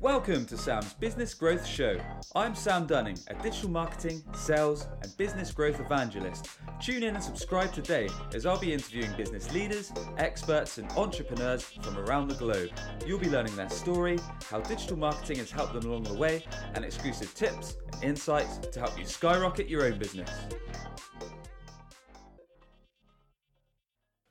Welcome 0.00 0.44
to 0.46 0.58
Sam's 0.58 0.92
Business 0.94 1.32
Growth 1.34 1.64
Show. 1.64 1.98
I'm 2.34 2.54
Sam 2.54 2.86
Dunning, 2.86 3.16
a 3.28 3.34
digital 3.34 3.70
marketing, 3.70 4.22
sales, 4.34 4.86
and 5.02 5.16
business 5.16 5.52
growth 5.52 5.80
evangelist. 5.80 6.48
Tune 6.80 7.04
in 7.04 7.14
and 7.14 7.22
subscribe 7.22 7.72
today 7.72 8.08
as 8.34 8.44
I'll 8.44 8.58
be 8.58 8.72
interviewing 8.72 9.12
business 9.16 9.50
leaders, 9.54 9.92
experts, 10.18 10.78
and 10.78 10.90
entrepreneurs 10.92 11.62
from 11.62 11.96
around 11.96 12.28
the 12.28 12.34
globe. 12.34 12.70
You'll 13.06 13.20
be 13.20 13.30
learning 13.30 13.56
their 13.56 13.70
story, 13.70 14.18
how 14.50 14.60
digital 14.60 14.98
marketing 14.98 15.38
has 15.38 15.50
helped 15.50 15.72
them 15.72 15.90
along 15.90 16.02
the 16.02 16.14
way, 16.14 16.44
and 16.74 16.84
exclusive 16.84 17.32
tips 17.34 17.76
and 17.92 18.04
insights 18.04 18.58
to 18.58 18.80
help 18.80 18.98
you 18.98 19.06
skyrocket 19.06 19.68
your 19.68 19.86
own 19.86 19.98
business. 19.98 20.30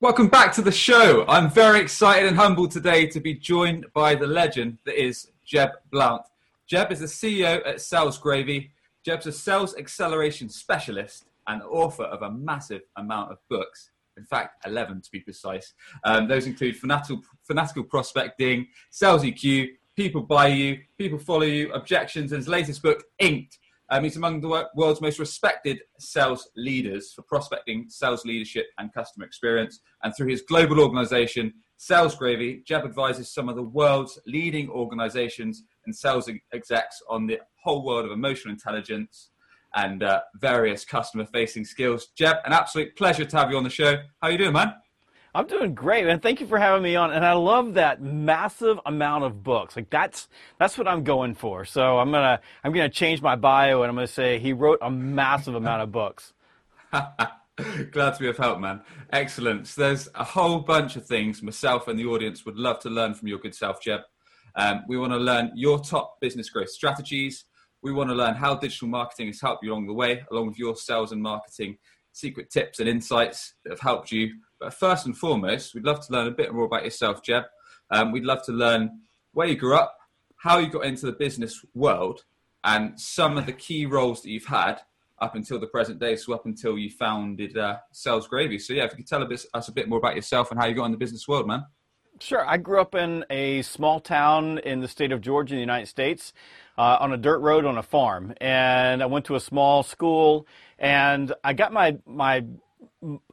Welcome 0.00 0.28
back 0.28 0.52
to 0.52 0.62
the 0.62 0.70
show. 0.70 1.24
I'm 1.26 1.50
very 1.50 1.80
excited 1.80 2.28
and 2.28 2.36
humbled 2.36 2.70
today 2.70 3.06
to 3.06 3.20
be 3.20 3.32
joined 3.32 3.86
by 3.94 4.14
the 4.14 4.26
legend 4.26 4.76
that 4.84 5.02
is 5.02 5.30
Jeb 5.44 5.70
Blount. 5.90 6.22
Jeb 6.66 6.90
is 6.90 7.00
the 7.00 7.06
CEO 7.06 7.66
at 7.66 7.80
Sales 7.80 8.18
Gravy. 8.18 8.70
Jeb's 9.04 9.26
a 9.26 9.32
sales 9.32 9.76
acceleration 9.76 10.48
specialist 10.48 11.26
and 11.46 11.62
author 11.62 12.04
of 12.04 12.22
a 12.22 12.30
massive 12.30 12.82
amount 12.96 13.30
of 13.30 13.38
books. 13.50 13.90
In 14.16 14.24
fact, 14.24 14.64
11 14.66 15.02
to 15.02 15.10
be 15.10 15.20
precise. 15.20 15.74
Um, 16.04 16.28
those 16.28 16.46
include 16.46 16.76
fanatical, 16.76 17.20
fanatical 17.42 17.84
Prospecting, 17.84 18.68
Sales 18.90 19.24
EQ, 19.24 19.68
People 19.96 20.22
Buy 20.22 20.48
You, 20.48 20.78
People 20.98 21.18
Follow 21.18 21.42
You, 21.42 21.72
Objections, 21.72 22.32
and 22.32 22.38
his 22.38 22.48
latest 22.48 22.82
book, 22.82 23.04
Inked. 23.18 23.58
Um, 23.90 24.04
he's 24.04 24.16
among 24.16 24.40
the 24.40 24.68
world's 24.74 25.00
most 25.00 25.18
respected 25.18 25.80
sales 25.98 26.48
leaders 26.56 27.12
for 27.12 27.22
prospecting, 27.22 27.86
sales 27.88 28.24
leadership, 28.24 28.66
and 28.78 28.92
customer 28.94 29.26
experience. 29.26 29.80
And 30.02 30.14
through 30.16 30.28
his 30.28 30.42
global 30.42 30.80
organization, 30.80 31.52
Sales 31.76 32.14
Gravy, 32.14 32.62
Jeb 32.64 32.84
advises 32.84 33.32
some 33.32 33.48
of 33.48 33.56
the 33.56 33.62
world's 33.62 34.18
leading 34.26 34.68
organizations 34.68 35.64
and 35.86 35.94
sales 35.94 36.30
execs 36.52 37.02
on 37.08 37.26
the 37.26 37.40
whole 37.62 37.84
world 37.84 38.04
of 38.04 38.12
emotional 38.12 38.52
intelligence 38.52 39.30
and 39.74 40.02
uh, 40.02 40.20
various 40.36 40.84
customer 40.84 41.26
facing 41.26 41.64
skills. 41.64 42.08
Jeb, 42.16 42.36
an 42.44 42.52
absolute 42.52 42.96
pleasure 42.96 43.24
to 43.24 43.36
have 43.36 43.50
you 43.50 43.56
on 43.56 43.64
the 43.64 43.70
show. 43.70 43.96
How 43.96 44.28
are 44.28 44.30
you 44.30 44.38
doing, 44.38 44.52
man? 44.52 44.74
I'm 45.36 45.48
doing 45.48 45.74
great, 45.74 46.04
man. 46.04 46.20
Thank 46.20 46.40
you 46.40 46.46
for 46.46 46.58
having 46.58 46.84
me 46.84 46.94
on. 46.94 47.12
And 47.12 47.26
I 47.26 47.32
love 47.32 47.74
that 47.74 48.00
massive 48.00 48.78
amount 48.86 49.24
of 49.24 49.42
books. 49.42 49.74
Like 49.74 49.90
that's 49.90 50.28
that's 50.60 50.78
what 50.78 50.86
I'm 50.86 51.02
going 51.02 51.34
for. 51.34 51.64
So 51.64 51.98
I'm 51.98 52.12
gonna 52.12 52.40
I'm 52.62 52.72
gonna 52.72 52.88
change 52.88 53.20
my 53.20 53.34
bio 53.34 53.82
and 53.82 53.90
I'm 53.90 53.96
gonna 53.96 54.06
say 54.06 54.38
he 54.38 54.52
wrote 54.52 54.78
a 54.80 54.90
massive 54.90 55.56
amount 55.56 55.82
of 55.82 55.90
books. 55.90 56.32
Glad 57.92 58.14
to 58.14 58.20
be 58.20 58.28
of 58.28 58.36
help, 58.36 58.58
man. 58.58 58.80
Excellent. 59.12 59.68
So 59.68 59.82
there's 59.82 60.08
a 60.16 60.24
whole 60.24 60.58
bunch 60.58 60.96
of 60.96 61.06
things 61.06 61.42
myself 61.42 61.86
and 61.86 61.96
the 61.98 62.06
audience 62.06 62.44
would 62.44 62.56
love 62.56 62.80
to 62.80 62.90
learn 62.90 63.14
from 63.14 63.28
your 63.28 63.38
good 63.38 63.54
self, 63.54 63.80
Jeb. 63.80 64.00
Um, 64.56 64.82
we 64.88 64.98
want 64.98 65.12
to 65.12 65.18
learn 65.18 65.52
your 65.54 65.78
top 65.78 66.20
business 66.20 66.50
growth 66.50 66.70
strategies. 66.70 67.44
We 67.80 67.92
want 67.92 68.10
to 68.10 68.16
learn 68.16 68.34
how 68.34 68.56
digital 68.56 68.88
marketing 68.88 69.28
has 69.28 69.40
helped 69.40 69.62
you 69.62 69.72
along 69.72 69.86
the 69.86 69.92
way, 69.92 70.24
along 70.32 70.48
with 70.48 70.58
your 70.58 70.74
sales 70.74 71.12
and 71.12 71.22
marketing 71.22 71.78
secret 72.12 72.50
tips 72.50 72.80
and 72.80 72.88
insights 72.88 73.54
that 73.62 73.70
have 73.70 73.80
helped 73.80 74.10
you. 74.10 74.34
But 74.58 74.74
first 74.74 75.06
and 75.06 75.16
foremost, 75.16 75.74
we'd 75.74 75.84
love 75.84 76.04
to 76.06 76.12
learn 76.12 76.26
a 76.26 76.32
bit 76.32 76.52
more 76.52 76.64
about 76.64 76.84
yourself, 76.84 77.22
Jeb. 77.22 77.44
Um, 77.90 78.10
we'd 78.10 78.24
love 78.24 78.44
to 78.46 78.52
learn 78.52 79.00
where 79.32 79.46
you 79.46 79.56
grew 79.56 79.76
up, 79.76 79.96
how 80.36 80.58
you 80.58 80.68
got 80.68 80.86
into 80.86 81.06
the 81.06 81.12
business 81.12 81.64
world, 81.74 82.24
and 82.64 82.98
some 82.98 83.36
of 83.36 83.46
the 83.46 83.52
key 83.52 83.86
roles 83.86 84.22
that 84.22 84.30
you've 84.30 84.46
had 84.46 84.80
up 85.20 85.34
until 85.34 85.60
the 85.60 85.66
present 85.66 86.00
day, 86.00 86.16
so 86.16 86.32
up 86.32 86.46
until 86.46 86.76
you 86.76 86.90
founded 86.90 87.56
uh, 87.56 87.76
Sales 87.92 88.26
Gravy. 88.26 88.58
So 88.58 88.72
yeah, 88.72 88.84
if 88.84 88.92
you 88.92 88.98
could 88.98 89.06
tell 89.06 89.22
a 89.22 89.26
bit, 89.26 89.44
us 89.54 89.68
a 89.68 89.72
bit 89.72 89.88
more 89.88 89.98
about 89.98 90.16
yourself 90.16 90.50
and 90.50 90.60
how 90.60 90.66
you 90.66 90.74
got 90.74 90.86
in 90.86 90.92
the 90.92 90.98
business 90.98 91.28
world, 91.28 91.46
man. 91.46 91.64
Sure. 92.20 92.46
I 92.46 92.58
grew 92.58 92.80
up 92.80 92.94
in 92.94 93.24
a 93.28 93.62
small 93.62 93.98
town 93.98 94.58
in 94.58 94.80
the 94.80 94.86
state 94.86 95.10
of 95.10 95.20
Georgia 95.20 95.54
in 95.54 95.56
the 95.56 95.62
United 95.62 95.86
States 95.86 96.32
uh, 96.78 96.98
on 97.00 97.12
a 97.12 97.16
dirt 97.16 97.38
road 97.38 97.64
on 97.64 97.76
a 97.76 97.82
farm. 97.82 98.34
And 98.40 99.02
I 99.02 99.06
went 99.06 99.24
to 99.26 99.34
a 99.34 99.40
small 99.40 99.82
school 99.82 100.46
and 100.78 101.32
I 101.42 101.54
got 101.54 101.72
my, 101.72 101.98
my, 102.06 102.44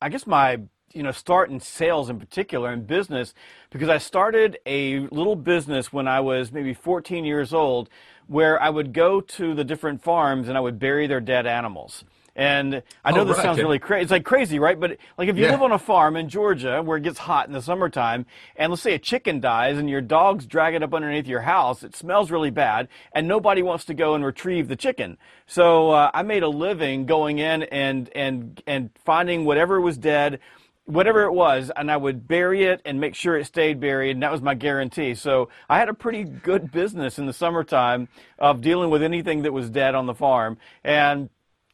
I 0.02 0.10
guess 0.10 0.26
my, 0.26 0.62
you 0.94 1.04
know, 1.04 1.12
start 1.12 1.52
in 1.52 1.60
sales 1.60 2.10
in 2.10 2.20
particular 2.20 2.74
in 2.74 2.86
business 2.86 3.36
because 3.70 3.88
I 3.88 4.00
started 4.00 4.58
a 4.66 5.00
little 5.10 5.36
business 5.36 5.94
when 5.94 6.08
I 6.08 6.20
was 6.20 6.52
maybe 6.52 6.74
14 6.74 7.24
years 7.24 7.54
old 7.54 7.88
where 8.28 8.62
I 8.62 8.70
would 8.70 8.94
go 8.94 9.22
to 9.22 9.54
the 9.54 9.64
different 9.64 10.04
farms 10.04 10.48
and 10.48 10.58
I 10.58 10.62
would 10.62 10.80
bury 10.80 11.08
their 11.08 11.22
dead 11.22 11.46
animals. 11.46 12.04
And 12.34 12.82
I 13.04 13.12
know 13.12 13.22
oh, 13.22 13.26
this 13.26 13.38
right, 13.38 13.44
sounds 13.44 13.60
really 13.60 13.80
crazy. 13.80 14.04
It's 14.04 14.12
like 14.12 14.24
crazy, 14.24 14.58
right? 14.58 14.80
But 14.80 14.98
like 15.18 15.28
if 15.28 15.38
you 15.38 15.44
yeah. 15.44 15.52
live 15.52 15.64
on 15.64 15.74
a 15.74 15.80
farm 15.80 16.16
in 16.16 16.30
Georgia 16.30 16.82
where 16.82 16.98
it 16.98 17.04
gets 17.04 17.20
hot 17.20 17.48
in 17.48 17.54
the 17.54 17.62
summertime, 17.62 18.26
and 18.56 18.72
let's 18.72 18.82
say 18.82 18.94
a 18.94 19.00
chicken 19.00 19.42
dies 19.42 19.78
and 19.78 19.90
your 19.90 20.00
dogs 20.00 20.46
drag 20.46 20.74
it 20.74 20.82
up 20.82 20.94
underneath 20.94 21.28
your 21.28 21.42
house, 21.42 21.84
it 21.84 21.94
smells 21.94 22.32
really 22.32 22.50
bad, 22.50 22.88
and 23.12 23.28
nobody 23.28 23.62
wants 23.62 23.84
to 23.86 23.94
go 23.94 24.16
and 24.16 24.24
retrieve 24.24 24.70
the 24.70 24.78
chicken. 24.78 25.18
So 25.46 25.92
uh, 25.92 26.12
I 26.14 26.24
made 26.24 26.44
a 26.44 26.48
living 26.48 27.06
going 27.06 27.40
in 27.40 27.64
and 27.64 28.10
and 28.16 28.64
and 28.66 28.92
finding 29.04 29.44
whatever 29.44 29.82
was 29.82 29.98
dead 29.98 30.40
whatever 30.86 31.24
it 31.24 31.32
was, 31.32 31.72
and 31.76 31.92
I 31.92 31.98
would 31.98 32.28
bury 32.28 32.64
it 32.64 32.82
and 32.86 33.00
make 33.00 33.16
sure 33.16 33.38
it 33.38 33.46
stayed 33.46 33.80
buried, 33.80 34.12
and 34.12 34.24
that 34.24 34.32
was 34.32 34.42
my 34.42 34.56
guarantee. 34.56 35.16
So 35.16 35.50
I 35.70 35.78
had 35.78 35.90
a 35.90 35.94
pretty 35.94 36.24
good 36.24 36.72
business 36.72 37.20
in 37.20 37.26
the 37.26 37.34
summertime 37.34 38.08
of 38.40 38.62
dealing 38.62 38.90
with 38.90 39.04
anything 39.04 39.44
that 39.44 39.54
was 39.54 39.70
dead 39.70 39.96
on 39.96 40.06
the 40.06 40.16
farm. 40.16 40.58
And 40.84 41.30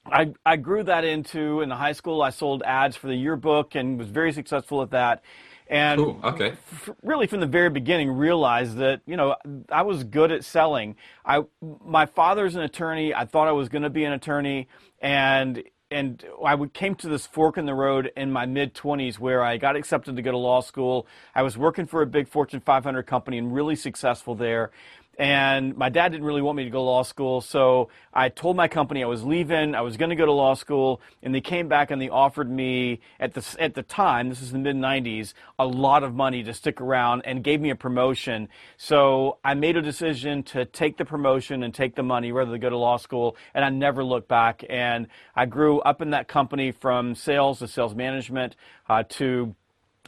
I, 0.05 0.33
I 0.45 0.57
grew 0.57 0.83
that 0.83 1.03
into, 1.03 1.61
in 1.61 1.69
the 1.69 1.75
high 1.75 1.91
school, 1.93 2.21
I 2.21 2.29
sold 2.29 2.63
ads 2.63 2.95
for 2.95 3.07
the 3.07 3.15
yearbook 3.15 3.75
and 3.75 3.97
was 3.97 4.09
very 4.09 4.31
successful 4.31 4.81
at 4.81 4.91
that. 4.91 5.23
And 5.69 5.99
cool. 5.99 6.19
okay. 6.23 6.51
F- 6.51 6.89
really, 7.03 7.27
from 7.27 7.41
the 7.41 7.45
very 7.45 7.69
beginning, 7.69 8.11
realized 8.11 8.77
that 8.77 9.01
you 9.05 9.17
know 9.17 9.35
I 9.69 9.81
was 9.81 10.05
good 10.05 10.31
at 10.31 10.45
selling. 10.45 10.95
I 11.25 11.43
my 11.85 12.05
father's 12.05 12.55
an 12.55 12.61
attorney. 12.61 13.13
I 13.13 13.25
thought 13.25 13.49
I 13.49 13.51
was 13.51 13.67
going 13.67 13.81
to 13.83 13.89
be 13.89 14.05
an 14.05 14.13
attorney, 14.13 14.69
and 15.01 15.61
and 15.89 16.23
I 16.45 16.55
came 16.73 16.95
to 16.95 17.07
this 17.07 17.25
fork 17.25 17.57
in 17.57 17.65
the 17.65 17.73
road 17.73 18.11
in 18.17 18.31
my 18.31 18.45
mid 18.45 18.73
20s 18.73 19.19
where 19.19 19.43
I 19.43 19.57
got 19.57 19.75
accepted 19.75 20.15
to 20.15 20.21
go 20.21 20.31
to 20.31 20.37
law 20.37 20.61
school. 20.61 21.07
I 21.33 21.43
was 21.43 21.57
working 21.57 21.85
for 21.85 22.01
a 22.01 22.05
big 22.05 22.27
Fortune 22.27 22.59
500 22.59 23.03
company 23.03 23.37
and 23.37 23.53
really 23.53 23.75
successful 23.75 24.35
there. 24.35 24.71
And 25.17 25.75
my 25.75 25.89
dad 25.89 26.11
didn't 26.11 26.27
really 26.27 26.43
want 26.43 26.57
me 26.57 26.63
to 26.63 26.69
go 26.69 26.77
to 26.77 26.83
law 26.83 27.01
school, 27.01 27.41
so 27.41 27.89
I 28.13 28.29
told 28.29 28.55
my 28.55 28.67
company 28.67 29.03
I 29.03 29.07
was 29.07 29.23
leaving. 29.23 29.73
I 29.73 29.81
was 29.81 29.97
going 29.97 30.11
to 30.11 30.15
go 30.15 30.27
to 30.27 30.31
law 30.31 30.53
school, 30.53 31.01
and 31.23 31.33
they 31.33 31.41
came 31.41 31.67
back 31.67 31.89
and 31.89 31.99
they 31.99 32.09
offered 32.09 32.51
me 32.51 32.99
at 33.19 33.33
the 33.33 33.43
at 33.59 33.73
the 33.73 33.81
time, 33.81 34.29
this 34.29 34.43
is 34.43 34.51
the 34.51 34.59
mid 34.59 34.75
'90s, 34.75 35.33
a 35.57 35.65
lot 35.65 36.03
of 36.03 36.13
money 36.13 36.43
to 36.43 36.53
stick 36.53 36.79
around 36.79 37.23
and 37.25 37.43
gave 37.43 37.59
me 37.59 37.71
a 37.71 37.75
promotion. 37.75 38.47
So 38.77 39.39
I 39.43 39.55
made 39.55 39.75
a 39.75 39.81
decision 39.81 40.43
to 40.43 40.65
take 40.65 40.97
the 40.97 41.05
promotion 41.05 41.63
and 41.63 41.73
take 41.73 41.95
the 41.95 42.03
money 42.03 42.31
rather 42.31 42.51
than 42.51 42.59
go 42.59 42.69
to 42.69 42.77
law 42.77 42.97
school, 42.97 43.37
and 43.55 43.65
I 43.65 43.69
never 43.69 44.03
looked 44.03 44.27
back. 44.27 44.63
And 44.69 45.07
I 45.35 45.47
grew 45.47 45.79
up 45.79 45.99
in 45.99 46.11
that 46.11 46.27
company 46.27 46.71
from 46.71 47.15
sales 47.15 47.57
to 47.59 47.67
sales 47.67 47.95
management 47.95 48.55
uh, 48.87 49.01
to 49.09 49.55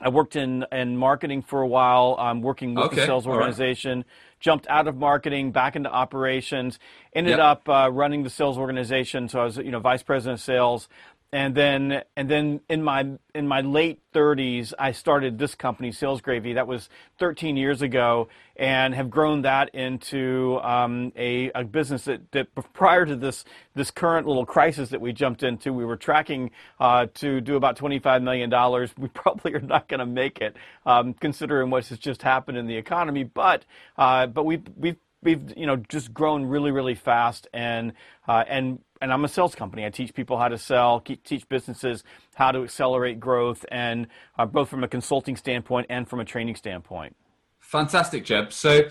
I 0.02 0.09
worked 0.09 0.36
in, 0.36 0.66
in 0.72 0.96
marketing 0.96 1.42
for 1.42 1.62
a 1.62 1.68
while. 1.68 2.16
I'm 2.18 2.42
working 2.42 2.74
with 2.74 2.86
okay. 2.86 2.96
the 2.98 3.06
sales 3.06 3.28
organization. 3.28 4.00
Right 4.00 4.06
jumped 4.39 4.67
out 4.67 4.88
of 4.88 4.95
marketing 4.95 5.51
back 5.51 5.75
into 5.75 5.91
operations, 5.91 6.79
ended 7.13 7.38
yep. 7.38 7.39
up 7.39 7.69
uh, 7.69 7.89
running 7.91 8.23
the 8.23 8.29
sales 8.29 8.57
organization. 8.57 9.29
So 9.29 9.41
I 9.41 9.44
was, 9.45 9.57
you 9.57 9.72
know, 9.72 9.79
vice 9.79 10.03
president 10.03 10.39
of 10.39 10.44
sales, 10.44 10.88
and 11.31 11.56
then 11.56 12.03
and 12.16 12.29
then 12.29 12.62
in 12.69 12.84
my 12.84 13.06
in 13.35 13.47
my 13.47 13.62
late 13.62 14.01
30s 14.13 14.73
i 14.79 14.91
started 14.91 15.38
this 15.38 15.56
company 15.56 15.91
sales 15.91 16.22
gravy. 16.22 16.53
That 16.53 16.67
was 16.67 16.90
13 17.19 17.57
years 17.57 17.81
ago 17.81 18.29
and 18.56 18.94
have 18.95 19.09
grown 19.09 19.44
that 19.44 19.73
into 19.75 20.59
um, 20.62 21.12
a, 21.16 21.51
a 21.53 21.63
business 21.63 22.06
that, 22.06 22.31
that 22.31 22.47
prior 22.73 23.06
to 23.06 23.16
this 23.16 23.45
this 23.75 23.91
current 23.91 24.28
little 24.28 24.45
crisis 24.45 24.89
that 24.89 25.01
we 25.01 25.13
jumped 25.13 25.44
into 25.44 25.72
we 25.73 25.85
were 25.85 25.97
tracking 25.97 26.51
uh, 26.79 27.07
to 27.16 27.41
do 27.41 27.56
about 27.56 27.75
25 27.78 28.22
million 28.23 28.50
dollars. 28.50 28.91
We 28.97 29.07
probably 29.13 29.53
are 29.53 29.62
not 29.62 29.88
going 29.88 30.00
to 30.00 30.06
make 30.06 30.39
it 30.39 30.56
um, 30.85 31.13
considering 31.13 31.69
what 31.69 31.85
has 31.88 32.00
just 32.00 32.22
happened 32.23 32.57
in 32.57 32.68
the 32.68 32.75
economy 32.77 33.24
but 33.24 33.65
uh, 33.98 34.27
but 34.27 34.45
we've 34.45 34.63
we've 34.75 34.98
we've 35.21 35.54
you 35.57 35.65
know 35.65 35.75
just 35.75 36.13
grown 36.13 36.45
really 36.45 36.71
really 36.71 36.95
fast 36.95 37.48
and 37.54 37.94
uh, 38.27 38.44
and 38.48 38.80
and 39.01 39.13
I'm 39.13 39.24
a 39.24 39.28
sales 39.28 39.56
company. 39.56 39.86
I 39.86 39.90
teach 39.90 40.13
people 40.13 40.38
how 40.38 40.48
to 40.48 40.57
sell, 40.57 41.00
teach 41.01 41.48
businesses 41.48 42.04
how 42.36 42.51
to 42.51 42.63
accelerate 42.63 43.19
growth, 43.19 43.66
and 43.72 44.07
uh, 44.38 44.46
both 44.46 44.69
from 44.69 44.84
a 44.84 44.88
consulting 44.88 45.36
standpoint 45.36 45.88
and 45.90 46.07
from 46.07 46.19
a 46.19 46.25
training 46.25 46.56
standpoint. 46.56 47.16
Fantastic, 47.60 48.25
Jeb. 48.25 48.51
So 48.51 48.84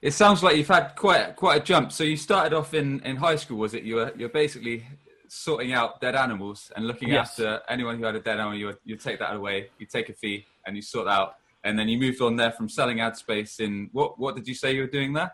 it 0.00 0.12
sounds 0.12 0.42
like 0.42 0.56
you've 0.56 0.68
had 0.68 0.96
quite 0.96 1.36
quite 1.36 1.62
a 1.62 1.64
jump. 1.64 1.92
So 1.92 2.04
you 2.04 2.16
started 2.16 2.52
off 2.52 2.74
in, 2.74 3.00
in 3.00 3.16
high 3.16 3.36
school, 3.36 3.58
was 3.58 3.74
it? 3.74 3.84
You 3.84 3.96
were 3.96 4.12
you're 4.16 4.28
basically 4.28 4.84
sorting 5.28 5.72
out 5.72 6.00
dead 6.00 6.14
animals 6.14 6.70
and 6.76 6.86
looking 6.86 7.08
yes. 7.08 7.30
after 7.30 7.60
anyone 7.68 7.98
who 7.98 8.04
had 8.04 8.16
a 8.16 8.20
dead 8.20 8.38
animal. 8.38 8.54
You 8.54 8.74
you 8.84 8.96
take 8.96 9.18
that 9.20 9.34
away, 9.34 9.68
you 9.78 9.86
take 9.86 10.08
a 10.08 10.14
fee, 10.14 10.46
and 10.66 10.76
you 10.76 10.82
sort 10.82 11.08
out. 11.08 11.36
And 11.64 11.78
then 11.78 11.88
you 11.88 11.96
moved 11.96 12.20
on 12.20 12.34
there 12.34 12.50
from 12.50 12.68
selling 12.68 13.00
ad 13.00 13.16
space 13.16 13.60
in 13.60 13.88
what 13.92 14.18
what 14.18 14.34
did 14.34 14.48
you 14.48 14.54
say 14.54 14.74
you 14.74 14.80
were 14.80 14.88
doing 14.88 15.12
there? 15.12 15.32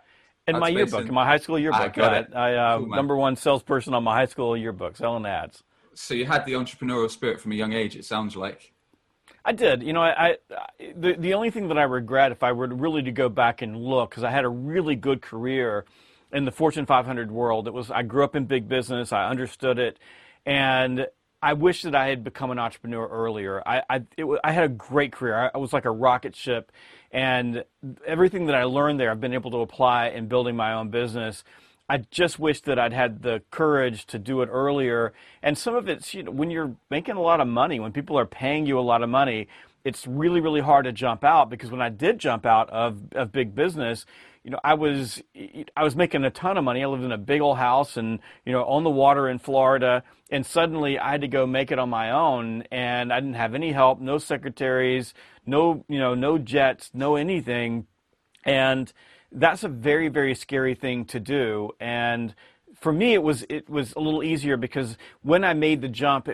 In 0.48 0.58
my 0.58 0.68
yearbook, 0.68 1.06
in 1.06 1.14
my 1.14 1.26
high 1.26 1.38
school 1.38 1.58
yearbook. 1.58 1.80
I 1.80 1.88
got 1.88 2.14
it. 2.14 2.34
I, 2.34 2.54
uh, 2.54 2.78
cool, 2.78 2.88
number 2.88 3.16
one 3.16 3.36
salesperson 3.36 3.94
on 3.94 4.02
my 4.04 4.14
high 4.14 4.26
school 4.26 4.56
yearbook, 4.56 4.96
selling 4.96 5.26
ads. 5.26 5.62
So 5.94 6.14
you 6.14 6.26
had 6.26 6.44
the 6.44 6.52
entrepreneurial 6.52 7.10
spirit 7.10 7.40
from 7.40 7.52
a 7.52 7.54
young 7.54 7.72
age. 7.72 7.96
It 7.96 8.04
sounds 8.04 8.36
like. 8.36 8.72
I 9.44 9.52
did. 9.52 9.82
You 9.82 9.92
know, 9.92 10.02
I, 10.02 10.28
I, 10.28 10.36
the 10.96 11.14
the 11.18 11.34
only 11.34 11.50
thing 11.50 11.68
that 11.68 11.78
I 11.78 11.84
regret, 11.84 12.32
if 12.32 12.42
I 12.42 12.52
were 12.52 12.68
to 12.68 12.74
really 12.74 13.02
to 13.02 13.12
go 13.12 13.28
back 13.28 13.62
and 13.62 13.76
look, 13.76 14.10
because 14.10 14.24
I 14.24 14.30
had 14.30 14.44
a 14.44 14.48
really 14.48 14.96
good 14.96 15.22
career 15.22 15.84
in 16.32 16.44
the 16.44 16.52
Fortune 16.52 16.86
500 16.86 17.30
world. 17.30 17.66
It 17.66 17.72
was 17.72 17.90
I 17.90 18.02
grew 18.02 18.24
up 18.24 18.36
in 18.36 18.44
big 18.46 18.68
business. 18.68 19.12
I 19.12 19.28
understood 19.28 19.78
it, 19.78 19.98
and 20.44 21.06
I 21.42 21.52
wish 21.54 21.82
that 21.82 21.94
I 21.94 22.08
had 22.08 22.24
become 22.24 22.50
an 22.50 22.58
entrepreneur 22.58 23.06
earlier. 23.06 23.62
I 23.66 23.82
I, 23.88 23.96
it, 24.16 24.26
I 24.44 24.52
had 24.52 24.64
a 24.64 24.68
great 24.68 25.12
career. 25.12 25.36
I, 25.36 25.50
I 25.54 25.58
was 25.58 25.72
like 25.72 25.84
a 25.84 25.90
rocket 25.90 26.34
ship, 26.36 26.72
and 27.10 27.64
everything 28.06 28.46
that 28.46 28.54
I 28.54 28.64
learned 28.64 29.00
there, 29.00 29.10
I've 29.10 29.20
been 29.20 29.34
able 29.34 29.50
to 29.52 29.58
apply 29.58 30.08
in 30.08 30.28
building 30.28 30.56
my 30.56 30.72
own 30.74 30.90
business. 30.90 31.44
I 31.88 31.98
just 32.10 32.38
wish 32.38 32.60
that 32.62 32.78
I'd 32.78 32.92
had 32.92 33.22
the 33.22 33.42
courage 33.50 34.06
to 34.08 34.18
do 34.18 34.42
it 34.42 34.48
earlier. 34.52 35.14
And 35.42 35.56
some 35.56 35.74
of 35.74 35.88
it's, 35.88 36.12
you 36.12 36.22
know, 36.22 36.30
when 36.30 36.50
you're 36.50 36.76
making 36.90 37.16
a 37.16 37.22
lot 37.22 37.40
of 37.40 37.48
money, 37.48 37.80
when 37.80 37.92
people 37.92 38.18
are 38.18 38.26
paying 38.26 38.66
you 38.66 38.78
a 38.78 38.82
lot 38.82 39.02
of 39.02 39.08
money, 39.08 39.48
it's 39.84 40.06
really, 40.06 40.40
really 40.40 40.60
hard 40.60 40.84
to 40.84 40.92
jump 40.92 41.24
out 41.24 41.48
because 41.48 41.70
when 41.70 41.80
I 41.80 41.88
did 41.88 42.18
jump 42.18 42.44
out 42.44 42.68
of, 42.68 43.00
of 43.12 43.32
big 43.32 43.54
business, 43.54 44.04
you 44.44 44.50
know, 44.50 44.60
I 44.62 44.74
was 44.74 45.22
I 45.76 45.84
was 45.84 45.96
making 45.96 46.24
a 46.24 46.30
ton 46.30 46.56
of 46.56 46.64
money. 46.64 46.82
I 46.82 46.86
lived 46.86 47.04
in 47.04 47.12
a 47.12 47.18
big 47.18 47.40
old 47.40 47.58
house 47.58 47.96
and 47.96 48.18
you 48.44 48.52
know 48.52 48.64
on 48.64 48.84
the 48.84 48.90
water 48.90 49.28
in 49.28 49.38
Florida, 49.38 50.02
and 50.30 50.44
suddenly 50.44 50.98
I 50.98 51.12
had 51.12 51.20
to 51.22 51.28
go 51.28 51.46
make 51.46 51.70
it 51.70 51.78
on 51.78 51.90
my 51.90 52.10
own, 52.10 52.64
and 52.70 53.12
I 53.12 53.20
didn't 53.20 53.34
have 53.34 53.54
any 53.54 53.72
help, 53.72 54.00
no 54.00 54.18
secretaries, 54.18 55.14
no 55.46 55.84
you 55.88 55.98
know 55.98 56.14
no 56.14 56.38
jets, 56.38 56.90
no 56.94 57.16
anything, 57.16 57.86
and 58.44 58.92
that's 59.32 59.64
a 59.64 59.68
very 59.68 60.08
very 60.08 60.34
scary 60.34 60.74
thing 60.74 61.04
to 61.06 61.20
do. 61.20 61.70
And 61.80 62.34
for 62.80 62.92
me 62.92 63.14
it 63.14 63.22
was 63.22 63.44
it 63.48 63.68
was 63.68 63.92
a 63.94 64.00
little 64.00 64.22
easier 64.22 64.56
because 64.56 64.96
when 65.22 65.44
I 65.44 65.54
made 65.54 65.80
the 65.80 65.88
jump 65.88 66.28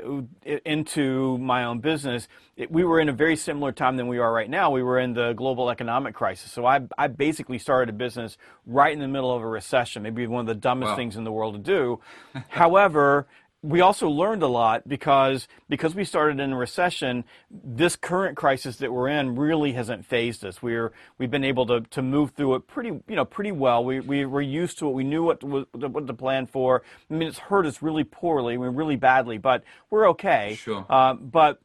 into 0.45 1.39
my 1.39 1.65
own 1.65 1.81
business 1.81 2.29
it, 2.57 2.71
we 2.71 2.85
were 2.85 3.01
in 3.01 3.09
a 3.09 3.13
very 3.13 3.37
similar 3.37 3.73
time 3.73 3.97
than 3.97 4.07
we 4.07 4.19
are 4.19 4.33
right 4.33 4.49
now. 4.49 4.71
We 4.71 4.83
were 4.83 5.01
in 5.01 5.15
the 5.15 5.33
global 5.33 5.71
economic 5.71 6.15
crisis. 6.15 6.53
So 6.53 6.65
I, 6.65 6.83
I 6.97 7.09
basically 7.09 7.59
started 7.59 7.93
a 7.93 7.97
business 7.97 8.39
right 8.65 8.93
in 8.93 9.01
the 9.01 9.09
middle 9.09 9.35
of 9.35 9.43
a 9.43 9.47
recession 9.49 10.03
maybe 10.03 10.27
one 10.27 10.43
of 10.43 10.47
the 10.47 10.55
dumbest 10.55 10.91
wow. 10.91 10.97
things 10.97 11.17
in 11.17 11.25
the 11.25 11.33
world 11.33 11.55
to 11.55 11.61
do. 11.61 12.01
However 12.49 13.27
we 13.65 13.81
also 13.81 14.11
learned 14.11 14.43
a 14.43 14.47
lot 14.47 14.87
because 14.87 15.49
because 15.71 15.95
we 15.95 16.05
started 16.05 16.39
in 16.39 16.53
a 16.53 16.57
recession. 16.57 17.25
This 17.51 17.97
current 17.97 18.37
crisis 18.37 18.77
that 18.77 18.93
we're 18.93 19.09
in 19.09 19.37
really 19.37 19.73
hasn't 19.73 20.05
fazed 20.05 20.45
us. 20.45 20.63
We're 20.63 20.93
we've 21.17 21.31
been 21.31 21.45
able 21.45 21.65
to, 21.67 21.81
to 21.81 22.03
move 22.03 22.33
through 22.33 22.57
it 22.57 22.67
pretty 22.67 22.91
you 23.09 23.17
know 23.17 23.25
pretty 23.25 23.53
well. 23.53 23.83
We 23.83 24.01
we 24.01 24.27
were 24.27 24.43
used 24.43 24.79
to 24.81 24.89
it. 24.89 24.93
We 24.93 25.05
knew 25.05 25.23
what 25.23 25.41
to, 25.41 25.67
what 25.73 26.07
to 26.07 26.15
plan 26.15 26.47
for. 26.47 26.83
I 27.11 27.15
mean, 27.15 27.27
it's 27.27 27.39
hurt 27.39 27.65
us 27.65 27.81
really 27.81 28.05
poorly, 28.05 28.55
I 28.55 28.57
mean, 28.59 28.75
really 28.75 28.97
badly, 28.97 29.39
but 29.39 29.65
we're 29.89 30.11
okay. 30.11 30.57
Sure. 30.57 30.85
Uh, 30.91 31.15
but 31.15 31.61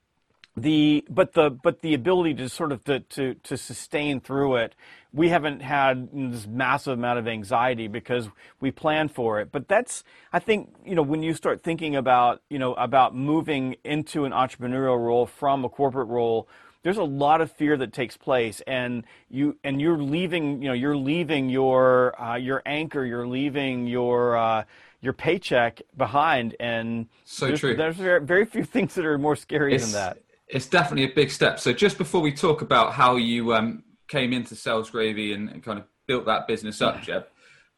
the 0.56 1.06
but 1.10 1.34
the 1.34 1.50
but 1.50 1.81
the 1.81 1.94
ability 1.94 2.34
to 2.36 2.50
sort 2.50 2.72
of 2.72 2.84
to, 2.86 3.01
to, 3.01 3.34
to 3.36 3.57
sustain 3.57 4.22
through 4.22 4.56
it 4.56 4.74
we 5.12 5.30
haven't 5.30 5.62
had 5.62 6.10
this 6.14 6.46
massive 6.46 6.94
amount 6.94 7.20
of 7.20 7.28
anxiety 7.28 7.88
because 7.88 8.30
we 8.60 8.72
plan 8.72 9.10
for 9.10 9.40
it. 9.40 9.52
But 9.52 9.68
that's 9.68 10.04
i 10.32 10.40
think 10.40 10.74
you 10.86 10.96
know 10.96 11.02
when 11.02 11.24
you 11.24 11.34
start 11.34 11.64
thinking 11.64 11.96
about 11.96 12.42
you 12.50 12.60
know 12.60 12.74
about 12.76 13.16
moving 13.16 13.76
into 13.84 14.26
an 14.26 14.32
entrepreneurial 14.32 14.98
role 14.98 15.26
from 15.26 15.66
a 15.66 15.70
corporate 15.70 16.08
role 16.08 16.48
there's 16.84 16.98
a 16.98 17.04
lot 17.04 17.42
of 17.42 17.52
fear 17.52 17.76
that 17.78 17.92
takes 17.92 18.16
place. 18.16 18.62
And 18.66 19.04
you 19.30 19.58
and 19.64 19.82
you're 19.82 19.98
leaving 19.98 20.62
you 20.62 20.70
know 20.70 20.74
you're 20.74 20.98
leaving 20.98 21.50
your 21.50 22.20
uh, 22.22 22.36
your 22.36 22.62
anchor 22.66 23.06
you're 23.06 23.28
leaving 23.28 23.88
your 23.88 24.38
uh, 24.38 24.64
your 25.02 25.14
paycheck 25.14 25.82
behind. 25.98 26.56
And 26.60 27.08
so 27.26 27.48
there's, 27.48 27.60
true. 27.60 27.76
there's 27.76 27.96
very, 27.96 28.46
few 28.46 28.64
things 28.76 28.96
that 28.96 29.06
are 29.06 29.18
more 29.18 29.36
scary 29.36 29.76
it's, 29.76 29.86
than 29.86 29.94
that. 29.94 30.18
it's 30.48 30.68
definitely 30.68 31.12
a 31.12 31.16
big 31.16 31.32
step. 31.32 31.60
So 31.60 31.74
just 31.74 31.98
before 31.98 32.22
we 32.22 32.32
talk 32.32 32.62
about 32.62 32.94
how 32.94 33.16
you 33.16 33.54
um, 33.54 33.84
came 34.10 34.34
into 34.34 34.56
Sales 34.56 34.90
Gravy 34.90 35.34
and, 35.34 35.50
and, 35.50 35.64
kind 35.64 35.80
of 35.80 35.86
built 36.08 36.26
that 36.26 36.48
business 36.48 36.82
up, 36.82 37.02
Jeb, 37.02 37.28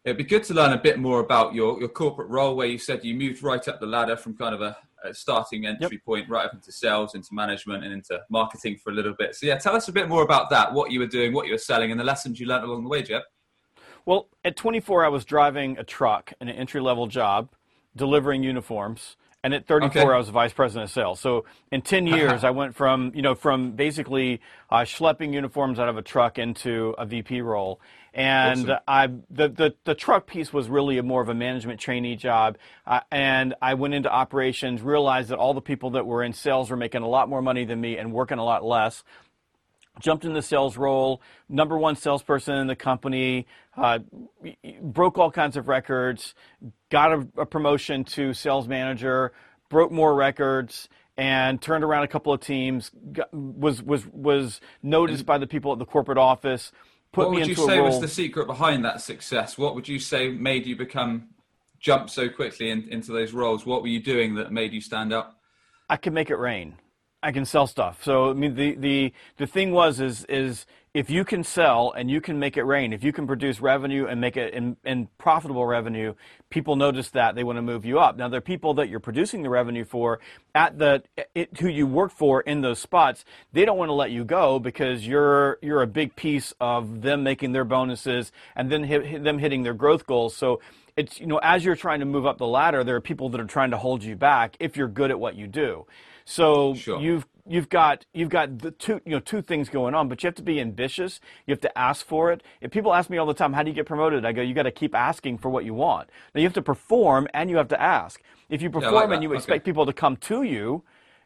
it'd 0.03 0.17
be 0.17 0.23
good 0.23 0.43
to 0.45 0.53
learn 0.53 0.73
a 0.73 0.77
bit 0.77 0.97
more 0.97 1.19
about 1.19 1.53
your, 1.53 1.79
your 1.79 1.89
corporate 1.89 2.29
role 2.29 2.55
where 2.55 2.67
you 2.67 2.77
said 2.77 3.03
you 3.03 3.13
moved 3.13 3.43
right 3.43 3.65
up 3.67 3.79
the 3.79 3.85
ladder 3.85 4.15
from 4.15 4.35
kind 4.35 4.55
of 4.55 4.61
a, 4.61 4.75
a 5.03 5.13
starting 5.13 5.65
entry 5.65 5.89
yep. 5.91 6.05
point 6.05 6.29
right 6.29 6.45
up 6.45 6.53
into 6.53 6.71
sales, 6.71 7.13
into 7.13 7.29
management 7.33 7.83
and 7.83 7.93
into 7.93 8.19
marketing 8.29 8.77
for 8.77 8.91
a 8.91 8.93
little 8.93 9.13
bit. 9.13 9.35
So 9.35 9.45
yeah, 9.45 9.57
tell 9.57 9.75
us 9.75 9.87
a 9.89 9.91
bit 9.91 10.07
more 10.09 10.23
about 10.23 10.49
that, 10.49 10.73
what 10.73 10.91
you 10.91 10.99
were 10.99 11.07
doing, 11.07 11.33
what 11.33 11.45
you 11.45 11.53
were 11.53 11.59
selling 11.59 11.91
and 11.91 11.99
the 11.99 12.05
lessons 12.05 12.39
you 12.39 12.47
learned 12.47 12.63
along 12.63 12.83
the 12.83 12.89
way, 12.89 13.03
Jeb. 13.03 13.23
Well, 14.05 14.29
at 14.43 14.55
24, 14.55 15.05
I 15.05 15.09
was 15.09 15.25
driving 15.25 15.77
a 15.77 15.83
truck 15.83 16.33
in 16.41 16.47
an 16.47 16.55
entry 16.55 16.81
level 16.81 17.05
job, 17.05 17.49
delivering 17.95 18.41
uniforms 18.41 19.17
and 19.43 19.53
at 19.53 19.65
34 19.65 20.01
okay. 20.01 20.13
I 20.13 20.17
was 20.17 20.29
vice 20.29 20.53
president 20.53 20.89
of 20.89 20.93
sales. 20.93 21.19
So 21.19 21.45
in 21.71 21.81
10 21.81 22.07
years 22.07 22.43
I 22.43 22.51
went 22.51 22.75
from 22.75 23.11
you 23.15 23.21
know 23.21 23.35
from 23.35 23.71
basically 23.71 24.41
uh, 24.69 24.79
schlepping 24.79 25.33
uniforms 25.33 25.79
out 25.79 25.89
of 25.89 25.97
a 25.97 26.01
truck 26.01 26.37
into 26.37 26.95
a 26.97 27.05
VP 27.05 27.41
role. 27.41 27.79
And 28.13 28.69
awesome. 28.69 28.79
I 28.87 29.07
the, 29.29 29.47
the 29.47 29.75
the 29.85 29.95
truck 29.95 30.27
piece 30.27 30.51
was 30.51 30.67
really 30.67 30.97
a 30.97 31.03
more 31.03 31.21
of 31.21 31.29
a 31.29 31.33
management 31.33 31.79
trainee 31.79 32.17
job, 32.17 32.57
uh, 32.85 32.99
and 33.09 33.55
I 33.61 33.75
went 33.75 33.93
into 33.93 34.11
operations, 34.11 34.81
realized 34.81 35.29
that 35.29 35.37
all 35.37 35.53
the 35.53 35.61
people 35.61 35.91
that 35.91 36.05
were 36.05 36.21
in 36.21 36.33
sales 36.33 36.69
were 36.69 36.75
making 36.75 37.03
a 37.03 37.07
lot 37.07 37.29
more 37.29 37.41
money 37.41 37.63
than 37.63 37.79
me 37.79 37.97
and 37.97 38.11
working 38.11 38.37
a 38.37 38.43
lot 38.43 38.65
less 38.65 39.05
jumped 39.99 40.25
in 40.25 40.33
the 40.33 40.41
sales 40.41 40.77
role, 40.77 41.21
number 41.49 41.77
one 41.77 41.95
salesperson 41.95 42.55
in 42.55 42.67
the 42.67 42.75
company, 42.75 43.45
uh, 43.77 43.99
broke 44.81 45.17
all 45.17 45.31
kinds 45.31 45.57
of 45.57 45.67
records, 45.67 46.33
got 46.89 47.11
a, 47.11 47.27
a, 47.37 47.45
promotion 47.45 48.03
to 48.03 48.33
sales 48.33 48.67
manager, 48.67 49.31
broke 49.69 49.91
more 49.91 50.15
records, 50.15 50.89
and 51.17 51.61
turned 51.61 51.83
around 51.83 52.03
a 52.03 52.07
couple 52.07 52.33
of 52.33 52.39
teams. 52.39 52.91
Got, 53.11 53.33
was 53.33 53.81
was 53.81 54.05
was 54.07 54.61
noticed 54.81 55.25
by 55.25 55.37
the 55.37 55.47
people 55.47 55.71
at 55.71 55.79
the 55.79 55.85
corporate 55.85 56.17
office. 56.17 56.71
Put 57.11 57.27
what 57.27 57.31
me 57.31 57.39
would 57.39 57.49
into 57.49 57.61
you 57.61 57.67
say 57.67 57.79
was 57.81 57.99
the 57.99 58.07
secret 58.07 58.47
behind 58.47 58.85
that 58.85 59.01
success? 59.01 59.57
What 59.57 59.75
would 59.75 59.87
you 59.87 59.99
say 59.99 60.29
made 60.29 60.65
you 60.65 60.75
become 60.75 61.29
jump 61.79 62.09
so 62.09 62.29
quickly 62.29 62.69
in, 62.69 62.87
into 62.89 63.11
those 63.11 63.33
roles? 63.33 63.65
What 63.65 63.81
were 63.81 63.89
you 63.89 64.01
doing 64.01 64.35
that 64.35 64.51
made 64.51 64.71
you 64.71 64.81
stand 64.81 65.11
up? 65.11 65.37
I 65.89 65.97
could 65.97 66.13
make 66.13 66.29
it 66.29 66.37
rain. 66.37 66.77
I 67.23 67.31
can 67.31 67.45
sell 67.45 67.67
stuff. 67.67 68.03
So 68.03 68.29
I 68.29 68.33
mean, 68.33 68.55
the 68.55 68.75
the 68.75 69.13
the 69.37 69.47
thing 69.47 69.71
was 69.71 69.99
is 69.99 70.25
is 70.25 70.65
if 70.93 71.09
you 71.09 71.23
can 71.23 71.43
sell 71.43 71.93
and 71.95 72.11
you 72.11 72.19
can 72.19 72.37
make 72.37 72.57
it 72.57 72.63
rain, 72.63 72.91
if 72.91 73.01
you 73.01 73.13
can 73.13 73.25
produce 73.25 73.61
revenue 73.61 74.07
and 74.07 74.19
make 74.19 74.35
it 74.35 74.53
in, 74.53 74.75
in 74.83 75.07
profitable 75.17 75.65
revenue, 75.65 76.13
people 76.49 76.75
notice 76.75 77.11
that 77.11 77.33
they 77.33 77.45
want 77.45 77.57
to 77.57 77.61
move 77.61 77.85
you 77.85 77.97
up. 77.97 78.17
Now, 78.17 78.27
there 78.27 78.39
are 78.39 78.41
people 78.41 78.73
that 78.73 78.89
you're 78.89 78.99
producing 78.99 79.41
the 79.41 79.49
revenue 79.49 79.85
for 79.85 80.19
at 80.53 80.77
the 80.79 81.03
it, 81.33 81.57
who 81.59 81.69
you 81.69 81.87
work 81.87 82.11
for 82.11 82.41
in 82.41 82.59
those 82.59 82.79
spots. 82.79 83.23
They 83.53 83.63
don't 83.63 83.77
want 83.77 83.87
to 83.87 83.93
let 83.93 84.11
you 84.11 84.25
go 84.25 84.59
because 84.59 85.07
you're 85.07 85.59
you're 85.61 85.81
a 85.81 85.87
big 85.87 86.15
piece 86.15 86.53
of 86.59 87.01
them 87.01 87.23
making 87.23 87.53
their 87.53 87.65
bonuses 87.65 88.33
and 88.55 88.69
then 88.69 88.83
hit 88.83 89.23
them 89.23 89.39
hitting 89.39 89.63
their 89.63 89.73
growth 89.73 90.05
goals. 90.05 90.35
So 90.35 90.59
it's 90.97 91.21
you 91.21 91.27
know 91.27 91.39
as 91.41 91.63
you're 91.63 91.77
trying 91.77 92.01
to 92.01 92.05
move 92.05 92.25
up 92.25 92.37
the 92.37 92.47
ladder, 92.47 92.83
there 92.83 92.97
are 92.97 93.01
people 93.01 93.29
that 93.29 93.39
are 93.39 93.45
trying 93.45 93.71
to 93.71 93.77
hold 93.77 94.03
you 94.03 94.17
back 94.17 94.57
if 94.59 94.75
you're 94.75 94.89
good 94.89 95.09
at 95.09 95.19
what 95.19 95.35
you 95.35 95.47
do. 95.47 95.85
So 96.25 96.75
sure. 96.75 96.99
you've 96.99 97.27
you've 97.47 97.69
got 97.69 98.05
you've 98.13 98.29
got 98.29 98.59
the 98.59 98.71
two 98.71 99.01
you 99.05 99.11
know 99.11 99.19
two 99.19 99.41
things 99.41 99.69
going 99.69 99.95
on, 99.95 100.07
but 100.07 100.23
you 100.23 100.27
have 100.27 100.35
to 100.35 100.43
be 100.43 100.59
ambitious. 100.59 101.19
You 101.45 101.53
have 101.53 101.61
to 101.61 101.77
ask 101.77 102.05
for 102.05 102.31
it. 102.31 102.43
If 102.61 102.71
people 102.71 102.93
ask 102.93 103.09
me 103.09 103.17
all 103.17 103.25
the 103.25 103.33
time, 103.33 103.53
"How 103.53 103.63
do 103.63 103.69
you 103.69 103.75
get 103.75 103.85
promoted?" 103.85 104.25
I 104.25 104.31
go, 104.31 104.41
"You 104.41 104.53
got 104.53 104.63
to 104.63 104.71
keep 104.71 104.95
asking 104.95 105.39
for 105.39 105.49
what 105.49 105.65
you 105.65 105.73
want." 105.73 106.09
Now 106.33 106.41
you 106.41 106.47
have 106.47 106.53
to 106.53 106.61
perform 106.61 107.27
and 107.33 107.49
you 107.49 107.57
have 107.57 107.69
to 107.69 107.81
ask. 107.81 108.21
If 108.49 108.61
you 108.61 108.69
perform 108.69 108.93
yeah, 108.93 108.99
like 109.01 109.11
and 109.11 109.23
you 109.23 109.29
okay. 109.29 109.37
expect 109.37 109.65
people 109.65 109.85
to 109.85 109.93
come 109.93 110.17
to 110.17 110.43
you 110.43 110.83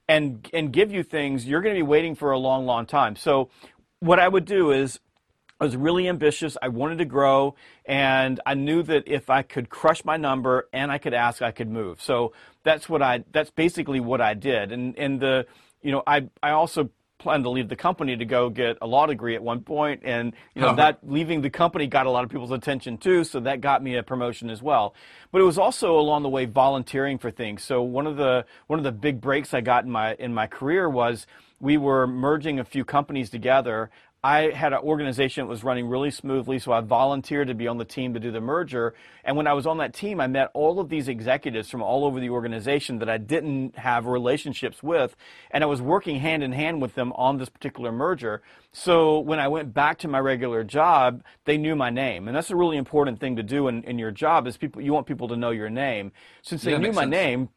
and 0.07 0.47
and 0.53 0.71
give 0.71 0.91
you 0.91 1.03
things, 1.03 1.45
you're 1.45 1.61
going 1.61 1.75
to 1.75 1.79
be 1.79 1.87
waiting 1.87 2.15
for 2.15 2.31
a 2.31 2.37
long, 2.37 2.65
long 2.65 2.85
time. 2.85 3.15
So 3.15 3.49
what 3.99 4.19
I 4.19 4.27
would 4.27 4.45
do 4.45 4.71
is 4.71 4.99
I 5.59 5.63
was 5.63 5.75
really 5.75 6.09
ambitious. 6.09 6.57
I 6.61 6.67
wanted 6.67 6.97
to 6.97 7.05
grow, 7.05 7.55
and 7.85 8.39
I 8.45 8.55
knew 8.55 8.83
that 8.83 9.07
if 9.07 9.29
I 9.29 9.41
could 9.41 9.69
crush 9.69 10.03
my 10.03 10.17
number 10.17 10.67
and 10.73 10.91
I 10.91 10.97
could 10.97 11.13
ask, 11.13 11.41
I 11.41 11.51
could 11.51 11.69
move. 11.69 12.01
So 12.01 12.33
that's 12.63 12.89
what 12.89 13.01
I. 13.01 13.23
That's 13.31 13.51
basically 13.51 14.01
what 14.01 14.19
I 14.19 14.33
did. 14.33 14.71
And 14.73 14.97
and 14.97 15.19
the, 15.19 15.47
you 15.81 15.91
know, 15.91 16.03
I 16.05 16.29
I 16.43 16.51
also 16.51 16.89
planned 17.17 17.45
to 17.45 17.49
leave 17.49 17.69
the 17.69 17.75
company 17.75 18.17
to 18.17 18.25
go 18.25 18.49
get 18.49 18.77
a 18.81 18.87
law 18.87 19.05
degree 19.05 19.35
at 19.35 19.41
one 19.41 19.61
point, 19.61 20.01
and 20.03 20.33
you 20.53 20.61
know 20.61 20.67
uh-huh. 20.67 20.75
that 20.75 20.99
leaving 21.03 21.41
the 21.41 21.49
company 21.49 21.87
got 21.87 22.05
a 22.05 22.11
lot 22.11 22.25
of 22.25 22.29
people's 22.29 22.51
attention 22.51 22.97
too. 22.97 23.23
So 23.23 23.39
that 23.39 23.61
got 23.61 23.81
me 23.81 23.95
a 23.95 24.03
promotion 24.03 24.49
as 24.49 24.61
well. 24.61 24.93
But 25.31 25.41
it 25.41 25.45
was 25.45 25.57
also 25.57 25.97
along 25.97 26.23
the 26.23 26.29
way 26.29 26.45
volunteering 26.45 27.17
for 27.17 27.31
things. 27.31 27.63
So 27.63 27.81
one 27.81 28.07
of 28.07 28.17
the 28.17 28.45
one 28.67 28.77
of 28.77 28.83
the 28.83 28.91
big 28.91 29.21
breaks 29.21 29.53
I 29.53 29.61
got 29.61 29.85
in 29.85 29.91
my 29.91 30.15
in 30.15 30.33
my 30.33 30.47
career 30.47 30.89
was 30.89 31.25
we 31.59 31.77
were 31.77 32.05
merging 32.05 32.59
a 32.59 32.65
few 32.65 32.83
companies 32.83 33.29
together. 33.29 33.89
I 34.25 34.49
had 34.49 34.73
an 34.73 34.79
organization 34.79 35.43
that 35.43 35.49
was 35.49 35.63
running 35.63 35.87
really 35.87 36.09
smoothly, 36.09 36.57
so 36.57 36.71
I 36.71 36.81
volunteered 36.81 37.47
to 37.49 37.53
be 37.53 37.67
on 37.67 37.77
the 37.77 37.85
team 37.85 38.15
to 38.15 38.19
do 38.19 38.31
the 38.31 38.41
merger. 38.41 38.95
And 39.23 39.37
when 39.37 39.45
I 39.45 39.53
was 39.53 39.67
on 39.67 39.77
that 39.77 39.93
team, 39.93 40.19
I 40.19 40.25
met 40.25 40.49
all 40.55 40.79
of 40.79 40.89
these 40.89 41.07
executives 41.07 41.69
from 41.69 41.83
all 41.83 42.03
over 42.05 42.19
the 42.19 42.31
organization 42.31 42.97
that 42.99 43.09
I 43.09 43.19
didn't 43.19 43.77
have 43.77 44.07
relationships 44.07 44.81
with, 44.81 45.15
and 45.51 45.63
I 45.63 45.67
was 45.67 45.79
working 45.79 46.19
hand 46.19 46.41
in 46.41 46.53
hand 46.53 46.81
with 46.81 46.95
them 46.95 47.13
on 47.13 47.37
this 47.37 47.49
particular 47.49 47.91
merger. 47.91 48.41
So 48.71 49.19
when 49.19 49.37
I 49.37 49.47
went 49.47 49.75
back 49.75 49.99
to 49.99 50.07
my 50.07 50.17
regular 50.17 50.63
job, 50.63 51.23
they 51.43 51.59
knew 51.59 51.75
my 51.75 51.91
name, 51.91 52.27
and 52.27 52.35
that's 52.35 52.49
a 52.49 52.55
really 52.55 52.77
important 52.77 53.19
thing 53.19 53.35
to 53.35 53.43
do 53.43 53.67
in, 53.67 53.83
in 53.83 53.99
your 53.99 54.09
job. 54.09 54.47
Is 54.47 54.57
people 54.57 54.81
you 54.81 54.91
want 54.91 55.05
people 55.05 55.27
to 55.27 55.35
know 55.35 55.51
your 55.51 55.69
name. 55.69 56.11
Since 56.41 56.63
they 56.63 56.71
yeah, 56.71 56.79
knew 56.79 56.93
my 56.93 57.03
sense. 57.03 57.11
name, 57.11 57.49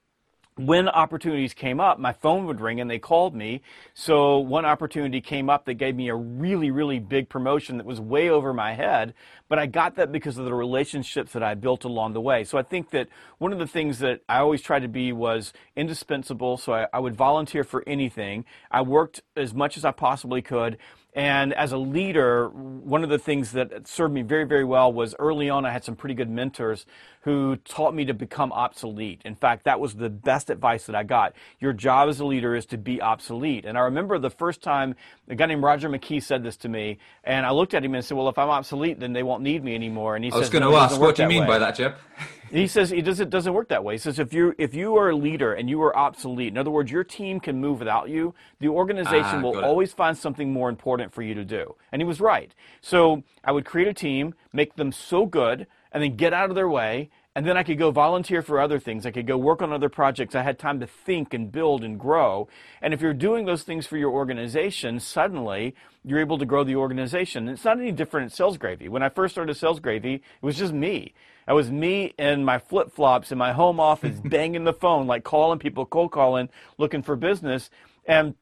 when 0.59 0.89
opportunities 0.89 1.55
came 1.55 1.81
up, 1.81 1.99
my 1.99 2.13
phone 2.13 2.47
would 2.47 2.61
ring 2.61 2.81
and 2.81 2.91
they 2.91 2.99
called 2.99 3.35
me. 3.35 3.63
So 3.95 4.39
one 4.39 4.65
opportunity 4.65 5.21
came 5.21 5.49
up 5.49 5.65
that 5.67 5.75
gave 5.75 5.95
me 5.95 6.09
a 6.09 6.15
really, 6.15 6.71
really 6.71 6.99
big 6.99 7.29
promotion 7.29 7.77
that 7.79 7.87
was 7.87 8.01
way 8.01 8.29
over 8.29 8.53
my 8.53 8.75
head. 8.75 9.15
But 9.49 9.59
I 9.59 9.67
got 9.67 9.95
that 9.97 10.13
because 10.13 10.37
of 10.37 10.45
the 10.45 10.55
relationships 10.55 11.33
that 11.33 11.43
I 11.43 11.55
built 11.55 11.85
along 11.85 12.13
the 12.13 12.21
way. 12.21 12.45
So 12.45 12.59
I 12.59 12.63
think 12.63 12.91
that 12.91 13.09
one 13.39 13.53
of 13.53 13.59
the 13.59 13.67
things 13.67 14.01
that 14.01 14.21
I 14.29 14.39
always 14.39 14.61
tried 14.61 14.81
to 14.81 14.89
be 14.89 15.13
was 15.13 15.53
indispensable. 15.77 16.57
So 16.57 16.73
I, 16.73 16.87
I 16.93 16.99
would 16.99 17.17
volunteer 17.17 17.65
for 17.65 17.85
anything. 17.87 18.45
I 18.71 18.83
worked 18.83 19.23
as 19.37 19.55
much 19.55 19.77
as 19.77 19.85
I 19.85 19.93
possibly 19.93 20.43
could. 20.43 20.77
And 21.15 21.53
as 21.55 21.73
a 21.73 21.79
leader, 21.79 22.49
one 22.49 23.03
of 23.03 23.11
the 23.11 23.19
things 23.19 23.53
that 23.53 23.89
served 23.89 24.13
me 24.13 24.23
very, 24.23 24.45
very 24.45 24.65
well 24.65 24.93
was 24.93 25.15
early 25.19 25.49
on, 25.49 25.65
I 25.65 25.71
had 25.71 25.83
some 25.83 25.97
pretty 25.97 26.15
good 26.15 26.31
mentors 26.31 26.85
who 27.23 27.57
taught 27.57 27.95
me 27.95 28.05
to 28.07 28.15
become 28.15 28.53
obsolete. 28.53 29.21
In 29.25 29.35
fact, 29.35 29.65
that 29.65 29.81
was 29.81 29.95
the 29.95 30.09
best 30.11 30.51
advice 30.51 30.87
that 30.87 30.95
I 30.97 31.03
got. 31.03 31.35
Your 31.61 31.73
job 31.73 32.09
as 32.09 32.21
a 32.21 32.25
leader 32.27 32.55
is 32.55 32.67
to 32.67 32.79
be 32.79 33.01
obsolete. 33.03 33.65
And 33.65 33.77
I 33.77 33.83
remember 33.83 34.19
the 34.19 34.31
first 34.31 34.63
time 34.63 34.95
a 35.29 35.35
guy 35.35 35.47
named 35.47 35.63
Roger 35.63 35.89
McKee 35.89 36.23
said 36.23 36.43
this 36.43 36.57
to 36.59 36.69
me, 36.69 36.99
and 37.25 37.45
I 37.45 37.51
looked 37.51 37.75
at 37.75 37.85
him 37.85 37.95
and 37.95 38.05
said, 38.05 38.17
Well, 38.17 38.29
if 38.29 38.39
I'm 38.39 38.49
obsolete, 38.49 39.01
then 39.01 39.13
they 39.13 39.23
won't 39.23 39.43
need 39.43 39.65
me 39.65 39.75
anymore. 39.75 40.17
And 40.17 40.25
he 40.25 40.31
said, 40.31 40.37
I 40.37 40.41
was 40.41 40.51
going 40.51 40.63
to 40.63 40.71
"No, 40.71 40.77
ask, 40.77 41.01
what 41.01 41.17
do 41.17 41.23
you 41.23 41.29
mean 41.29 41.43
way." 41.43 41.49
by 41.49 41.59
that, 41.59 41.77
Jeb? 41.77 41.95
He 42.51 42.67
says 42.67 42.93
it 42.93 43.03
doesn't 43.03 43.29
doesn't 43.31 43.53
work 43.53 43.69
that 43.69 43.85
way. 43.85 43.95
He 43.95 43.99
says 43.99 44.19
if 44.19 44.33
you 44.33 44.55
if 44.59 44.75
you 44.75 44.97
are 44.97 45.11
a 45.11 45.15
leader 45.17 45.53
and 45.53 45.69
you 45.69 45.83
are 45.83 45.95
obsolete, 45.97 46.49
in 46.49 46.57
other 46.59 46.71
words, 46.71 46.91
your 46.91 47.05
team 47.05 47.41
can 47.41 47.61
move 47.61 47.79
without 47.81 48.09
you, 48.09 48.35
the 48.59 48.69
organization 48.69 49.41
Ah, 49.41 49.43
will 49.43 49.61
always 49.63 49.93
find 49.93 50.17
something 50.17 50.51
more 50.53 50.69
important 50.71 51.13
for 51.13 51.23
you 51.23 51.35
to 51.35 51.45
do. 51.45 51.75
And 51.93 52.01
he 52.01 52.07
was 52.07 52.21
right. 52.21 52.55
So 52.81 53.23
I 53.45 53.53
would 53.53 53.67
create 53.67 53.89
a 53.89 53.95
team, 53.95 54.35
make 54.53 54.77
them 54.77 54.93
so 54.93 55.27
good, 55.27 55.67
and 55.93 56.03
then 56.03 56.17
get 56.17 56.33
out 56.33 56.51
of 56.51 56.57
their 56.57 56.69
way. 56.69 57.11
And 57.35 57.47
then 57.47 57.57
I 57.57 57.63
could 57.63 57.79
go 57.79 57.93
volunteer 57.93 58.43
for 58.43 58.59
other 58.59 58.81
things. 58.81 59.07
I 59.07 59.13
could 59.13 59.27
go 59.27 59.39
work 59.39 59.63
on 59.63 59.73
other 59.73 59.89
projects. 59.89 60.35
I 60.35 60.43
had 60.43 60.59
time 60.59 60.81
to 60.81 60.89
think 60.89 61.33
and 61.33 61.53
build 61.53 61.85
and 61.85 61.99
grow. 61.99 62.49
And 62.83 62.93
if 62.93 63.01
you're 63.01 63.15
doing 63.15 63.47
those 63.47 63.63
things 63.63 63.87
for 63.87 63.97
your 63.97 64.11
organization, 64.11 64.99
suddenly 64.99 65.77
you're 66.05 66.19
able 66.19 66.39
to 66.39 66.47
grow 66.47 66.65
the 66.65 66.75
organization. 66.75 67.47
And 67.47 67.57
it's 67.57 67.65
not 67.65 67.79
any 67.79 67.93
different 67.93 68.27
at 68.27 68.37
Sales 68.37 68.59
Gravy. 68.59 68.89
When 68.89 69.05
I 69.05 69.09
first 69.09 69.35
started 69.35 69.55
Sales 69.55 69.79
Gravy, 69.79 70.15
it 70.15 70.23
was 70.43 70.57
just 70.57 70.73
me. 70.73 71.15
I 71.47 71.53
was 71.53 71.71
me 71.71 72.13
in 72.19 72.45
my 72.45 72.59
flip 72.59 72.93
flops 72.93 73.31
in 73.31 73.39
my 73.39 73.53
home 73.53 73.79
office, 73.79 74.19
banging 74.25 74.65
the 74.65 74.73
phone, 74.73 75.07
like 75.07 75.23
calling 75.23 75.61
people, 75.61 75.87
cold 75.87 76.11
calling, 76.11 76.49
looking 76.77 77.03
for 77.03 77.15
business. 77.15 77.71
And 78.05 78.35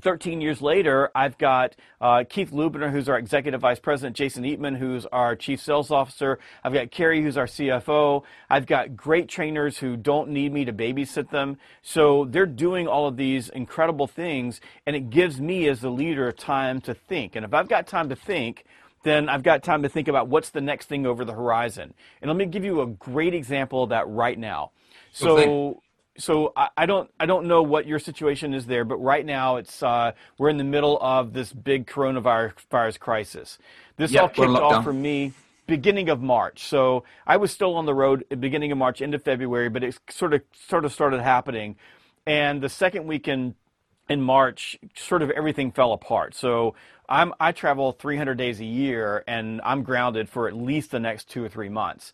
13 0.00 0.40
years 0.40 0.62
later, 0.62 1.10
I've 1.14 1.36
got 1.36 1.76
uh, 2.00 2.24
Keith 2.28 2.50
Lubner, 2.50 2.90
who's 2.90 3.08
our 3.08 3.18
executive 3.18 3.60
vice 3.60 3.78
president, 3.78 4.16
Jason 4.16 4.42
Eatman, 4.44 4.78
who's 4.78 5.04
our 5.06 5.36
chief 5.36 5.60
sales 5.60 5.90
officer. 5.90 6.38
I've 6.64 6.72
got 6.72 6.90
Kerry, 6.90 7.22
who's 7.22 7.36
our 7.36 7.46
CFO. 7.46 8.22
I've 8.48 8.66
got 8.66 8.96
great 8.96 9.28
trainers 9.28 9.78
who 9.78 9.96
don't 9.96 10.30
need 10.30 10.52
me 10.52 10.64
to 10.64 10.72
babysit 10.72 11.30
them. 11.30 11.58
So 11.82 12.24
they're 12.24 12.46
doing 12.46 12.88
all 12.88 13.06
of 13.06 13.16
these 13.16 13.50
incredible 13.50 14.06
things, 14.06 14.60
and 14.86 14.96
it 14.96 15.10
gives 15.10 15.40
me 15.40 15.68
as 15.68 15.82
the 15.82 15.90
leader 15.90 16.32
time 16.32 16.80
to 16.82 16.94
think. 16.94 17.36
And 17.36 17.44
if 17.44 17.52
I've 17.52 17.68
got 17.68 17.86
time 17.86 18.08
to 18.08 18.16
think, 18.16 18.64
then 19.02 19.28
I've 19.28 19.42
got 19.42 19.62
time 19.62 19.82
to 19.82 19.88
think 19.88 20.08
about 20.08 20.28
what's 20.28 20.50
the 20.50 20.60
next 20.60 20.86
thing 20.86 21.06
over 21.06 21.24
the 21.24 21.34
horizon. 21.34 21.92
And 22.20 22.28
let 22.28 22.36
me 22.36 22.46
give 22.46 22.64
you 22.64 22.80
a 22.80 22.86
great 22.86 23.34
example 23.34 23.82
of 23.82 23.90
that 23.90 24.08
right 24.08 24.38
now. 24.38 24.70
Thing. 25.74 25.82
So 26.18 26.52
I, 26.56 26.68
I 26.76 26.86
don't 26.86 27.10
I 27.18 27.26
don't 27.26 27.46
know 27.46 27.62
what 27.62 27.86
your 27.86 27.98
situation 27.98 28.54
is 28.54 28.66
there, 28.66 28.84
but 28.84 28.96
right 28.96 29.24
now 29.24 29.56
it's 29.56 29.82
uh, 29.82 30.12
we're 30.38 30.50
in 30.50 30.58
the 30.58 30.64
middle 30.64 30.98
of 31.00 31.32
this 31.32 31.52
big 31.52 31.86
coronavirus 31.86 32.52
virus 32.70 32.98
crisis. 32.98 33.58
This 33.96 34.12
Yeah, 34.12 34.22
all 34.22 34.28
kicked 34.28 34.48
off 34.48 34.84
for 34.84 34.92
me 34.92 35.32
beginning 35.66 36.08
of 36.08 36.20
March. 36.20 36.64
So 36.66 37.04
I 37.26 37.36
was 37.36 37.50
still 37.50 37.74
on 37.76 37.86
the 37.86 37.94
road 37.94 38.24
beginning 38.40 38.72
of 38.72 38.78
March, 38.78 39.00
end 39.00 39.14
of 39.14 39.22
February, 39.22 39.68
but 39.68 39.82
it 39.82 39.98
sort 40.10 40.34
of 40.34 40.42
sort 40.68 40.84
of 40.84 40.92
started 40.92 41.22
happening. 41.22 41.76
And 42.26 42.60
the 42.60 42.68
second 42.68 43.06
weekend 43.06 43.54
in 44.08 44.20
March, 44.20 44.78
sort 44.94 45.22
of 45.22 45.30
everything 45.30 45.72
fell 45.72 45.92
apart. 45.92 46.34
So 46.34 46.74
I'm 47.08 47.32
I 47.40 47.52
travel 47.52 47.92
300 47.92 48.36
days 48.36 48.60
a 48.60 48.64
year, 48.64 49.24
and 49.26 49.60
I'm 49.64 49.82
grounded 49.82 50.28
for 50.28 50.48
at 50.48 50.54
least 50.54 50.90
the 50.90 51.00
next 51.00 51.28
two 51.30 51.42
or 51.44 51.48
three 51.48 51.68
months. 51.68 52.12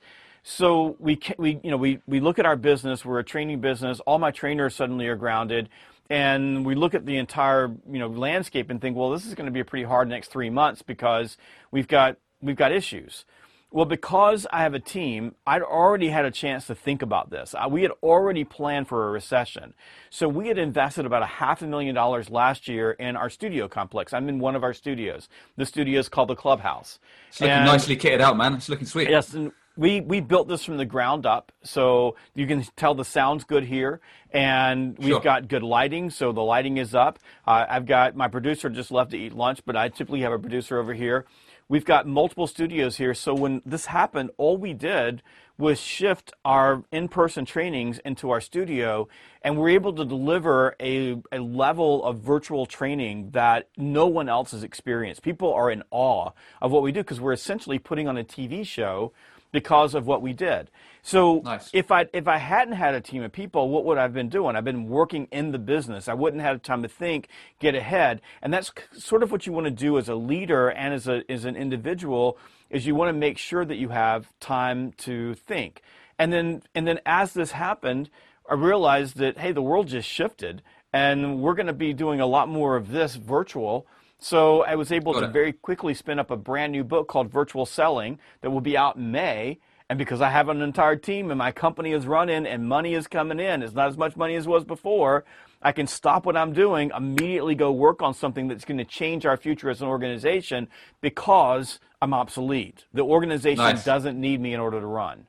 So 0.50 0.96
we 0.98 1.20
we 1.36 1.60
you 1.62 1.70
know 1.70 1.76
we 1.76 2.00
we 2.06 2.20
look 2.20 2.38
at 2.38 2.46
our 2.46 2.56
business. 2.56 3.04
We're 3.04 3.18
a 3.18 3.24
training 3.24 3.60
business. 3.60 4.00
All 4.00 4.18
my 4.18 4.30
trainers 4.30 4.74
suddenly 4.74 5.06
are 5.06 5.14
grounded, 5.14 5.68
and 6.08 6.64
we 6.64 6.74
look 6.74 6.94
at 6.94 7.04
the 7.04 7.18
entire 7.18 7.68
you 7.86 7.98
know 7.98 8.06
landscape 8.08 8.70
and 8.70 8.80
think, 8.80 8.96
well, 8.96 9.10
this 9.10 9.26
is 9.26 9.34
going 9.34 9.44
to 9.44 9.52
be 9.52 9.60
a 9.60 9.64
pretty 9.64 9.84
hard 9.84 10.08
next 10.08 10.28
three 10.28 10.48
months 10.48 10.80
because 10.80 11.36
we've 11.70 11.86
got 11.86 12.16
we've 12.40 12.56
got 12.56 12.72
issues. 12.72 13.26
Well, 13.70 13.84
because 13.84 14.46
I 14.50 14.62
have 14.62 14.72
a 14.72 14.80
team, 14.80 15.34
I'd 15.46 15.60
already 15.60 16.08
had 16.08 16.24
a 16.24 16.30
chance 16.30 16.66
to 16.68 16.74
think 16.74 17.02
about 17.02 17.28
this. 17.28 17.54
We 17.68 17.82
had 17.82 17.90
already 18.02 18.42
planned 18.44 18.88
for 18.88 19.06
a 19.06 19.10
recession. 19.10 19.74
So 20.08 20.26
we 20.26 20.48
had 20.48 20.56
invested 20.56 21.04
about 21.04 21.22
a 21.22 21.26
half 21.26 21.60
a 21.60 21.66
million 21.66 21.94
dollars 21.94 22.30
last 22.30 22.66
year 22.66 22.92
in 22.92 23.14
our 23.14 23.28
studio 23.28 23.68
complex. 23.68 24.14
I'm 24.14 24.30
in 24.30 24.38
one 24.38 24.56
of 24.56 24.64
our 24.64 24.72
studios. 24.72 25.28
The 25.58 25.66
studio 25.66 26.00
is 26.00 26.08
called 26.08 26.28
the 26.30 26.34
Clubhouse. 26.34 26.98
It's 27.28 27.42
looking 27.42 27.52
And- 27.52 27.66
nicely 27.66 27.98
kitted 27.98 28.22
out, 28.22 28.38
man. 28.38 28.54
It's 28.54 28.70
looking 28.70 28.86
sweet. 28.86 29.10
Yes, 29.10 29.34
and 29.34 29.52
we, 29.78 30.00
we 30.00 30.20
built 30.20 30.48
this 30.48 30.64
from 30.64 30.76
the 30.76 30.84
ground 30.84 31.24
up, 31.24 31.52
so 31.62 32.16
you 32.34 32.48
can 32.48 32.64
tell 32.74 32.94
the 32.96 33.04
sound's 33.04 33.44
good 33.44 33.62
here, 33.62 34.00
and 34.32 34.98
we've 34.98 35.10
Sure. 35.10 35.20
got 35.20 35.46
good 35.46 35.62
lighting, 35.62 36.10
so 36.10 36.32
the 36.32 36.42
lighting 36.42 36.78
is 36.78 36.96
up. 36.96 37.20
Uh, 37.46 37.64
I've 37.68 37.86
got 37.86 38.16
my 38.16 38.26
producer 38.26 38.68
just 38.68 38.90
left 38.90 39.12
to 39.12 39.16
eat 39.16 39.32
lunch, 39.34 39.60
but 39.64 39.76
I 39.76 39.88
typically 39.88 40.22
have 40.22 40.32
a 40.32 40.38
producer 40.38 40.80
over 40.80 40.94
here. 40.94 41.26
We've 41.68 41.84
got 41.84 42.08
multiple 42.08 42.48
studios 42.48 42.96
here, 42.96 43.14
so 43.14 43.34
when 43.34 43.62
this 43.64 43.86
happened, 43.86 44.30
all 44.36 44.56
we 44.56 44.72
did 44.72 45.22
was 45.56 45.80
shift 45.80 46.32
our 46.44 46.82
in-person 46.90 47.44
trainings 47.44 48.00
into 48.00 48.30
our 48.30 48.40
studio, 48.40 49.06
and 49.42 49.56
we're 49.56 49.68
able 49.70 49.92
to 49.92 50.04
deliver 50.04 50.74
a, 50.80 51.22
a 51.30 51.38
level 51.38 52.04
of 52.04 52.18
virtual 52.18 52.66
training 52.66 53.30
that 53.30 53.68
no 53.76 54.08
one 54.08 54.28
else 54.28 54.50
has 54.50 54.64
experienced. 54.64 55.22
People 55.22 55.54
are 55.54 55.70
in 55.70 55.84
awe 55.92 56.30
of 56.60 56.72
what 56.72 56.82
we 56.82 56.90
do 56.90 57.00
because 57.00 57.20
we're 57.20 57.32
essentially 57.32 57.78
putting 57.78 58.08
on 58.08 58.16
a 58.16 58.24
TV 58.24 58.66
show 58.66 59.12
because 59.52 59.94
of 59.94 60.06
what 60.06 60.22
we 60.22 60.32
did. 60.32 60.70
So 61.02 61.40
Nice. 61.44 61.70
if 61.72 61.90
I 61.90 62.06
if 62.12 62.28
I 62.28 62.38
hadn't 62.38 62.74
had 62.74 62.94
a 62.94 63.00
team 63.00 63.22
of 63.22 63.32
people, 63.32 63.68
what 63.70 63.84
would 63.84 63.98
I 63.98 64.02
have 64.02 64.12
been 64.12 64.28
doing? 64.28 64.56
I've 64.56 64.64
been 64.64 64.88
working 64.88 65.28
in 65.30 65.52
the 65.52 65.58
business. 65.58 66.08
I 66.08 66.14
wouldn't 66.14 66.42
have 66.42 66.62
time 66.62 66.82
to 66.82 66.88
think, 66.88 67.28
get 67.58 67.74
ahead, 67.74 68.20
and 68.42 68.52
that's 68.52 68.72
sort 68.92 69.22
of 69.22 69.32
what 69.32 69.46
you 69.46 69.52
want 69.52 69.64
to 69.66 69.70
do 69.70 69.96
as 69.98 70.08
a 70.08 70.14
leader 70.14 70.68
and 70.68 70.92
as 70.92 71.08
a 71.08 71.22
as 71.30 71.44
an 71.44 71.56
individual. 71.56 72.36
Is 72.70 72.86
you 72.86 72.94
want 72.94 73.08
to 73.08 73.18
make 73.18 73.38
sure 73.38 73.64
that 73.64 73.76
you 73.76 73.88
have 73.88 74.28
time 74.40 74.92
to 74.98 75.34
think, 75.34 75.82
and 76.18 76.32
then 76.32 76.62
and 76.74 76.86
then 76.86 77.00
as 77.06 77.32
this 77.32 77.52
happened, 77.52 78.10
I 78.50 78.54
realized 78.54 79.16
that 79.16 79.38
hey, 79.38 79.52
the 79.52 79.62
world 79.62 79.88
just 79.88 80.08
shifted, 80.08 80.62
and 80.92 81.40
we're 81.40 81.54
going 81.54 81.66
to 81.68 81.72
be 81.72 81.94
doing 81.94 82.20
a 82.20 82.26
lot 82.26 82.48
more 82.48 82.76
of 82.76 82.90
this 82.90 83.14
virtual. 83.16 83.86
So 84.18 84.64
I 84.64 84.74
was 84.74 84.90
able 84.90 85.14
to 85.14 85.28
very 85.28 85.52
quickly 85.52 85.94
spin 85.94 86.18
up 86.18 86.30
a 86.30 86.36
brand 86.36 86.72
new 86.72 86.82
book 86.82 87.08
called 87.08 87.30
Virtual 87.30 87.64
Selling 87.64 88.18
that 88.40 88.50
will 88.50 88.60
be 88.60 88.76
out 88.76 88.96
in 88.96 89.12
May. 89.12 89.58
And 89.88 89.98
because 89.98 90.20
I 90.20 90.28
have 90.28 90.48
an 90.48 90.60
entire 90.60 90.96
team 90.96 91.30
and 91.30 91.38
my 91.38 91.52
company 91.52 91.92
is 91.92 92.06
running 92.06 92.46
and 92.46 92.68
money 92.68 92.94
is 92.94 93.06
coming 93.06 93.40
in, 93.40 93.62
it's 93.62 93.74
not 93.74 93.88
as 93.88 93.96
much 93.96 94.16
money 94.16 94.34
as 94.34 94.44
it 94.44 94.48
was 94.48 94.64
before, 94.64 95.24
I 95.62 95.72
can 95.72 95.86
stop 95.86 96.26
what 96.26 96.36
I'm 96.36 96.52
doing, 96.52 96.90
immediately 96.94 97.54
go 97.54 97.72
work 97.72 98.02
on 98.02 98.12
something 98.12 98.48
that's 98.48 98.64
going 98.64 98.78
to 98.78 98.84
change 98.84 99.24
our 99.24 99.36
future 99.36 99.70
as 99.70 99.80
an 99.80 99.88
organization 99.88 100.68
because 101.00 101.80
I'm 102.02 102.12
obsolete. 102.12 102.84
The 102.92 103.02
organization 103.02 103.64
Nice. 103.64 103.84
doesn't 103.84 104.20
need 104.20 104.40
me 104.40 104.52
in 104.52 104.60
order 104.60 104.80
to 104.80 104.86
run. 104.86 105.26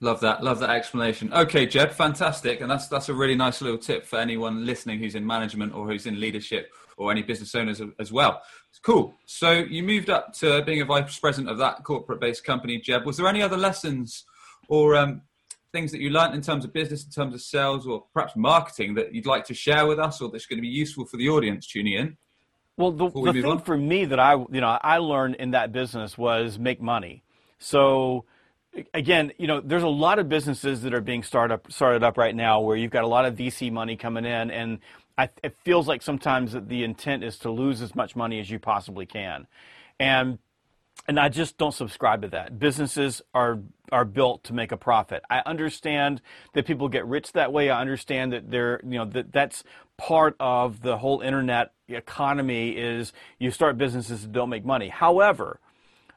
Love 0.00 0.20
that. 0.20 0.42
Love 0.44 0.60
that 0.60 0.70
explanation. 0.70 1.32
Okay, 1.32 1.66
Jeb, 1.66 1.90
fantastic. 1.90 2.60
And 2.60 2.70
that's 2.70 2.86
that's 2.86 3.08
a 3.08 3.14
really 3.14 3.34
nice 3.34 3.60
little 3.60 3.78
tip 3.78 4.06
for 4.06 4.18
anyone 4.18 4.64
listening 4.64 5.00
who's 5.00 5.16
in 5.16 5.26
management 5.26 5.74
or 5.74 5.88
who's 5.88 6.06
in 6.06 6.20
leadership 6.20 6.70
or 6.98 7.10
any 7.10 7.22
business 7.22 7.54
owners 7.54 7.80
as 7.98 8.12
well. 8.12 8.42
Cool. 8.82 9.14
So 9.24 9.52
you 9.52 9.82
moved 9.82 10.10
up 10.10 10.32
to 10.34 10.62
being 10.62 10.82
a 10.82 10.84
vice 10.84 11.18
president 11.18 11.50
of 11.50 11.58
that 11.58 11.84
corporate-based 11.84 12.44
company, 12.44 12.78
Jeb. 12.78 13.06
Was 13.06 13.16
there 13.16 13.26
any 13.26 13.42
other 13.42 13.56
lessons 13.56 14.24
or 14.68 14.96
um, 14.96 15.22
things 15.72 15.92
that 15.92 16.00
you 16.00 16.10
learned 16.10 16.34
in 16.34 16.42
terms 16.42 16.64
of 16.64 16.72
business, 16.72 17.04
in 17.04 17.10
terms 17.10 17.34
of 17.34 17.40
sales, 17.40 17.86
or 17.86 18.04
perhaps 18.12 18.34
marketing 18.36 18.94
that 18.94 19.14
you'd 19.14 19.26
like 19.26 19.44
to 19.46 19.54
share 19.54 19.86
with 19.86 19.98
us, 19.98 20.20
or 20.20 20.30
that's 20.30 20.46
going 20.46 20.58
to 20.58 20.62
be 20.62 20.68
useful 20.68 21.04
for 21.06 21.16
the 21.16 21.28
audience 21.28 21.66
tuning 21.66 21.94
in? 21.94 22.16
Well, 22.76 22.92
the, 22.92 23.06
we 23.06 23.32
the 23.32 23.42
thing 23.42 23.50
on? 23.50 23.60
for 23.60 23.76
me 23.76 24.04
that 24.04 24.20
I, 24.20 24.34
you 24.34 24.60
know, 24.60 24.78
I 24.80 24.98
learned 24.98 25.36
in 25.36 25.50
that 25.52 25.72
business 25.72 26.16
was 26.16 26.58
make 26.58 26.80
money. 26.80 27.24
So, 27.58 28.24
again, 28.94 29.32
you 29.36 29.48
know, 29.48 29.60
there's 29.60 29.82
a 29.82 29.88
lot 29.88 30.18
of 30.20 30.28
businesses 30.28 30.82
that 30.82 30.94
are 30.94 31.00
being 31.00 31.24
started 31.24 31.54
up, 31.54 31.72
started 31.72 32.04
up 32.04 32.16
right 32.16 32.34
now 32.34 32.60
where 32.60 32.76
you've 32.76 32.92
got 32.92 33.02
a 33.02 33.08
lot 33.08 33.24
of 33.24 33.34
VC 33.34 33.72
money 33.72 33.96
coming 33.96 34.24
in, 34.24 34.50
and 34.50 34.78
I, 35.18 35.28
it 35.42 35.56
feels 35.64 35.88
like 35.88 36.00
sometimes 36.00 36.52
the 36.52 36.84
intent 36.84 37.24
is 37.24 37.38
to 37.40 37.50
lose 37.50 37.82
as 37.82 37.94
much 37.94 38.14
money 38.14 38.38
as 38.38 38.48
you 38.50 38.60
possibly 38.60 39.04
can, 39.04 39.48
and 39.98 40.38
and 41.08 41.18
I 41.18 41.28
just 41.28 41.58
don't 41.58 41.74
subscribe 41.74 42.22
to 42.22 42.28
that. 42.28 42.58
Businesses 42.58 43.20
are 43.34 43.58
are 43.90 44.04
built 44.04 44.44
to 44.44 44.52
make 44.52 44.70
a 44.70 44.76
profit. 44.76 45.22
I 45.28 45.42
understand 45.44 46.22
that 46.54 46.66
people 46.66 46.88
get 46.88 47.06
rich 47.06 47.32
that 47.32 47.52
way. 47.52 47.68
I 47.70 47.80
understand 47.80 48.32
that 48.32 48.50
they're 48.50 48.80
you 48.84 48.98
know 48.98 49.04
that 49.06 49.32
that's 49.32 49.64
part 49.96 50.36
of 50.38 50.82
the 50.82 50.98
whole 50.98 51.20
internet 51.20 51.72
economy 51.88 52.70
is 52.70 53.12
you 53.38 53.50
start 53.50 53.76
businesses 53.76 54.22
that 54.22 54.32
don't 54.32 54.50
make 54.50 54.64
money. 54.64 54.88
However, 54.88 55.58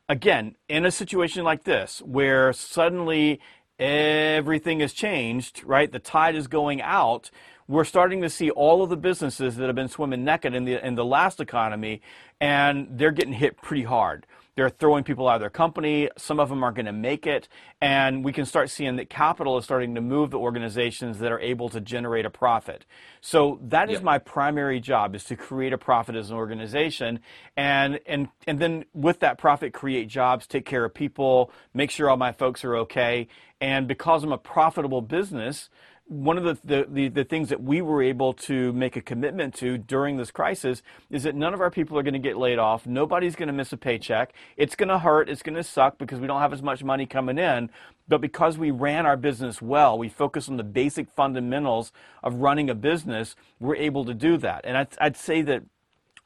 again, 0.07 0.55
in 0.69 0.85
a 0.85 0.91
situation 0.91 1.43
like 1.43 1.63
this 1.63 2.01
where 2.05 2.53
suddenly 2.53 3.39
everything 3.79 4.81
has 4.81 4.93
changed, 4.93 5.63
right? 5.63 5.91
The 5.91 5.99
tide 5.99 6.35
is 6.35 6.47
going 6.47 6.81
out. 6.81 7.31
We're 7.67 7.83
starting 7.83 8.21
to 8.21 8.29
see 8.29 8.49
all 8.49 8.83
of 8.83 8.89
the 8.89 8.97
businesses 8.97 9.55
that 9.55 9.67
have 9.67 9.75
been 9.75 9.87
swimming 9.87 10.23
naked 10.23 10.53
in 10.53 10.65
the 10.65 10.85
in 10.85 10.95
the 10.95 11.05
last 11.05 11.39
economy, 11.39 12.01
and 12.39 12.87
they're 12.91 13.11
getting 13.11 13.33
hit 13.33 13.61
pretty 13.61 13.83
hard. 13.83 14.25
They're 14.55 14.69
throwing 14.69 15.03
people 15.03 15.27
out 15.29 15.35
of 15.35 15.41
their 15.41 15.49
company. 15.49 16.09
Some 16.17 16.39
of 16.39 16.49
them 16.49 16.63
aren't 16.63 16.75
going 16.75 16.85
to 16.85 16.91
make 16.91 17.25
it. 17.25 17.47
And 17.79 18.23
we 18.23 18.33
can 18.33 18.45
start 18.45 18.69
seeing 18.69 18.97
that 18.97 19.09
capital 19.09 19.57
is 19.57 19.63
starting 19.63 19.95
to 19.95 20.01
move 20.01 20.31
the 20.31 20.37
organizations 20.37 21.19
that 21.19 21.31
are 21.31 21.39
able 21.39 21.69
to 21.69 21.79
generate 21.79 22.25
a 22.25 22.29
profit. 22.29 22.85
So 23.21 23.59
that 23.63 23.89
is 23.89 24.01
my 24.01 24.17
primary 24.17 24.79
job 24.79 25.15
is 25.15 25.23
to 25.25 25.35
create 25.35 25.71
a 25.71 25.77
profit 25.77 26.15
as 26.15 26.31
an 26.31 26.35
organization 26.35 27.21
and, 27.55 27.99
and, 28.05 28.27
and 28.45 28.59
then 28.59 28.85
with 28.93 29.21
that 29.21 29.37
profit, 29.37 29.73
create 29.73 30.09
jobs, 30.09 30.47
take 30.47 30.65
care 30.65 30.83
of 30.83 30.93
people, 30.93 31.51
make 31.73 31.89
sure 31.89 32.09
all 32.09 32.17
my 32.17 32.31
folks 32.31 32.65
are 32.65 32.75
okay. 32.77 33.29
And 33.61 33.87
because 33.87 34.23
I'm 34.23 34.31
a 34.31 34.37
profitable 34.37 35.01
business, 35.01 35.69
one 36.11 36.37
of 36.37 36.43
the, 36.43 36.57
the, 36.65 36.87
the, 36.89 37.07
the, 37.07 37.23
things 37.23 37.47
that 37.47 37.63
we 37.63 37.81
were 37.81 38.03
able 38.03 38.33
to 38.33 38.73
make 38.73 38.97
a 38.97 39.01
commitment 39.01 39.55
to 39.55 39.77
during 39.77 40.17
this 40.17 40.29
crisis 40.29 40.83
is 41.09 41.23
that 41.23 41.35
none 41.35 41.53
of 41.53 41.61
our 41.61 41.71
people 41.71 41.97
are 41.97 42.03
going 42.03 42.13
to 42.13 42.19
get 42.19 42.35
laid 42.35 42.59
off. 42.59 42.85
Nobody's 42.85 43.33
going 43.33 43.47
to 43.47 43.53
miss 43.53 43.71
a 43.71 43.77
paycheck. 43.77 44.33
It's 44.57 44.75
going 44.75 44.89
to 44.89 44.99
hurt. 44.99 45.29
It's 45.29 45.41
going 45.41 45.55
to 45.55 45.63
suck 45.63 45.97
because 45.97 46.19
we 46.19 46.27
don't 46.27 46.41
have 46.41 46.51
as 46.51 46.61
much 46.61 46.83
money 46.83 47.05
coming 47.05 47.37
in. 47.37 47.69
But 48.09 48.19
because 48.19 48.57
we 48.57 48.71
ran 48.71 49.05
our 49.05 49.15
business 49.15 49.61
well, 49.61 49.97
we 49.97 50.09
focused 50.09 50.49
on 50.49 50.57
the 50.57 50.65
basic 50.65 51.09
fundamentals 51.09 51.93
of 52.21 52.35
running 52.35 52.69
a 52.69 52.75
business, 52.75 53.37
we're 53.61 53.77
able 53.77 54.03
to 54.03 54.13
do 54.13 54.35
that. 54.35 54.65
And 54.65 54.77
I'd, 54.77 54.89
I'd 54.99 55.15
say 55.15 55.41
that 55.43 55.63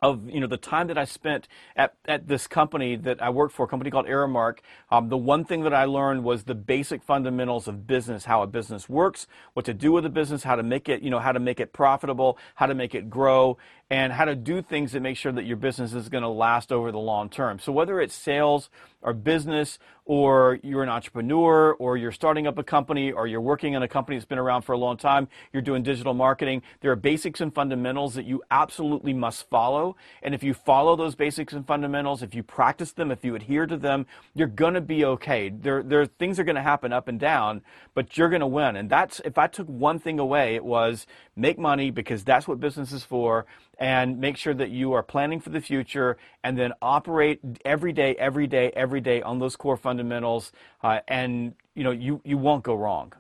of 0.06 0.30
you 0.30 0.40
know 0.40 0.48
the 0.48 0.58
time 0.58 0.88
that 0.88 0.98
I 0.98 1.06
spent 1.06 1.48
at, 1.76 1.96
at 2.06 2.28
this 2.28 2.48
company 2.48 2.96
that 2.98 3.22
I 3.22 3.30
worked 3.30 3.54
for, 3.54 3.66
a 3.66 3.68
company 3.68 3.92
called 3.92 4.08
Aramark, 4.08 4.60
um, 4.92 5.10
the 5.10 5.18
one 5.18 5.46
thing 5.46 5.64
that 5.64 5.74
I 5.74 5.86
learned 5.86 6.24
was 6.24 6.44
the 6.44 6.56
basic 6.56 7.04
fundamentals 7.04 7.68
of 7.68 7.88
business, 7.88 8.26
how 8.26 8.42
a 8.42 8.48
business 8.48 8.88
works, 8.88 9.28
what 9.54 9.66
to 9.66 9.74
do 9.74 9.92
with 9.92 10.06
a 10.06 10.10
business, 10.10 10.44
how 10.44 10.56
to 10.56 10.64
make 10.64 10.90
it, 10.90 11.02
you 11.02 11.10
know, 11.10 11.20
how 11.20 11.32
to 11.32 11.40
make 11.40 11.60
it 11.60 11.74
profitable, 11.74 12.38
how 12.56 12.68
to 12.68 12.76
make 12.76 12.96
it 12.96 13.10
grow, 13.10 13.58
and 13.90 14.12
how 14.12 14.26
to 14.26 14.36
do 14.36 14.62
things 14.62 14.94
that 14.94 15.02
make 15.02 15.16
sure 15.16 15.32
that 15.32 15.46
your 15.46 15.58
business 15.58 15.94
is 15.94 16.10
going 16.10 16.24
to 16.24 16.30
last 16.30 16.72
over 16.72 16.92
the 16.92 16.98
long 16.98 17.30
term. 17.30 17.60
So 17.60 17.72
whether 17.72 18.02
it's 18.02 18.16
sales 18.16 18.70
or 19.04 19.14
business 19.14 19.78
or 20.06 20.60
you're 20.64 20.82
an 20.82 20.90
entrepreneur 20.90 21.74
or 21.74 21.96
you're 21.96 22.12
starting 22.12 22.48
up 22.48 22.58
a 22.58 22.64
company 22.64 23.12
or 23.12 23.28
you're 23.28 23.42
working 23.42 23.74
in 23.74 23.84
a 23.84 23.88
company 23.88 24.18
that's 24.18 24.26
been 24.26 24.40
around 24.40 24.64
for 24.64 24.74
a 24.74 24.78
long 24.78 24.98
time, 24.98 25.28
you're 25.54 25.62
doing 25.62 25.84
digital 25.84 26.16
marketing, 26.16 26.64
there 26.82 26.92
are 26.92 26.96
basics 26.96 27.42
and 27.42 27.54
fundamentals 27.54 28.16
that 28.16 28.26
you 28.26 28.42
absolutely 28.50 29.14
must 29.14 29.48
follow. 29.50 29.96
And 30.24 30.34
if 30.34 30.42
you 30.42 30.56
follow 30.56 30.96
those 30.96 31.14
basics 31.14 31.54
and 31.54 31.66
fundamentals, 31.66 32.24
if 32.24 32.34
you 32.34 32.42
practice 32.42 32.92
them, 32.92 33.12
if 33.12 33.24
you 33.24 33.36
adhere 33.36 33.68
to 33.68 33.78
them, 33.78 34.08
you're 34.34 34.48
going 34.48 34.74
to 34.74 34.82
be 34.82 35.06
okay. 35.06 35.50
There, 35.50 35.84
there 35.84 36.06
things 36.08 36.40
are 36.40 36.44
going 36.44 36.56
to 36.56 36.62
happen 36.64 36.92
up 36.92 37.08
and 37.08 37.20
down, 37.20 37.62
but 37.94 38.18
you're 38.18 38.30
going 38.30 38.42
to 38.42 38.48
win. 38.48 38.76
And 38.76 38.90
that's 38.90 39.22
if 39.24 39.38
I 39.38 39.46
took 39.46 39.68
one 39.68 40.00
thing 40.00 40.20
away, 40.20 40.56
it 40.56 40.66
was 40.66 41.06
make 41.36 41.60
money 41.60 41.92
because 41.92 42.24
that's 42.24 42.48
what 42.48 42.60
business 42.60 42.92
is 42.92 43.04
for 43.04 43.46
and 43.80 44.20
make 44.20 44.38
sure 44.38 44.54
that 44.54 44.70
you 44.70 44.94
are 44.94 45.04
planning 45.04 45.40
for 45.40 45.50
the 45.50 45.62
future 45.62 46.18
and 46.44 46.58
then 46.58 46.74
operate 46.82 47.40
every 47.64 47.94
day, 47.94 48.16
every 48.16 48.48
day, 48.48 48.72
every 48.76 49.02
day 49.02 49.22
on 49.22 49.40
those 49.40 49.56
core 49.56 49.78
fundamentals, 49.78 50.52
uh, 50.84 51.00
and 51.08 51.54
you 51.74 51.84
know 51.84 51.92
you 51.92 52.22
you 52.24 52.38
won't 52.38 52.64
go 52.64 52.76
wrong. 52.76 53.14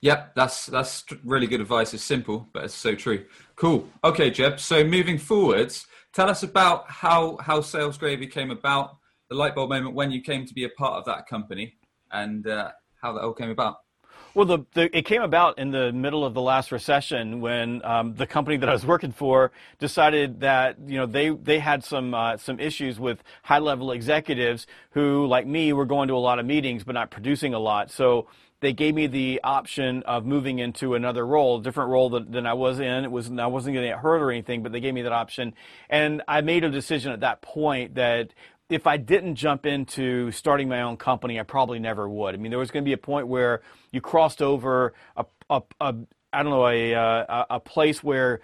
Yep, 0.00 0.34
that's 0.34 0.66
that's 0.66 1.04
really 1.24 1.46
good 1.46 1.60
advice. 1.60 1.94
It's 1.94 2.02
simple, 2.02 2.48
but 2.52 2.64
it's 2.64 2.74
so 2.74 2.94
true. 2.94 3.24
Cool. 3.54 3.88
Okay, 4.02 4.30
Jeb. 4.30 4.58
So 4.58 4.82
moving 4.82 5.16
forwards, 5.16 5.86
tell 6.12 6.28
us 6.28 6.42
about 6.42 6.90
how 6.90 7.36
how 7.38 7.60
Sales 7.60 7.98
Gravy 7.98 8.26
came 8.26 8.50
about, 8.50 8.96
the 9.28 9.36
light 9.36 9.54
bulb 9.54 9.70
moment 9.70 9.94
when 9.94 10.10
you 10.10 10.20
came 10.20 10.44
to 10.44 10.54
be 10.54 10.64
a 10.64 10.68
part 10.70 10.94
of 10.94 11.04
that 11.04 11.28
company, 11.28 11.74
and 12.10 12.46
uh, 12.48 12.72
how 13.00 13.12
that 13.12 13.22
all 13.22 13.32
came 13.32 13.50
about. 13.50 13.76
Well, 14.34 14.46
the, 14.46 14.60
the, 14.72 14.96
it 14.96 15.02
came 15.04 15.20
about 15.20 15.58
in 15.58 15.72
the 15.72 15.92
middle 15.92 16.24
of 16.24 16.32
the 16.32 16.40
last 16.40 16.72
recession 16.72 17.42
when 17.42 17.84
um, 17.84 18.14
the 18.14 18.26
company 18.26 18.56
that 18.56 18.66
I 18.66 18.72
was 18.72 18.86
working 18.86 19.12
for 19.12 19.52
decided 19.78 20.40
that 20.40 20.78
you 20.86 20.96
know 20.96 21.04
they 21.04 21.28
they 21.28 21.58
had 21.58 21.84
some 21.84 22.14
uh, 22.14 22.38
some 22.38 22.58
issues 22.58 22.98
with 22.98 23.22
high 23.42 23.58
level 23.58 23.92
executives 23.92 24.66
who, 24.92 25.26
like 25.26 25.46
me, 25.46 25.74
were 25.74 25.84
going 25.84 26.08
to 26.08 26.14
a 26.14 26.16
lot 26.16 26.38
of 26.38 26.46
meetings 26.46 26.82
but 26.82 26.94
not 26.94 27.10
producing 27.10 27.52
a 27.52 27.58
lot. 27.58 27.90
So 27.90 28.26
they 28.60 28.72
gave 28.72 28.94
me 28.94 29.06
the 29.06 29.40
option 29.44 30.02
of 30.04 30.24
moving 30.24 30.60
into 30.60 30.94
another 30.94 31.26
role, 31.26 31.58
a 31.58 31.62
different 31.62 31.90
role 31.90 32.08
than, 32.08 32.30
than 32.30 32.46
I 32.46 32.54
was 32.54 32.78
in. 32.78 33.04
It 33.04 33.10
was 33.10 33.30
I 33.30 33.46
wasn't 33.48 33.74
going 33.74 33.84
to 33.84 33.92
get 33.92 33.98
hurt 33.98 34.22
or 34.22 34.30
anything, 34.30 34.62
but 34.62 34.72
they 34.72 34.80
gave 34.80 34.94
me 34.94 35.02
that 35.02 35.12
option, 35.12 35.52
and 35.90 36.22
I 36.26 36.40
made 36.40 36.64
a 36.64 36.70
decision 36.70 37.12
at 37.12 37.20
that 37.20 37.42
point 37.42 37.96
that 37.96 38.32
if 38.74 38.86
I 38.86 38.96
didn't 38.96 39.36
jump 39.36 39.66
into 39.66 40.30
starting 40.30 40.68
my 40.68 40.82
own 40.82 40.96
company, 40.96 41.38
I 41.38 41.42
probably 41.42 41.78
never 41.78 42.08
would. 42.08 42.34
I 42.34 42.38
mean, 42.38 42.50
there 42.50 42.58
was 42.58 42.70
going 42.70 42.84
to 42.84 42.88
be 42.88 42.92
a 42.92 42.98
point 42.98 43.28
where 43.28 43.62
you 43.90 44.00
crossed 44.00 44.42
over 44.42 44.94
a, 45.16 45.24
a, 45.50 45.62
a 45.80 45.94
I 46.32 46.42
don't 46.42 46.50
know, 46.50 46.66
a, 46.66 46.94
uh, 46.94 47.44
a, 47.50 47.56
a 47.56 47.60
place 47.60 48.02
where 48.02 48.40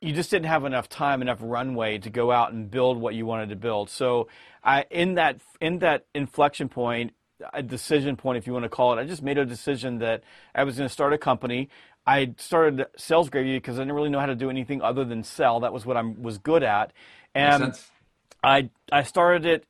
you 0.00 0.12
just 0.12 0.30
didn't 0.30 0.46
have 0.46 0.64
enough 0.64 0.88
time, 0.88 1.22
enough 1.22 1.38
runway 1.40 1.98
to 1.98 2.10
go 2.10 2.32
out 2.32 2.52
and 2.52 2.70
build 2.70 2.98
what 2.98 3.14
you 3.14 3.26
wanted 3.26 3.50
to 3.50 3.56
build. 3.56 3.90
So, 3.90 4.28
I, 4.64 4.84
in 4.90 5.14
that 5.14 5.40
in 5.60 5.78
that 5.78 6.06
inflection 6.14 6.68
point, 6.68 7.12
a 7.52 7.62
decision 7.62 8.16
point, 8.16 8.38
if 8.38 8.46
you 8.46 8.52
want 8.52 8.64
to 8.64 8.68
call 8.68 8.96
it, 8.96 9.00
I 9.00 9.04
just 9.04 9.22
made 9.22 9.38
a 9.38 9.46
decision 9.46 9.98
that 9.98 10.24
I 10.54 10.64
was 10.64 10.76
going 10.76 10.88
to 10.88 10.92
start 10.92 11.12
a 11.12 11.18
company. 11.18 11.68
I 12.04 12.34
started 12.38 12.86
Sales 12.96 13.30
Gravy 13.30 13.56
because 13.56 13.78
I 13.78 13.82
didn't 13.82 13.94
really 13.94 14.08
know 14.08 14.20
how 14.20 14.26
to 14.26 14.34
do 14.34 14.50
anything 14.50 14.82
other 14.82 15.04
than 15.04 15.22
sell. 15.22 15.60
That 15.60 15.72
was 15.72 15.86
what 15.86 15.96
I 15.96 16.02
was 16.02 16.38
good 16.38 16.62
at, 16.62 16.92
and 17.34 17.78
I 18.42 18.70
I 18.92 19.02
started 19.02 19.46
it 19.46 19.64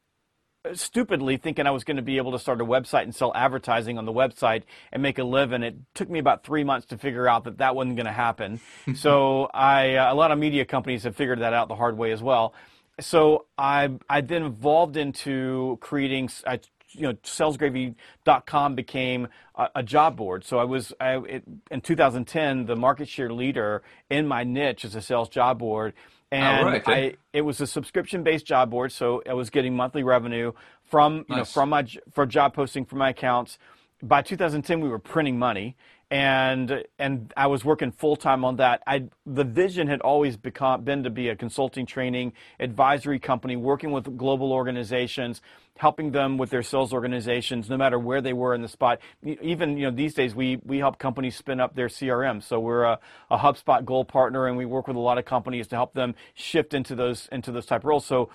stupidly 0.74 1.36
thinking 1.36 1.66
I 1.66 1.70
was 1.70 1.84
going 1.84 1.96
to 1.96 2.02
be 2.02 2.16
able 2.16 2.32
to 2.32 2.38
start 2.38 2.60
a 2.60 2.64
website 2.64 3.02
and 3.02 3.14
sell 3.14 3.32
advertising 3.34 3.98
on 3.98 4.04
the 4.04 4.12
website 4.12 4.62
and 4.92 5.02
make 5.02 5.18
a 5.18 5.24
living. 5.24 5.62
It 5.62 5.76
took 5.94 6.10
me 6.10 6.18
about 6.18 6.44
three 6.44 6.64
months 6.64 6.86
to 6.88 6.98
figure 6.98 7.28
out 7.28 7.44
that 7.44 7.58
that 7.58 7.74
wasn't 7.74 7.96
going 7.96 8.06
to 8.06 8.12
happen. 8.12 8.60
so 8.94 9.50
I, 9.52 9.94
uh, 9.94 10.12
a 10.12 10.14
lot 10.14 10.30
of 10.30 10.38
media 10.38 10.64
companies 10.64 11.04
have 11.04 11.16
figured 11.16 11.40
that 11.40 11.52
out 11.52 11.68
the 11.68 11.76
hard 11.76 11.96
way 11.96 12.12
as 12.12 12.22
well. 12.22 12.54
So 13.00 13.46
I, 13.58 13.90
I 14.08 14.22
then 14.22 14.42
evolved 14.42 14.96
into 14.96 15.78
creating, 15.80 16.30
I, 16.46 16.60
you 16.92 17.02
know, 17.02 17.12
salesgravy.com 17.14 18.74
became 18.74 19.28
a, 19.54 19.68
a, 19.76 19.82
job 19.82 20.16
board. 20.16 20.44
So 20.44 20.58
I 20.58 20.64
was, 20.64 20.94
I, 20.98 21.18
it, 21.18 21.44
in 21.70 21.82
2010, 21.82 22.64
the 22.64 22.76
market 22.76 23.08
share 23.08 23.30
leader 23.30 23.82
in 24.08 24.26
my 24.26 24.44
niche 24.44 24.84
as 24.84 24.94
a 24.94 25.02
sales 25.02 25.28
job 25.28 25.58
board 25.58 25.92
and 26.32 26.66
right. 26.66 26.82
I 26.86 27.16
it 27.32 27.42
was 27.42 27.60
a 27.60 27.66
subscription 27.66 28.22
based 28.22 28.46
job 28.46 28.70
board, 28.70 28.92
so 28.92 29.22
I 29.28 29.34
was 29.34 29.50
getting 29.50 29.74
monthly 29.76 30.02
revenue 30.02 30.52
from 30.84 31.18
you 31.18 31.24
nice. 31.28 31.38
know 31.38 31.44
from 31.44 31.68
my 31.70 31.86
for 32.12 32.26
job 32.26 32.54
posting 32.54 32.84
for 32.84 32.96
my 32.96 33.10
accounts. 33.10 33.58
By 34.02 34.20
2010, 34.22 34.80
we 34.80 34.90
were 34.90 34.98
printing 34.98 35.38
money, 35.38 35.74
and 36.10 36.84
and 36.98 37.32
I 37.36 37.48
was 37.48 37.64
working 37.64 37.90
full 37.90 38.16
time 38.16 38.44
on 38.44 38.56
that. 38.56 38.82
I 38.86 39.08
the 39.24 39.44
vision 39.44 39.88
had 39.88 40.00
always 40.00 40.36
become 40.36 40.84
been 40.84 41.02
to 41.02 41.10
be 41.10 41.28
a 41.28 41.36
consulting, 41.36 41.86
training, 41.86 42.32
advisory 42.60 43.18
company, 43.18 43.56
working 43.56 43.90
with 43.90 44.16
global 44.16 44.52
organizations 44.52 45.40
helping 45.76 46.10
them 46.10 46.38
with 46.38 46.50
their 46.50 46.62
sales 46.62 46.92
organizations, 46.92 47.68
no 47.68 47.76
matter 47.76 47.98
where 47.98 48.20
they 48.20 48.32
were 48.32 48.54
in 48.54 48.62
the 48.62 48.68
spot. 48.68 48.98
Even 49.22 49.76
you 49.76 49.84
know 49.84 49.94
these 49.94 50.14
days, 50.14 50.34
we 50.34 50.58
we 50.64 50.78
help 50.78 50.98
companies 50.98 51.36
spin 51.36 51.60
up 51.60 51.74
their 51.74 51.88
CRM. 51.88 52.42
So 52.42 52.58
we're 52.58 52.84
a, 52.84 52.98
a 53.30 53.38
HubSpot 53.38 53.84
Gold 53.84 54.08
partner, 54.08 54.46
and 54.46 54.56
we 54.56 54.64
work 54.64 54.88
with 54.88 54.96
a 54.96 55.00
lot 55.00 55.18
of 55.18 55.24
companies 55.24 55.66
to 55.68 55.76
help 55.76 55.94
them 55.94 56.14
shift 56.34 56.74
into 56.74 56.94
those 56.94 57.28
into 57.30 57.52
those 57.52 57.66
type 57.66 57.84
roles. 57.84 58.06
So 58.06 58.30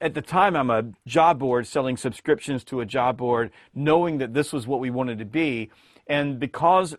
at 0.00 0.14
the 0.14 0.22
time, 0.22 0.56
I'm 0.56 0.70
a 0.70 0.84
job 1.06 1.38
board 1.38 1.66
selling 1.66 1.96
subscriptions 1.96 2.64
to 2.64 2.80
a 2.80 2.86
job 2.86 3.18
board, 3.18 3.50
knowing 3.74 4.18
that 4.18 4.34
this 4.34 4.52
was 4.52 4.66
what 4.66 4.80
we 4.80 4.90
wanted 4.90 5.18
to 5.18 5.26
be. 5.26 5.70
And 6.08 6.38
because 6.38 6.96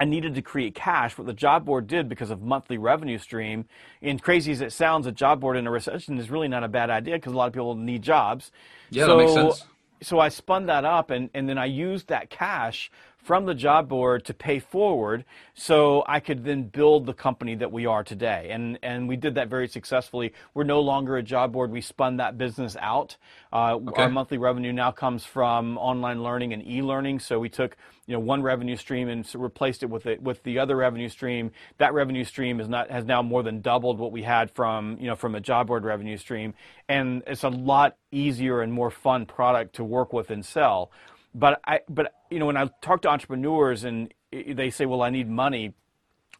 I 0.00 0.04
needed 0.04 0.34
to 0.36 0.42
create 0.42 0.74
cash. 0.74 1.18
What 1.18 1.26
the 1.26 1.32
job 1.32 1.64
board 1.64 1.86
did 1.86 2.08
because 2.08 2.30
of 2.30 2.40
monthly 2.40 2.78
revenue 2.78 3.18
stream, 3.18 3.64
and 4.00 4.22
crazy 4.22 4.52
as 4.52 4.60
it 4.60 4.72
sounds, 4.72 5.06
a 5.06 5.12
job 5.12 5.40
board 5.40 5.56
in 5.56 5.66
a 5.66 5.70
recession 5.70 6.18
is 6.18 6.30
really 6.30 6.48
not 6.48 6.62
a 6.62 6.68
bad 6.68 6.88
idea 6.88 7.16
because 7.16 7.32
a 7.32 7.36
lot 7.36 7.46
of 7.46 7.52
people 7.52 7.74
need 7.74 8.02
jobs. 8.02 8.52
Yeah, 8.90 9.06
so, 9.06 9.16
that 9.16 9.24
makes 9.24 9.34
sense. 9.34 9.64
So 10.00 10.20
I 10.20 10.28
spun 10.28 10.66
that 10.66 10.84
up 10.84 11.10
and, 11.10 11.28
and 11.34 11.48
then 11.48 11.58
I 11.58 11.64
used 11.64 12.06
that 12.08 12.30
cash 12.30 12.90
from 13.28 13.44
the 13.44 13.54
job 13.54 13.90
board 13.90 14.24
to 14.24 14.32
pay 14.32 14.58
forward 14.58 15.22
so 15.52 16.02
I 16.08 16.18
could 16.18 16.46
then 16.46 16.62
build 16.62 17.04
the 17.04 17.12
company 17.12 17.54
that 17.56 17.70
we 17.70 17.84
are 17.84 18.02
today. 18.02 18.48
And, 18.52 18.78
and 18.82 19.06
we 19.06 19.16
did 19.16 19.34
that 19.34 19.48
very 19.48 19.68
successfully. 19.68 20.32
We're 20.54 20.64
no 20.64 20.80
longer 20.80 21.18
a 21.18 21.22
job 21.22 21.52
board. 21.52 21.70
We 21.70 21.82
spun 21.82 22.16
that 22.16 22.38
business 22.38 22.74
out. 22.80 23.18
Uh, 23.52 23.74
okay. 23.74 24.04
Our 24.04 24.08
monthly 24.08 24.38
revenue 24.38 24.72
now 24.72 24.92
comes 24.92 25.26
from 25.26 25.76
online 25.76 26.22
learning 26.22 26.54
and 26.54 26.66
e-learning. 26.66 27.20
So 27.20 27.38
we 27.38 27.50
took 27.50 27.76
you 28.06 28.14
know 28.14 28.20
one 28.20 28.42
revenue 28.42 28.76
stream 28.76 29.10
and 29.10 29.28
replaced 29.34 29.82
it 29.82 29.90
with 29.90 30.06
it 30.06 30.22
with 30.22 30.42
the 30.44 30.58
other 30.58 30.76
revenue 30.76 31.10
stream. 31.10 31.50
That 31.76 31.92
revenue 31.92 32.24
stream 32.24 32.60
is 32.60 32.68
not 32.68 32.90
has 32.90 33.04
now 33.04 33.20
more 33.20 33.42
than 33.42 33.60
doubled 33.60 33.98
what 33.98 34.10
we 34.10 34.22
had 34.22 34.50
from 34.50 34.96
you 34.98 35.06
know 35.06 35.16
from 35.16 35.34
a 35.34 35.40
job 35.40 35.66
board 35.66 35.84
revenue 35.84 36.16
stream, 36.16 36.54
and 36.88 37.22
it's 37.26 37.44
a 37.44 37.50
lot 37.50 37.98
easier 38.10 38.62
and 38.62 38.72
more 38.72 38.90
fun 38.90 39.26
product 39.26 39.74
to 39.74 39.84
work 39.84 40.14
with 40.14 40.30
and 40.30 40.46
sell. 40.46 40.90
But 41.38 41.60
I, 41.64 41.80
but 41.88 42.12
you 42.30 42.40
know, 42.40 42.46
when 42.46 42.56
I 42.56 42.68
talk 42.82 43.02
to 43.02 43.08
entrepreneurs 43.08 43.84
and 43.84 44.12
they 44.32 44.70
say, 44.70 44.86
"Well, 44.86 45.02
I 45.02 45.10
need 45.10 45.30
money," 45.30 45.72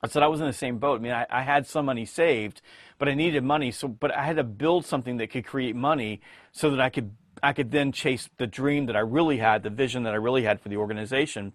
I 0.03 0.09
said 0.09 0.25
I 0.25 0.27
was 0.27 0.41
in 0.41 0.47
the 0.47 0.53
same 0.53 0.79
boat. 0.79 0.99
I 0.99 1.03
mean, 1.03 1.13
I, 1.13 1.25
I, 1.31 1.43
had 1.43 1.69
some 1.69 1.87
money 1.87 2.05
saved, 2.05 2.63
but 2.99 3.09
I 3.09 3.15
needed 3.15 3.45
money. 3.45 3.71
So, 3.71 3.87
but 3.87 4.13
I 4.13 4.25
had 4.25 4.37
to 4.37 4.45
build 4.45 4.85
something 4.85 5.19
that 5.19 5.29
could 5.31 5.47
create 5.47 5.77
money 5.77 6.21
so 6.51 6.71
that 6.71 6.81
I 6.81 6.89
could 6.91 7.13
I 7.45 7.53
could 7.53 7.71
then 7.71 7.93
chase 7.93 8.29
the 8.39 8.49
dream 8.49 8.87
that 8.87 8.97
I 8.97 9.01
really 9.01 9.39
had, 9.39 9.63
the 9.63 9.71
vision 9.71 10.03
that 10.03 10.15
I 10.15 10.17
really 10.17 10.43
had 10.43 10.61
for 10.61 10.69
the 10.69 10.79
organization. 10.79 11.53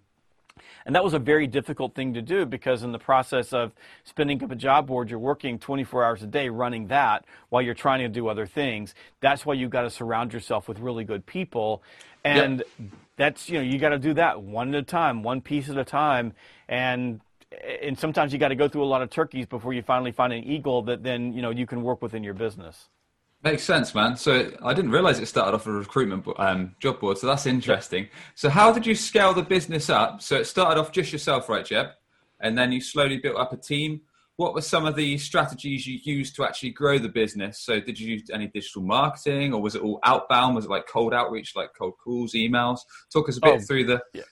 And 0.86 0.94
that 0.94 1.04
was 1.04 1.14
a 1.14 1.18
very 1.18 1.46
difficult 1.46 1.94
thing 1.94 2.14
to 2.14 2.22
do 2.22 2.46
because 2.46 2.82
in 2.82 2.92
the 2.92 2.98
process 2.98 3.52
of 3.52 3.72
spinning 4.04 4.42
up 4.42 4.50
a 4.50 4.56
job 4.56 4.86
board, 4.86 5.10
you're 5.10 5.18
working 5.18 5.58
24 5.58 6.04
hours 6.04 6.22
a 6.22 6.26
day 6.26 6.48
running 6.48 6.86
that 6.88 7.24
while 7.48 7.60
you're 7.60 7.74
trying 7.74 8.00
to 8.00 8.08
do 8.08 8.28
other 8.28 8.46
things. 8.46 8.94
That's 9.20 9.44
why 9.44 9.54
you've 9.54 9.70
got 9.70 9.82
to 9.82 9.90
surround 9.90 10.32
yourself 10.32 10.68
with 10.68 10.78
really 10.78 11.04
good 11.04 11.26
people. 11.26 11.82
And 12.24 12.64
yep. 12.78 12.90
that's, 13.16 13.48
you 13.48 13.58
know, 13.58 13.64
you 13.64 13.78
got 13.78 13.90
to 13.90 13.98
do 13.98 14.14
that 14.14 14.42
one 14.42 14.74
at 14.74 14.80
a 14.80 14.82
time, 14.82 15.22
one 15.22 15.40
piece 15.40 15.68
at 15.68 15.76
a 15.76 15.84
time. 15.84 16.32
And 16.68 17.20
and 17.80 17.98
sometimes 17.98 18.32
you 18.32 18.38
got 18.38 18.48
to 18.48 18.56
go 18.56 18.68
through 18.68 18.82
a 18.82 18.86
lot 18.86 19.02
of 19.02 19.10
turkeys 19.10 19.46
before 19.46 19.72
you 19.72 19.82
finally 19.82 20.10
find 20.10 20.32
an 20.32 20.42
eagle 20.42 20.82
that 20.82 21.02
then, 21.02 21.32
you 21.32 21.42
know, 21.42 21.50
you 21.50 21.66
can 21.66 21.82
work 21.82 22.02
within 22.02 22.24
your 22.24 22.34
business. 22.34 22.88
Makes 23.44 23.62
sense, 23.62 23.94
man. 23.94 24.16
So 24.16 24.50
I 24.64 24.72
didn't 24.72 24.90
realize 24.90 25.18
it 25.18 25.26
started 25.26 25.54
off 25.54 25.66
a 25.66 25.70
recruitment 25.70 26.26
um, 26.38 26.74
job 26.80 26.98
board. 26.98 27.18
So 27.18 27.26
that's 27.26 27.46
interesting. 27.46 28.08
So 28.34 28.48
how 28.48 28.72
did 28.72 28.86
you 28.86 28.94
scale 28.94 29.34
the 29.34 29.42
business 29.42 29.90
up? 29.90 30.22
So 30.22 30.36
it 30.36 30.46
started 30.46 30.80
off 30.80 30.92
just 30.92 31.12
yourself, 31.12 31.48
right, 31.48 31.64
Jeb? 31.64 31.88
And 32.40 32.56
then 32.56 32.72
you 32.72 32.80
slowly 32.80 33.18
built 33.18 33.36
up 33.36 33.52
a 33.52 33.56
team. 33.56 34.00
What 34.36 34.54
were 34.54 34.62
some 34.62 34.84
of 34.84 34.96
the 34.96 35.16
strategies 35.18 35.86
you 35.86 35.98
used 36.02 36.34
to 36.36 36.44
actually 36.44 36.70
grow 36.70 36.98
the 36.98 37.08
business? 37.08 37.60
So 37.60 37.78
did 37.80 38.00
you 38.00 38.14
use 38.14 38.30
any 38.32 38.48
digital 38.48 38.82
marketing, 38.82 39.54
or 39.54 39.62
was 39.62 39.76
it 39.76 39.82
all 39.82 40.00
outbound? 40.02 40.56
Was 40.56 40.64
it 40.64 40.70
like 40.70 40.88
cold 40.88 41.14
outreach, 41.14 41.54
like 41.54 41.70
cold 41.78 41.94
calls, 42.02 42.32
emails? 42.32 42.80
Talk 43.12 43.28
us 43.28 43.36
a 43.36 43.40
bit 43.40 43.54
oh, 43.54 43.60
through 43.60 43.84
the. 43.84 44.02
Yeah. 44.12 44.22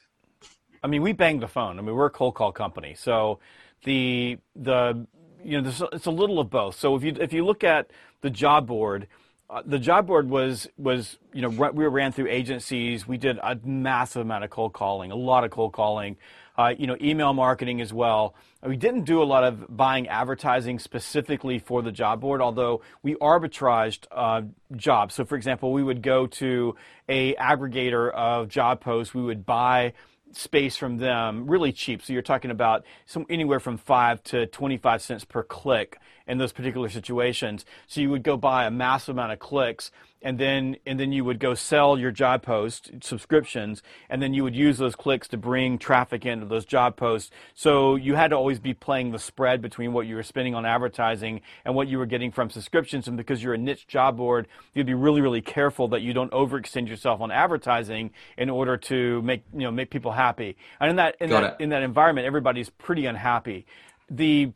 I 0.82 0.88
mean, 0.88 1.02
we 1.02 1.12
banged 1.12 1.42
the 1.42 1.48
phone. 1.48 1.78
I 1.78 1.82
mean, 1.82 1.94
we're 1.94 2.06
a 2.06 2.10
cold 2.10 2.34
call 2.34 2.50
company, 2.50 2.94
so 2.98 3.38
the 3.84 4.38
the 4.56 5.06
you 5.44 5.60
know, 5.60 5.72
it's 5.92 6.06
a 6.06 6.10
little 6.10 6.38
of 6.38 6.50
both. 6.50 6.78
So 6.78 6.96
if 6.96 7.04
you 7.04 7.16
if 7.20 7.32
you 7.32 7.44
look 7.44 7.64
at 7.64 7.90
the 8.20 8.30
job 8.30 8.66
board, 8.66 9.06
uh, 9.50 9.62
the 9.64 9.78
job 9.78 10.06
board 10.06 10.28
was 10.28 10.68
was 10.76 11.18
you 11.32 11.42
know 11.42 11.48
we 11.48 11.86
ran 11.86 12.12
through 12.12 12.28
agencies. 12.28 13.06
We 13.06 13.18
did 13.18 13.38
a 13.38 13.58
massive 13.64 14.22
amount 14.22 14.44
of 14.44 14.50
cold 14.50 14.72
calling, 14.72 15.10
a 15.10 15.16
lot 15.16 15.44
of 15.44 15.50
cold 15.50 15.72
calling, 15.72 16.16
uh, 16.56 16.74
you 16.76 16.86
know, 16.86 16.96
email 17.00 17.32
marketing 17.32 17.80
as 17.80 17.92
well. 17.92 18.34
We 18.62 18.76
didn't 18.76 19.04
do 19.04 19.22
a 19.22 19.24
lot 19.24 19.42
of 19.42 19.76
buying 19.76 20.06
advertising 20.08 20.78
specifically 20.78 21.58
for 21.58 21.82
the 21.82 21.90
job 21.90 22.20
board, 22.20 22.40
although 22.40 22.82
we 23.02 23.14
arbitraged 23.16 24.06
uh, 24.12 24.42
jobs. 24.76 25.14
So, 25.14 25.24
for 25.24 25.36
example, 25.36 25.72
we 25.72 25.82
would 25.82 26.02
go 26.02 26.26
to 26.28 26.76
a 27.08 27.34
aggregator 27.34 28.12
of 28.12 28.48
job 28.48 28.80
posts. 28.80 29.14
We 29.14 29.22
would 29.22 29.44
buy 29.44 29.94
space 30.32 30.76
from 30.76 30.98
them 30.98 31.46
really 31.46 31.72
cheap. 31.72 32.02
So 32.02 32.12
you're 32.12 32.22
talking 32.22 32.50
about 32.50 32.84
some 33.06 33.26
anywhere 33.28 33.60
from 33.60 33.76
five 33.76 34.22
to 34.24 34.46
25 34.46 35.02
cents 35.02 35.24
per 35.24 35.42
click 35.42 35.98
in 36.26 36.38
those 36.38 36.52
particular 36.52 36.88
situations. 36.88 37.64
So 37.86 38.00
you 38.00 38.10
would 38.10 38.22
go 38.22 38.36
buy 38.36 38.64
a 38.64 38.70
massive 38.70 39.14
amount 39.14 39.32
of 39.32 39.38
clicks 39.38 39.90
and 40.22 40.38
then 40.38 40.76
and 40.86 40.98
then 40.98 41.12
you 41.12 41.24
would 41.24 41.38
go 41.38 41.54
sell 41.54 41.98
your 41.98 42.10
job 42.10 42.42
post 42.42 42.90
subscriptions 43.02 43.82
and 44.08 44.22
then 44.22 44.34
you 44.34 44.42
would 44.42 44.54
use 44.54 44.78
those 44.78 44.94
clicks 44.94 45.28
to 45.28 45.36
bring 45.36 45.78
traffic 45.78 46.24
into 46.24 46.46
those 46.46 46.64
job 46.64 46.96
posts. 46.96 47.30
So 47.54 47.96
you 47.96 48.14
had 48.14 48.28
to 48.28 48.36
always 48.36 48.58
be 48.58 48.74
playing 48.74 49.12
the 49.12 49.18
spread 49.18 49.60
between 49.62 49.92
what 49.92 50.06
you 50.06 50.14
were 50.16 50.22
spending 50.22 50.54
on 50.54 50.64
advertising 50.64 51.40
and 51.64 51.74
what 51.74 51.88
you 51.88 51.98
were 51.98 52.06
getting 52.06 52.32
from 52.32 52.50
subscriptions. 52.50 53.08
And 53.08 53.16
because 53.16 53.42
you're 53.42 53.54
a 53.54 53.58
niche 53.58 53.86
job 53.86 54.16
board 54.16 54.48
you'd 54.74 54.86
be 54.86 54.94
really 54.94 55.20
really 55.20 55.42
careful 55.42 55.88
that 55.88 56.02
you 56.02 56.12
don't 56.12 56.30
overextend 56.32 56.88
yourself 56.88 57.20
on 57.20 57.30
advertising 57.30 58.10
in 58.36 58.50
order 58.50 58.76
to 58.76 59.22
make 59.22 59.44
you 59.52 59.60
know 59.60 59.70
make 59.70 59.90
people 59.90 60.12
happy. 60.12 60.56
And 60.80 60.90
in 60.90 60.96
that 60.96 61.16
in 61.20 61.30
Got 61.30 61.40
that 61.40 61.56
it. 61.58 61.64
in 61.64 61.68
that 61.70 61.82
environment 61.82 62.26
everybody's 62.26 62.70
pretty 62.70 63.06
unhappy. 63.06 63.66
The 64.10 64.52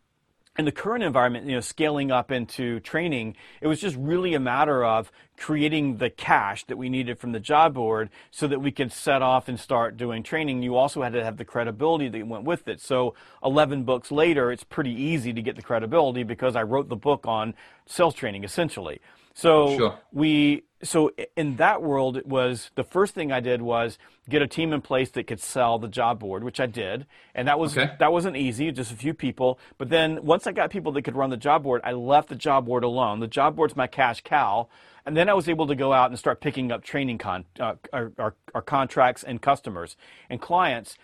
in 0.58 0.64
the 0.64 0.72
current 0.72 1.04
environment, 1.04 1.46
you 1.46 1.54
know, 1.54 1.60
scaling 1.60 2.10
up 2.10 2.30
into 2.30 2.80
training, 2.80 3.36
it 3.60 3.66
was 3.66 3.80
just 3.80 3.96
really 3.96 4.34
a 4.34 4.40
matter 4.40 4.84
of 4.84 5.12
creating 5.36 5.98
the 5.98 6.08
cash 6.08 6.64
that 6.64 6.78
we 6.78 6.88
needed 6.88 7.18
from 7.18 7.32
the 7.32 7.40
job 7.40 7.74
board 7.74 8.08
so 8.30 8.46
that 8.46 8.60
we 8.60 8.70
could 8.70 8.90
set 8.90 9.20
off 9.20 9.48
and 9.48 9.60
start 9.60 9.96
doing 9.96 10.22
training. 10.22 10.62
You 10.62 10.76
also 10.76 11.02
had 11.02 11.12
to 11.12 11.22
have 11.22 11.36
the 11.36 11.44
credibility 11.44 12.08
that 12.08 12.26
went 12.26 12.44
with 12.44 12.68
it. 12.68 12.80
So 12.80 13.14
11 13.44 13.84
books 13.84 14.10
later, 14.10 14.50
it's 14.50 14.64
pretty 14.64 14.92
easy 14.92 15.32
to 15.32 15.42
get 15.42 15.56
the 15.56 15.62
credibility 15.62 16.22
because 16.22 16.56
I 16.56 16.62
wrote 16.62 16.88
the 16.88 16.96
book 16.96 17.26
on 17.26 17.54
sales 17.86 18.14
training 18.14 18.44
essentially. 18.44 19.00
So 19.36 19.76
sure. 19.76 19.98
we 20.12 20.62
so 20.82 21.10
in 21.36 21.56
that 21.56 21.82
world 21.82 22.16
it 22.16 22.26
was 22.26 22.70
the 22.74 22.82
first 22.82 23.14
thing 23.14 23.30
I 23.30 23.40
did 23.40 23.60
was 23.60 23.98
get 24.30 24.40
a 24.40 24.46
team 24.46 24.72
in 24.72 24.80
place 24.80 25.10
that 25.10 25.26
could 25.26 25.40
sell 25.40 25.78
the 25.78 25.88
job 25.88 26.18
board, 26.20 26.42
which 26.42 26.58
I 26.58 26.64
did. 26.64 27.06
And 27.34 27.46
that 27.46 27.58
was 27.58 27.76
okay. 27.76 27.92
that 27.98 28.12
wasn't 28.12 28.38
easy, 28.38 28.72
just 28.72 28.90
a 28.92 28.96
few 28.96 29.12
people. 29.12 29.58
But 29.76 29.90
then 29.90 30.24
once 30.24 30.46
I 30.46 30.52
got 30.52 30.70
people 30.70 30.90
that 30.92 31.02
could 31.02 31.16
run 31.16 31.28
the 31.28 31.36
job 31.36 31.64
board, 31.64 31.82
I 31.84 31.92
left 31.92 32.30
the 32.30 32.34
job 32.34 32.64
board 32.64 32.82
alone. 32.82 33.20
The 33.20 33.26
job 33.26 33.56
board's 33.56 33.76
my 33.76 33.86
cash 33.86 34.22
cow. 34.24 34.68
And 35.04 35.14
then 35.14 35.28
I 35.28 35.34
was 35.34 35.50
able 35.50 35.66
to 35.66 35.74
go 35.74 35.92
out 35.92 36.08
and 36.08 36.18
start 36.18 36.40
picking 36.40 36.72
up 36.72 36.82
training 36.82 37.18
con, 37.18 37.44
uh, 37.60 37.74
our, 37.92 38.12
our, 38.18 38.34
our 38.54 38.62
contracts 38.62 39.22
and 39.22 39.40
customers 39.42 39.98
and 40.30 40.40
clients. 40.40 40.96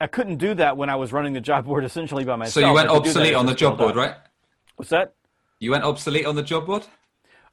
I 0.00 0.06
couldn't 0.06 0.36
do 0.36 0.54
that 0.54 0.76
when 0.76 0.88
I 0.90 0.94
was 0.94 1.12
running 1.12 1.32
the 1.32 1.40
job 1.40 1.64
board 1.64 1.84
essentially 1.90 2.24
by 2.24 2.36
myself. 2.36 2.52
So 2.52 2.68
you 2.68 2.72
went 2.72 2.88
obsolete 2.88 3.34
on 3.34 3.46
the 3.46 3.54
job 3.54 3.78
board, 3.78 3.96
right? 3.96 4.14
What's 4.76 4.90
that? 4.90 5.14
You 5.58 5.72
went 5.72 5.82
obsolete 5.82 6.24
on 6.24 6.36
the 6.36 6.44
job 6.44 6.66
board? 6.66 6.86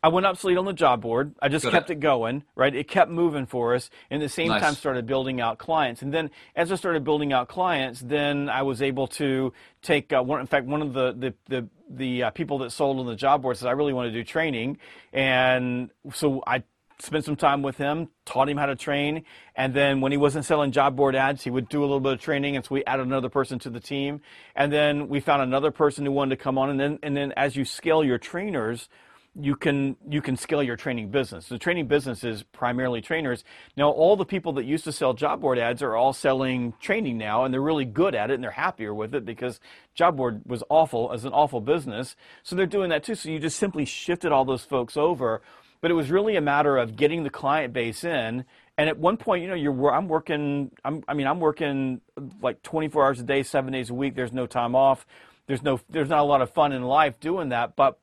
I 0.08 0.10
went 0.10 0.26
obsolete 0.26 0.58
on 0.58 0.63
the 0.63 0.72
job 0.72 1.02
board. 1.02 1.36
I 1.41 1.50
just 1.50 1.65
kept 1.65 1.89
it. 1.89 1.98
it. 1.98 2.00
going, 2.00 2.46
right? 2.56 2.74
It 2.74 2.88
kept 2.88 3.12
moving 3.12 3.46
for 3.46 3.76
us, 3.76 3.89
and 4.10 4.24
at 4.24 4.26
the 4.26 4.30
same 4.30 4.48
nice. 4.48 4.62
time 4.62 4.74
started 4.74 5.06
building 5.06 5.41
out 5.41 5.58
clients. 5.58 6.02
And 6.02 6.13
then 6.13 6.32
as 6.56 6.72
I 6.72 6.76
started 6.76 7.04
building 7.04 7.34
out 7.34 7.50
clients, 7.50 8.00
then 8.00 8.48
I 8.48 8.62
was 8.62 8.82
able 8.82 9.08
to 9.08 9.52
take 9.82 10.13
uh, 10.13 10.24
one. 10.24 10.39
In 10.39 10.48
fact, 10.48 10.65
one 10.65 10.82
of 10.82 10.93
the 10.93 11.12
the 11.12 11.34
the, 11.50 11.70
the 11.89 12.24
uh, 12.24 12.30
people 12.30 12.60
that 12.60 12.72
sold 12.72 13.02
on 13.02 13.06
the 13.06 13.17
job 13.17 13.41
board 13.41 13.58
said, 13.58 13.67
"I 13.67 13.72
really 13.72 13.91
want 13.91 14.08
to 14.08 14.13
do 14.13 14.24
training," 14.24 14.78
and 15.12 15.89
so 16.13 16.41
I 16.48 16.63
spent 17.00 17.26
some 17.26 17.36
time 17.36 17.62
with 17.62 17.76
him, 17.76 18.08
taught 18.24 18.48
him 18.48 18.56
how 18.56 18.67
to 18.67 18.78
train, 18.78 19.26
and 19.58 19.74
then 19.74 20.00
when 20.00 20.13
he 20.13 20.17
wasn't 20.17 20.46
selling 20.46 20.72
job 20.72 20.96
board 20.96 21.17
ads, 21.17 21.43
he 21.43 21.50
would 21.50 21.67
do 21.67 21.82
a 21.82 21.86
little 21.86 22.00
bit 22.00 22.13
of 22.13 22.22
training, 22.22 22.56
and 22.56 22.63
so 22.63 22.76
we 22.76 22.86
added 22.86 23.06
another 23.06 23.30
person 23.30 23.60
to 23.60 23.70
the 23.70 23.82
team, 23.82 24.22
and 24.56 24.72
then 24.72 25.10
we 25.10 25.20
found 25.20 25.41
another 25.41 25.70
person 25.70 26.06
who 26.06 26.13
wanted 26.13 26.38
to 26.38 26.41
come 26.41 26.58
on, 26.58 26.70
and 26.70 26.80
then 26.80 26.98
and 27.04 27.17
then 27.17 27.34
as 27.36 27.58
you 27.58 27.65
scale 27.65 28.06
your 28.06 28.17
trainers 28.17 28.88
you 29.39 29.56
can 29.56 29.95
you 30.10 30.21
can 30.21 30.36
scale 30.36 30.63
your 30.63 30.76
training 30.76 31.10
business. 31.10 31.47
The 31.47 31.60
training 31.60 31.88
business 31.88 32.23
is 32.23 32.43
primarily 32.43 33.02
trainers. 33.02 33.43
Now, 33.76 33.89
all 33.89 34.15
the 34.15 34.26
people 34.26 34.54
that 34.54 34.65
used 34.65 34.84
to 34.86 34.91
sell 34.91 35.13
job 35.13 35.41
board 35.41 35.60
ads 35.60 35.82
are 35.82 35.95
all 35.95 36.13
selling 36.13 36.73
training 36.80 37.17
now, 37.17 37.43
and 37.43 37.54
they're 37.54 37.62
really 37.62 37.86
good 37.86 38.15
at 38.15 38.32
it, 38.32 38.36
and 38.36 38.43
they're 38.43 38.52
happier 38.52 38.93
with 38.93 39.13
it 39.13 39.26
because 39.26 39.60
job 39.93 40.17
board 40.17 40.41
was 40.45 40.63
awful 40.69 41.12
as 41.13 41.26
an 41.26 41.34
awful 41.34 41.62
business. 41.62 42.15
So 42.43 42.56
they're 42.56 42.65
doing 42.65 42.89
that 42.89 43.04
too. 43.04 43.15
So 43.15 43.30
you 43.30 43.39
just 43.39 43.58
simply 43.58 43.86
shifted 43.86 44.32
all 44.32 44.45
those 44.45 44.63
folks 44.63 44.97
over. 44.97 45.41
But 45.80 45.91
it 45.91 45.93
was 45.93 46.10
really 46.10 46.36
a 46.36 46.41
matter 46.41 46.76
of 46.78 46.95
getting 46.95 47.23
the 47.23 47.30
client 47.30 47.71
base 47.71 48.04
in. 48.04 48.45
And 48.80 48.89
at 48.89 48.97
one 48.97 49.17
point, 49.17 49.43
you 49.43 49.47
know, 49.47 49.56
you're 49.56 49.91
I'm 49.91 50.08
working. 50.08 50.71
I'm, 50.84 51.04
I 51.08 51.13
mean, 51.13 51.28
I'm 51.28 51.39
working 51.39 52.02
like 52.41 52.63
24 52.63 53.06
hours 53.06 53.19
a 53.19 53.23
day, 53.23 53.43
seven 53.43 53.73
days 53.73 53.91
a 53.91 53.93
week. 53.93 54.15
There's 54.15 54.34
no 54.34 54.47
time 54.47 54.76
off. 54.76 55.06
There's 55.45 55.62
no. 55.62 55.80
There's 55.89 56.10
not 56.10 56.19
a 56.19 56.23
lot 56.23 56.41
of 56.41 56.52
fun 56.52 56.71
in 56.71 56.84
life 56.84 57.19
doing 57.19 57.50
that, 57.50 57.76
but 57.76 58.00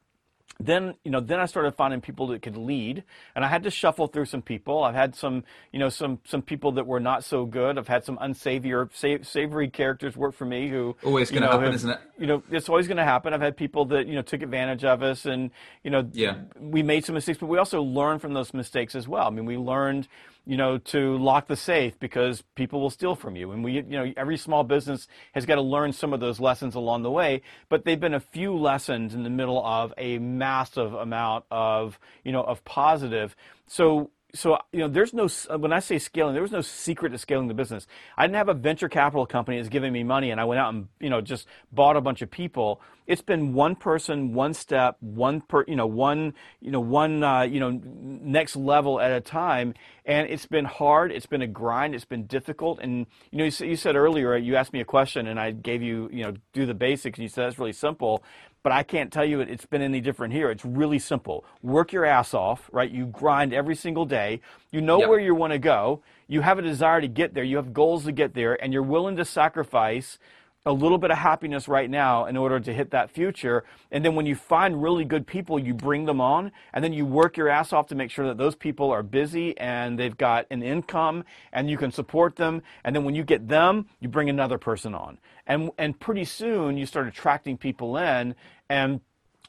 then 0.61 0.95
you 1.05 1.11
know 1.11 1.21
then 1.21 1.41
i 1.41 1.47
started 1.47 1.73
finding 1.73 2.01
people 2.01 2.29
that 2.29 2.41
could 2.41 2.57
lead 2.57 3.03
and 3.35 3.45
i 3.45 3.49
had 3.49 3.65
to 3.65 3.71
shuffle 3.71 4.07
through 4.07 4.25
some 4.25 4.43
people. 4.43 4.85
I've 4.85 4.95
had 4.95 5.15
some 5.15 5.45
you 5.73 5.79
know 5.79 5.89
some 5.89 6.21
some 6.25 6.43
people 6.43 6.73
that 6.73 6.87
were 6.87 7.01
not 7.01 7.25
so 7.25 7.45
good. 7.45 7.77
I've 7.79 7.89
had 7.89 8.05
some 8.05 8.19
unsavory 8.21 8.89
savory 9.23 9.69
characters 9.69 10.17
work 10.17 10.35
for 10.35 10.45
me 10.45 10.69
who 10.69 10.97
always 11.05 11.31
going 11.31 11.43
to 11.43 11.49
happen 11.49 11.65
have, 11.65 11.75
isn't 11.75 11.91
it? 11.91 12.01
you 12.19 12.27
know 12.27 12.43
it's 12.51 12.69
always 12.69 12.87
going 12.87 12.97
to 12.97 13.05
happen. 13.05 13.35
I've 13.35 13.41
had 13.41 13.57
people 13.57 13.85
that 13.87 14.07
you 14.07 14.15
know 14.15 14.23
took 14.23 14.43
advantage 14.43 14.85
of 14.85 15.03
us 15.03 15.27
and 15.27 15.51
you 15.83 15.91
know 15.91 16.09
yeah. 16.13 16.37
we 16.59 16.83
made 16.83 17.05
some 17.05 17.15
mistakes 17.15 17.39
but 17.39 17.47
we 17.47 17.59
also 17.59 17.83
learned 17.83 18.21
from 18.21 18.33
those 18.33 18.55
mistakes 18.55 18.95
as 18.95 19.09
well. 19.09 19.27
I 19.27 19.31
mean 19.31 19.45
we 19.45 19.57
learned 19.57 20.09
you 20.47 20.57
know, 20.57 20.79
to 20.79 21.17
lock 21.17 21.47
the 21.47 21.57
safe 21.57 21.99
because 21.99 22.43
people 22.55 22.81
will 22.81 22.91
steal 22.91 23.15
from 23.15 23.35
you. 23.37 23.53
And 23.53 23.65
we, 23.65 23.73
you 23.73 23.83
know, 23.83 24.13
every 24.17 24.37
small 24.37 24.63
business 24.63 25.09
has 25.33 25.47
got 25.47 25.55
to 25.55 25.63
learn 25.63 25.93
some 25.93 26.13
of 26.13 26.21
those 26.21 26.39
lessons 26.39 26.75
along 26.75 27.03
the 27.03 27.11
way. 27.11 27.43
But 27.69 27.85
they've 27.85 27.99
been 27.99 28.15
a 28.15 28.21
few 28.21 28.55
lessons 28.55 29.15
in 29.15 29.23
the 29.23 29.31
middle 29.31 29.65
of 29.65 29.95
a 29.97 30.19
massive 30.19 30.93
amount 30.93 31.47
of, 31.51 31.99
you 32.25 32.33
know, 32.33 32.43
of 32.43 32.65
positive. 32.65 33.35
So 33.67 34.11
so 34.35 34.59
you 34.73 34.81
know 34.81 34.89
there's 34.89 35.15
no 35.15 35.29
when 35.57 35.73
i 35.73 35.79
say 35.79 35.99
scaling 35.99 36.35
there 36.35 36.43
was 36.43 36.53
no 36.53 36.61
secret 36.61 37.11
to 37.11 37.19
scaling 37.19 37.49
the 37.49 37.55
business. 37.55 37.87
I 38.17 38.27
didn't 38.27 38.37
have 38.37 38.49
a 38.49 38.55
venture 38.55 38.89
capital 38.89 39.27
company 39.27 39.59
that's 39.59 39.69
giving 39.69 39.93
me 39.93 40.03
money 40.03 40.31
and 40.31 40.41
i 40.41 40.45
went 40.45 40.61
out 40.61 40.75
and 40.75 40.89
you 41.01 41.09
know 41.09 41.21
just 41.21 41.47
bought 41.73 41.97
a 41.97 42.01
bunch 42.01 42.21
of 42.21 42.31
people. 42.31 42.81
It's 43.07 43.23
been 43.23 43.53
one 43.53 43.77
person 43.77 44.35
one 44.35 44.55
step 44.55 44.97
one 45.01 45.41
per 45.41 45.65
you 45.69 45.77
know 45.77 45.87
one 45.87 46.35
you 46.61 46.71
know 46.71 46.81
one 46.81 47.23
uh, 47.23 47.43
you 47.43 47.61
know 47.61 47.81
next 47.83 48.57
level 48.57 49.01
at 49.01 49.13
a 49.13 49.21
time. 49.21 49.75
And 50.05 50.29
it's 50.29 50.47
been 50.47 50.65
hard 50.65 51.13
it's 51.13 51.27
been 51.27 51.43
a 51.43 51.47
grind 51.47 51.95
it's 51.95 52.05
been 52.05 52.27
difficult. 52.27 52.81
And 52.81 53.07
you 53.31 53.39
know 53.39 53.45
you 53.45 53.77
said 53.77 53.97
earlier 53.97 54.37
you 54.37 54.57
asked 54.57 54.73
me 54.73 54.81
a 54.81 54.85
question 54.85 55.27
and 55.27 55.39
i 55.39 55.51
gave 55.51 55.83
you 55.83 56.09
you 56.13 56.25
know 56.25 56.35
do 56.53 56.67
the 56.67 56.75
basics 56.75 57.19
and 57.19 57.23
you 57.23 57.29
said 57.29 57.47
that's 57.47 57.59
really 57.59 57.73
simple 57.73 58.23
but 58.65 58.73
I 58.73 58.83
can't 58.83 59.13
tell 59.13 59.27
you 59.27 59.41
it's 59.41 59.67
been 59.67 59.83
any 59.83 60.01
different 60.01 60.33
here. 60.33 60.51
It's 60.51 60.65
really 60.65 60.99
simple. 60.99 61.45
Work 61.63 61.93
your 61.93 62.07
ass 62.07 62.33
off, 62.33 62.71
right? 62.73 62.91
You 62.91 63.07
grind 63.07 63.53
every 63.53 63.77
single 63.77 64.07
day. 64.07 64.41
You 64.73 64.81
know 64.81 65.01
yep. 65.01 65.11
where 65.11 65.21
you 65.21 65.35
want 65.35 65.53
to 65.53 65.59
go. 65.59 66.03
You 66.29 66.41
have 66.41 66.59
a 66.59 66.63
desire 66.63 67.03
to 67.03 67.07
get 67.07 67.35
there. 67.35 67.45
You 67.45 67.59
have 67.59 67.75
goals 67.75 68.07
to 68.07 68.13
get 68.13 68.33
there, 68.33 68.61
and 68.61 68.73
you're 68.73 68.83
willing 68.83 69.17
to 69.17 69.25
sacrifice 69.25 70.19
a 70.67 70.73
little 70.73 70.97
bit 70.97 71.11
of 71.11 71.19
happiness 71.19 71.69
right 71.69 71.91
now 71.91 72.25
in 72.25 72.39
order 72.39 72.59
to 72.59 72.73
hit 72.73 72.91
that 72.91 73.11
future. 73.11 73.65
And 73.93 74.03
then 74.03 74.15
when 74.15 74.25
you 74.25 74.35
find 74.35 74.83
really 74.83 75.05
good 75.05 75.27
people, 75.27 75.59
you 75.59 75.75
bring 75.75 76.07
them 76.07 76.23
on, 76.23 76.53
and 76.73 76.83
then 76.83 76.95
you 76.95 77.05
work 77.05 77.37
your 77.37 77.51
ass 77.51 77.73
off 77.73 77.89
to 77.89 77.95
make 77.95 78.11
sure 78.11 78.27
that 78.29 78.39
those 78.39 78.55
people 78.55 78.91
are 78.91 79.03
busy 79.03 79.57
and 79.59 79.99
they've 79.99 80.17
got 80.17 80.47
an 80.51 80.63
income 80.63 81.25
and 81.53 81.69
you 81.69 81.77
can 81.77 81.93
support 81.93 82.37
them. 82.37 82.63
And 82.83 82.97
then 82.97 83.05
when 83.05 83.15
you 83.15 83.25
get 83.25 83.47
them, 83.47 83.87
you 84.01 84.09
bring 84.09 84.31
another 84.31 84.57
person 84.57 84.95
on. 84.95 85.19
And, 85.47 85.71
and 85.77 86.01
pretty 86.01 86.25
soon 86.25 86.79
you 86.79 86.87
start 86.87 87.07
attracting 87.07 87.59
people 87.59 87.99
in 87.99 88.35
and 88.69 89.01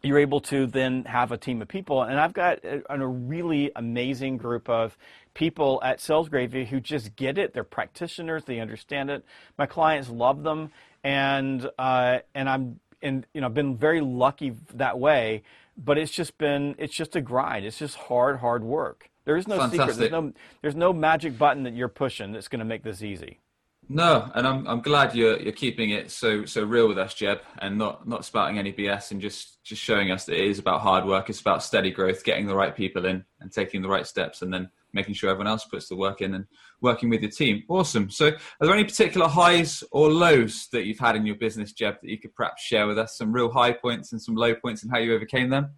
you're 0.04 0.20
able 0.20 0.40
to 0.40 0.68
then 0.68 1.04
have 1.06 1.32
a 1.32 1.38
team 1.38 1.62
of 1.62 1.68
people. 1.68 2.04
And 2.04 2.20
I've 2.20 2.34
got 2.34 2.64
a, 2.64 2.84
a 2.90 3.08
really 3.08 3.72
amazing 3.76 4.38
group 4.38 4.70
of 4.70 4.98
people 5.34 5.82
at 5.84 6.00
Sales 6.00 6.30
Gravy 6.30 6.66
who 6.66 6.80
just 6.80 7.16
get 7.16 7.38
it. 7.38 7.54
They're 7.54 7.64
practitioners. 7.64 8.46
They 8.46 8.60
understand 8.60 9.10
it. 9.10 9.26
My 9.58 9.66
clients 9.66 10.10
love 10.10 10.44
them, 10.44 10.72
and 11.04 11.70
uh, 11.78 12.20
and 12.34 12.50
I'm 12.50 12.80
and 13.02 13.26
you 13.34 13.42
know 13.42 13.50
been 13.50 13.78
very 13.78 14.02
lucky 14.02 14.54
that 14.76 15.00
way. 15.00 15.44
But 15.78 15.98
it's 15.98 16.12
just 16.12 16.38
been 16.38 16.76
it's 16.78 16.94
just 16.94 17.16
a 17.16 17.22
grind. 17.22 17.66
It's 17.66 17.78
just 17.78 17.96
hard, 17.96 18.40
hard 18.40 18.64
work. 18.64 19.10
There 19.26 19.36
is 19.38 19.48
no 19.48 19.58
Fantastic. 19.58 19.82
secret. 19.82 19.98
There's 19.98 20.12
no 20.12 20.34
there's 20.62 20.76
no 20.76 20.94
magic 20.94 21.38
button 21.38 21.64
that 21.64 21.74
you're 21.74 21.90
pushing 21.90 22.32
that's 22.32 22.48
going 22.48 22.60
to 22.60 22.66
make 22.66 22.84
this 22.84 23.02
easy. 23.02 23.40
No, 23.88 24.32
and 24.34 24.48
I'm 24.48 24.68
I'm 24.68 24.82
glad 24.82 25.14
you're 25.14 25.40
you're 25.40 25.52
keeping 25.52 25.92
it 25.92 26.10
so 26.10 26.46
so 26.46 26.64
real 26.64 26.88
with 26.88 26.98
us, 26.98 27.14
Jeb, 27.14 27.42
and 27.60 27.78
not 27.78 28.08
not 28.08 28.26
spouting 28.26 28.58
any 28.58 28.74
BS 28.74 29.12
and 29.12 29.22
just 29.22 29.64
just 29.64 29.82
showing 29.82 30.12
us 30.12 30.26
that 30.26 30.36
it 30.36 30.50
is 30.50 30.58
about 30.58 30.82
hard 30.82 31.06
work. 31.06 31.30
It's 31.30 31.40
about 31.40 31.62
steady 31.62 31.92
growth, 31.92 32.24
getting 32.24 32.48
the 32.48 32.56
right 32.56 32.76
people 32.76 33.06
in, 33.06 33.24
and 33.42 33.52
taking 33.52 33.84
the 33.84 33.90
right 33.90 34.08
steps, 34.08 34.42
and 34.42 34.52
then 34.52 34.70
making 34.94 35.14
sure 35.14 35.30
everyone 35.30 35.48
else 35.48 35.66
puts 35.66 35.88
the 35.88 35.96
work 35.96 36.22
in 36.22 36.34
and 36.34 36.46
working 36.82 37.10
with 37.10 37.22
your 37.22 37.30
team. 37.30 37.64
Awesome. 37.68 38.10
So, 38.10 38.30
are 38.30 38.66
there 38.66 38.74
any 38.74 38.86
particular 38.86 39.28
highs 39.28 39.84
or 39.92 40.12
lows 40.12 40.68
that 40.72 40.86
you've 40.86 41.00
had 41.00 41.16
in 41.16 41.26
your 41.26 41.36
business, 41.36 41.72
Jeb, 41.72 42.02
that 42.02 42.10
you 42.10 42.18
could 42.18 42.34
perhaps 42.34 42.64
share 42.64 42.88
with 42.88 42.98
us? 42.98 43.18
Some 43.18 43.32
real 43.32 43.52
high 43.52 43.74
points 43.74 44.14
and 44.14 44.22
some 44.22 44.36
low 44.36 44.56
points, 44.56 44.82
and 44.82 44.92
how 44.92 44.98
you 44.98 45.14
overcame 45.14 45.52
them. 45.52 45.72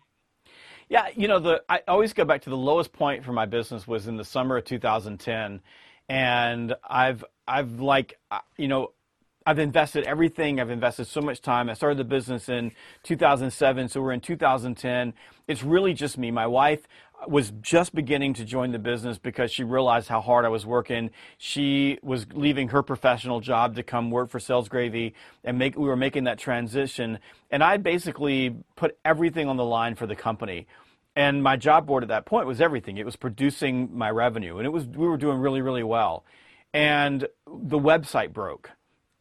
Yeah, 0.87 1.07
you 1.13 1.27
know, 1.27 1.39
the 1.39 1.61
I 1.67 1.81
always 1.89 2.13
go 2.13 2.23
back 2.23 2.41
to 2.43 2.49
the 2.49 2.55
lowest 2.55 2.93
point 2.93 3.25
for 3.25 3.33
my 3.33 3.45
business 3.45 3.85
was 3.85 4.07
in 4.07 4.15
the 4.15 4.23
summer 4.23 4.55
of 4.55 4.63
2010 4.63 5.61
and 6.09 6.75
I've 6.87 7.23
I've 7.47 7.79
like 7.79 8.19
you 8.57 8.67
know 8.67 8.91
I've 9.45 9.59
invested 9.59 10.03
everything. 10.03 10.59
I've 10.59 10.69
invested 10.69 11.05
so 11.05 11.21
much 11.21 11.41
time. 11.41 11.69
I 11.69 11.73
started 11.73 11.97
the 11.97 12.03
business 12.03 12.49
in 12.49 12.73
2007, 13.03 13.87
so 13.87 14.01
we're 14.01 14.11
in 14.11 14.19
2010. 14.19 15.13
It's 15.47 15.63
really 15.63 15.93
just 15.93 16.17
me. 16.17 16.31
My 16.31 16.47
wife 16.47 16.85
was 17.29 17.51
just 17.61 17.95
beginning 17.95 18.33
to 18.35 18.43
join 18.45 18.71
the 18.71 18.79
business 18.79 19.17
because 19.17 19.49
she 19.49 19.63
realized 19.63 20.09
how 20.09 20.19
hard 20.19 20.43
I 20.43 20.49
was 20.49 20.65
working. 20.65 21.11
She 21.37 21.97
was 22.03 22.27
leaving 22.33 22.67
her 22.69 22.83
professional 22.83 23.39
job 23.39 23.75
to 23.75 23.83
come 23.83 24.11
work 24.11 24.29
for 24.29 24.39
Sales 24.39 24.67
Gravy, 24.67 25.15
and 25.45 25.57
make 25.57 25.77
we 25.77 25.87
were 25.87 25.95
making 25.95 26.25
that 26.25 26.37
transition. 26.37 27.19
And 27.49 27.63
I 27.63 27.77
basically 27.77 28.53
put 28.75 28.97
everything 29.05 29.47
on 29.47 29.55
the 29.55 29.65
line 29.65 29.95
for 29.95 30.05
the 30.05 30.15
company. 30.15 30.67
And 31.17 31.43
my 31.43 31.57
job 31.57 31.87
board 31.87 32.03
at 32.03 32.09
that 32.09 32.25
point 32.27 32.47
was 32.47 32.61
everything. 32.61 32.97
It 32.97 33.05
was 33.05 33.17
producing 33.17 33.97
my 33.97 34.11
revenue, 34.11 34.57
and 34.59 34.67
it 34.67 34.71
was 34.71 34.85
we 34.87 35.07
were 35.07 35.17
doing 35.17 35.39
really 35.39 35.61
really 35.63 35.83
well. 35.83 36.25
And 36.73 37.27
the 37.47 37.79
website 37.79 38.33
broke, 38.33 38.71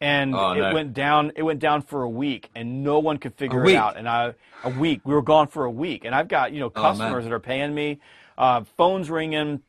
and 0.01 0.33
Oh, 0.35 0.53
it 0.53 0.59
no. 0.61 0.73
went 0.73 0.93
down. 0.93 1.33
It 1.35 1.43
went 1.43 1.59
down 1.59 1.81
for 1.83 2.03
a 2.03 2.09
week, 2.09 2.51
and 2.55 2.83
no 2.83 2.99
one 2.99 3.17
could 3.19 3.35
figure 3.35 3.65
it 3.65 3.73
out. 3.73 3.97
And 3.97 4.07
I 4.09 4.35
a 4.63 4.69
week 4.69 5.01
we 5.05 5.15
were 5.15 5.23
gone 5.23 5.47
for 5.47 5.65
a 5.65 5.71
week, 5.71 6.05
and 6.05 6.15
I've 6.15 6.29
got 6.29 6.53
you 6.53 6.61
know 6.61 6.69
Oh, 6.75 6.81
customers 6.83 7.25
that 7.25 7.33
are 7.33 7.39
paying 7.39 7.75
me, 7.75 7.99
uh, 8.37 8.63
phones 8.77 9.09
ringing, 9.09 9.63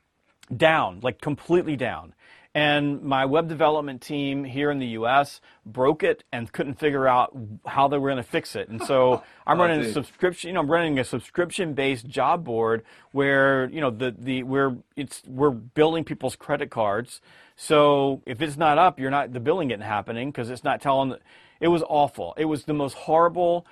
down 0.56 1.00
like 1.02 1.20
completely 1.20 1.76
down. 1.76 2.14
And 2.58 3.02
my 3.04 3.24
web 3.24 3.46
development 3.46 4.02
team 4.02 4.42
here 4.42 4.72
in 4.72 4.80
the 4.80 4.88
U.S. 4.88 5.40
broke 5.64 6.02
it 6.02 6.24
and 6.32 6.50
couldn't 6.50 6.74
figure 6.80 7.06
out 7.06 7.32
how 7.64 7.86
they 7.86 7.98
were 7.98 8.08
going 8.08 8.16
to 8.16 8.28
fix 8.28 8.56
it. 8.56 8.68
And 8.68 8.82
so 8.82 9.22
I'm 9.46 9.60
running 9.60 9.78
a 9.82 9.92
subscription. 9.92 10.48
You 10.48 10.54
know, 10.54 10.60
I'm 10.62 10.68
running 10.68 10.98
a 10.98 11.04
subscription-based 11.04 12.08
job 12.08 12.42
board 12.42 12.82
where 13.12 13.70
you 13.70 13.80
know 13.80 13.90
the 13.90 14.12
the 14.18 14.42
we're 14.42 14.76
it's 14.96 15.22
we're 15.28 15.50
building 15.50 16.02
people's 16.02 16.34
credit 16.34 16.68
cards. 16.68 17.20
So 17.54 18.22
if 18.26 18.42
it's 18.42 18.56
not 18.56 18.76
up, 18.76 18.98
you're 18.98 19.12
not 19.12 19.32
the 19.32 19.38
billing 19.38 19.70
isn't 19.70 19.82
happening 19.82 20.32
because 20.32 20.50
it's 20.50 20.64
not 20.64 20.80
telling. 20.80 21.14
It 21.60 21.68
was 21.68 21.84
awful. 21.88 22.34
It 22.36 22.46
was 22.46 22.64
the 22.64 22.74
most 22.74 22.94
horrible, 22.94 23.66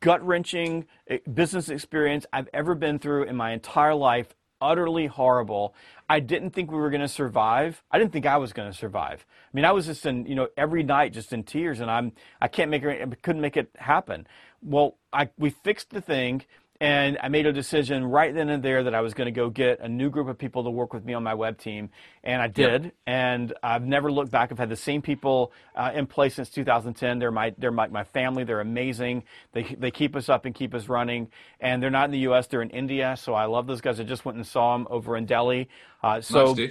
gut 0.00 0.22
wrenching 0.22 0.84
eh, 1.08 1.20
business 1.32 1.70
experience 1.70 2.26
I've 2.34 2.50
ever 2.52 2.74
been 2.74 2.98
through 2.98 3.22
in 3.24 3.36
my 3.36 3.52
entire 3.52 3.94
life. 3.94 4.34
Utterly 4.60 5.06
horrible. 5.06 5.74
I 6.08 6.20
didn't 6.20 6.50
think 6.50 6.70
we 6.70 6.78
were 6.78 6.90
going 6.90 7.02
to 7.02 7.08
survive. 7.08 7.82
I 7.90 7.98
didn't 7.98 8.12
think 8.12 8.26
I 8.26 8.36
was 8.38 8.52
going 8.52 8.70
to 8.70 8.76
survive. 8.76 9.26
I 9.28 9.50
mean, 9.52 9.64
I 9.64 9.72
was 9.72 9.86
just 9.86 10.06
in, 10.06 10.24
you 10.26 10.34
know, 10.34 10.48
every 10.56 10.82
night 10.82 11.12
just 11.12 11.32
in 11.32 11.42
tears, 11.42 11.80
and 11.80 11.90
I'm, 11.90 12.12
I 12.40 12.48
can't 12.48 12.70
make 12.70 12.82
it, 12.82 13.22
couldn't 13.22 13.42
make 13.42 13.56
it 13.56 13.70
happen. 13.76 14.26
Well, 14.62 14.96
I, 15.12 15.28
we 15.36 15.50
fixed 15.50 15.90
the 15.90 16.00
thing, 16.00 16.44
and 16.80 17.18
I 17.22 17.28
made 17.28 17.46
a 17.46 17.52
decision 17.52 18.04
right 18.04 18.34
then 18.34 18.48
and 18.48 18.62
there 18.62 18.84
that 18.84 18.94
I 18.94 19.00
was 19.00 19.14
going 19.14 19.26
to 19.26 19.32
go 19.32 19.48
get 19.48 19.80
a 19.80 19.88
new 19.88 20.10
group 20.10 20.28
of 20.28 20.38
people 20.38 20.64
to 20.64 20.70
work 20.70 20.92
with 20.92 21.04
me 21.04 21.14
on 21.14 21.22
my 21.22 21.34
web 21.34 21.58
team, 21.58 21.90
and 22.22 22.42
I 22.42 22.48
did. 22.48 22.92
And 23.06 23.52
I've 23.62 23.84
never 23.84 24.12
looked 24.12 24.30
back. 24.30 24.52
I've 24.52 24.58
had 24.58 24.68
the 24.68 24.76
same 24.76 25.02
people 25.02 25.52
uh, 25.74 25.92
in 25.94 26.06
place 26.06 26.34
since 26.34 26.50
2010. 26.50 27.18
They're 27.18 27.30
my 27.30 27.54
they're 27.56 27.70
my, 27.70 27.88
my 27.88 28.04
family. 28.04 28.44
They're 28.44 28.60
amazing. 28.60 29.24
They 29.52 29.62
they 29.78 29.90
keep 29.90 30.16
us 30.16 30.28
up 30.28 30.44
and 30.44 30.54
keep 30.54 30.74
us 30.74 30.88
running. 30.88 31.28
And 31.60 31.82
they're 31.82 31.90
not 31.90 32.06
in 32.06 32.10
the 32.10 32.20
U.S. 32.20 32.46
They're 32.46 32.62
in 32.62 32.70
India. 32.70 33.16
So 33.18 33.34
I 33.34 33.46
love 33.46 33.66
those 33.66 33.80
guys. 33.80 33.98
I 34.00 34.04
just 34.04 34.24
went 34.24 34.36
and 34.36 34.46
saw 34.46 34.76
them 34.76 34.86
over 34.90 35.16
in 35.16 35.26
Delhi. 35.26 35.68
Uh, 36.02 36.20
so 36.20 36.52
nice. 36.52 36.70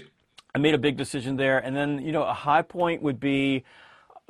I 0.54 0.60
made 0.60 0.74
a 0.74 0.80
big 0.80 0.98
decision 0.98 1.36
there. 1.36 1.60
And 1.60 1.76
then 1.76 2.00
you 2.00 2.12
know 2.12 2.24
a 2.24 2.34
high 2.34 2.62
point 2.62 3.02
would 3.02 3.20
be 3.20 3.64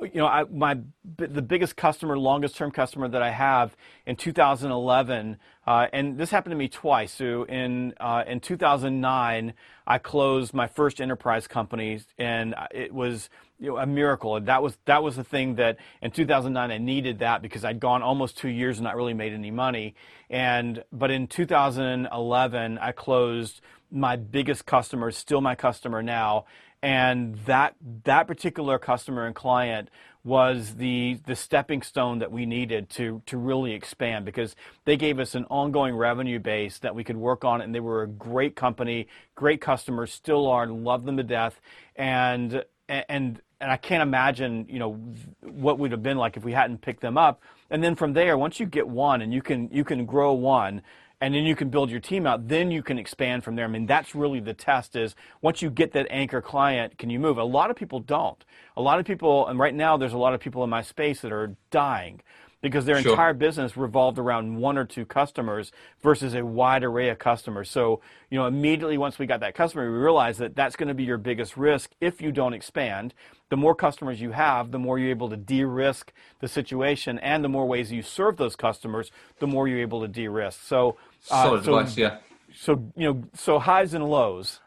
you 0.00 0.10
know, 0.14 0.26
I, 0.26 0.44
my 0.44 0.78
the 1.16 1.40
biggest 1.40 1.76
customer, 1.76 2.18
longest 2.18 2.56
term 2.56 2.70
customer 2.70 3.08
that 3.08 3.22
I 3.22 3.30
have 3.30 3.74
in 4.04 4.16
2011, 4.16 5.38
uh, 5.66 5.86
and 5.92 6.18
this 6.18 6.30
happened 6.30 6.52
to 6.52 6.56
me 6.56 6.68
twice. 6.68 7.12
So 7.12 7.44
in 7.44 7.94
uh, 7.98 8.24
in 8.26 8.40
2009, 8.40 9.54
I 9.86 9.98
closed 9.98 10.52
my 10.52 10.66
first 10.66 11.00
enterprise 11.00 11.46
company, 11.46 12.00
and 12.18 12.54
it 12.72 12.92
was 12.92 13.30
you 13.58 13.70
know, 13.70 13.78
a 13.78 13.86
miracle. 13.86 14.36
And 14.36 14.46
that 14.48 14.62
was 14.62 14.76
that 14.84 15.02
was 15.02 15.16
the 15.16 15.24
thing 15.24 15.54
that 15.54 15.78
in 16.02 16.10
2009 16.10 16.70
I 16.70 16.78
needed 16.78 17.20
that 17.20 17.40
because 17.40 17.64
I'd 17.64 17.80
gone 17.80 18.02
almost 18.02 18.36
two 18.36 18.50
years 18.50 18.76
and 18.76 18.84
not 18.84 18.96
really 18.96 19.14
made 19.14 19.32
any 19.32 19.50
money. 19.50 19.94
And 20.28 20.84
but 20.92 21.10
in 21.10 21.26
2011, 21.26 22.78
I 22.78 22.92
closed 22.92 23.62
my 23.90 24.16
biggest 24.16 24.66
customer, 24.66 25.10
still 25.10 25.40
my 25.40 25.54
customer 25.54 26.02
now 26.02 26.44
and 26.86 27.34
that 27.46 27.74
that 28.04 28.28
particular 28.28 28.78
customer 28.78 29.26
and 29.26 29.34
client 29.34 29.90
was 30.22 30.76
the 30.76 31.18
the 31.26 31.34
stepping 31.34 31.82
stone 31.82 32.20
that 32.20 32.30
we 32.30 32.46
needed 32.46 32.88
to 32.88 33.20
to 33.26 33.36
really 33.36 33.72
expand 33.72 34.24
because 34.24 34.54
they 34.84 34.96
gave 34.96 35.18
us 35.18 35.34
an 35.34 35.44
ongoing 35.50 35.96
revenue 35.96 36.38
base 36.38 36.78
that 36.78 36.94
we 36.94 37.02
could 37.02 37.16
work 37.16 37.44
on 37.44 37.60
and 37.60 37.74
they 37.74 37.80
were 37.80 38.04
a 38.04 38.06
great 38.06 38.54
company 38.54 39.08
great 39.34 39.60
customers 39.60 40.12
still 40.12 40.46
are 40.46 40.62
and 40.62 40.84
love 40.84 41.04
them 41.04 41.16
to 41.16 41.24
death. 41.24 41.60
And 41.96 42.64
and 42.88 43.40
and 43.60 43.70
I 43.70 43.76
can't 43.76 44.02
imagine 44.02 44.66
you 44.68 44.78
know 44.78 44.92
what 45.40 45.80
would 45.80 45.90
have 45.90 46.04
been 46.04 46.18
like 46.18 46.36
if 46.36 46.44
we 46.44 46.52
hadn't 46.52 46.82
picked 46.82 47.00
them 47.00 47.18
up. 47.18 47.42
And 47.68 47.82
then 47.82 47.96
from 47.96 48.12
there 48.12 48.38
once 48.38 48.60
you 48.60 48.66
get 48.66 48.86
one 48.86 49.22
and 49.22 49.34
you 49.34 49.42
can 49.42 49.68
you 49.72 49.82
can 49.82 50.06
grow 50.06 50.34
one 50.34 50.82
and 51.20 51.34
then 51.34 51.44
you 51.44 51.56
can 51.56 51.70
build 51.70 51.90
your 51.90 52.00
team 52.00 52.26
out 52.26 52.48
then 52.48 52.70
you 52.70 52.82
can 52.82 52.98
expand 52.98 53.42
from 53.42 53.56
there. 53.56 53.64
I 53.64 53.68
mean 53.68 53.86
that's 53.86 54.14
really 54.14 54.40
the 54.40 54.54
test 54.54 54.96
is 54.96 55.14
once 55.42 55.62
you 55.62 55.70
get 55.70 55.92
that 55.92 56.06
anchor 56.10 56.42
client 56.42 56.98
can 56.98 57.10
you 57.10 57.18
move? 57.18 57.38
A 57.38 57.44
lot 57.44 57.70
of 57.70 57.76
people 57.76 58.00
don't. 58.00 58.44
A 58.76 58.82
lot 58.82 58.98
of 58.98 59.06
people 59.06 59.46
and 59.48 59.58
right 59.58 59.74
now 59.74 59.96
there's 59.96 60.12
a 60.12 60.18
lot 60.18 60.34
of 60.34 60.40
people 60.40 60.62
in 60.64 60.70
my 60.70 60.82
space 60.82 61.20
that 61.20 61.32
are 61.32 61.56
dying 61.70 62.20
because 62.62 62.84
their 62.84 63.00
Sure. 63.00 63.12
entire 63.12 63.34
business 63.34 63.76
revolved 63.76 64.18
around 64.18 64.56
one 64.56 64.78
or 64.78 64.84
two 64.84 65.04
customers 65.04 65.72
versus 66.02 66.34
a 66.34 66.44
wide 66.44 66.84
array 66.84 67.08
of 67.08 67.18
customers 67.18 67.70
so 67.70 68.00
you 68.30 68.38
know 68.38 68.46
immediately 68.46 68.98
once 68.98 69.18
we 69.18 69.26
got 69.26 69.40
that 69.40 69.54
customer 69.54 69.90
we 69.90 69.98
realized 69.98 70.38
that 70.38 70.56
that's 70.56 70.76
going 70.76 70.88
to 70.88 70.94
be 70.94 71.04
your 71.04 71.18
biggest 71.18 71.56
risk 71.56 71.90
if 72.00 72.20
you 72.20 72.32
don't 72.32 72.54
expand 72.54 73.14
the 73.48 73.56
more 73.56 73.74
customers 73.74 74.20
you 74.20 74.32
have, 74.32 74.72
the 74.72 74.78
more 74.78 74.98
you're 74.98 75.10
able 75.10 75.28
to 75.30 75.36
de-risk 75.36 76.12
the 76.40 76.48
situation, 76.48 77.18
and 77.20 77.44
the 77.44 77.48
more 77.48 77.66
ways 77.66 77.92
you 77.92 78.02
serve 78.02 78.36
those 78.36 78.56
customers, 78.56 79.10
the 79.38 79.46
more 79.46 79.68
you're 79.68 79.80
able 79.80 80.00
to 80.00 80.08
de-risk. 80.08 80.60
So, 80.64 80.96
uh, 81.30 81.44
Solid 81.44 81.64
so, 81.64 81.78
advice, 81.78 81.96
yeah. 81.96 82.18
so 82.54 82.92
you 82.96 83.12
know, 83.12 83.22
so 83.34 83.58
highs 83.58 83.94
and 83.94 84.08
lows. 84.08 84.60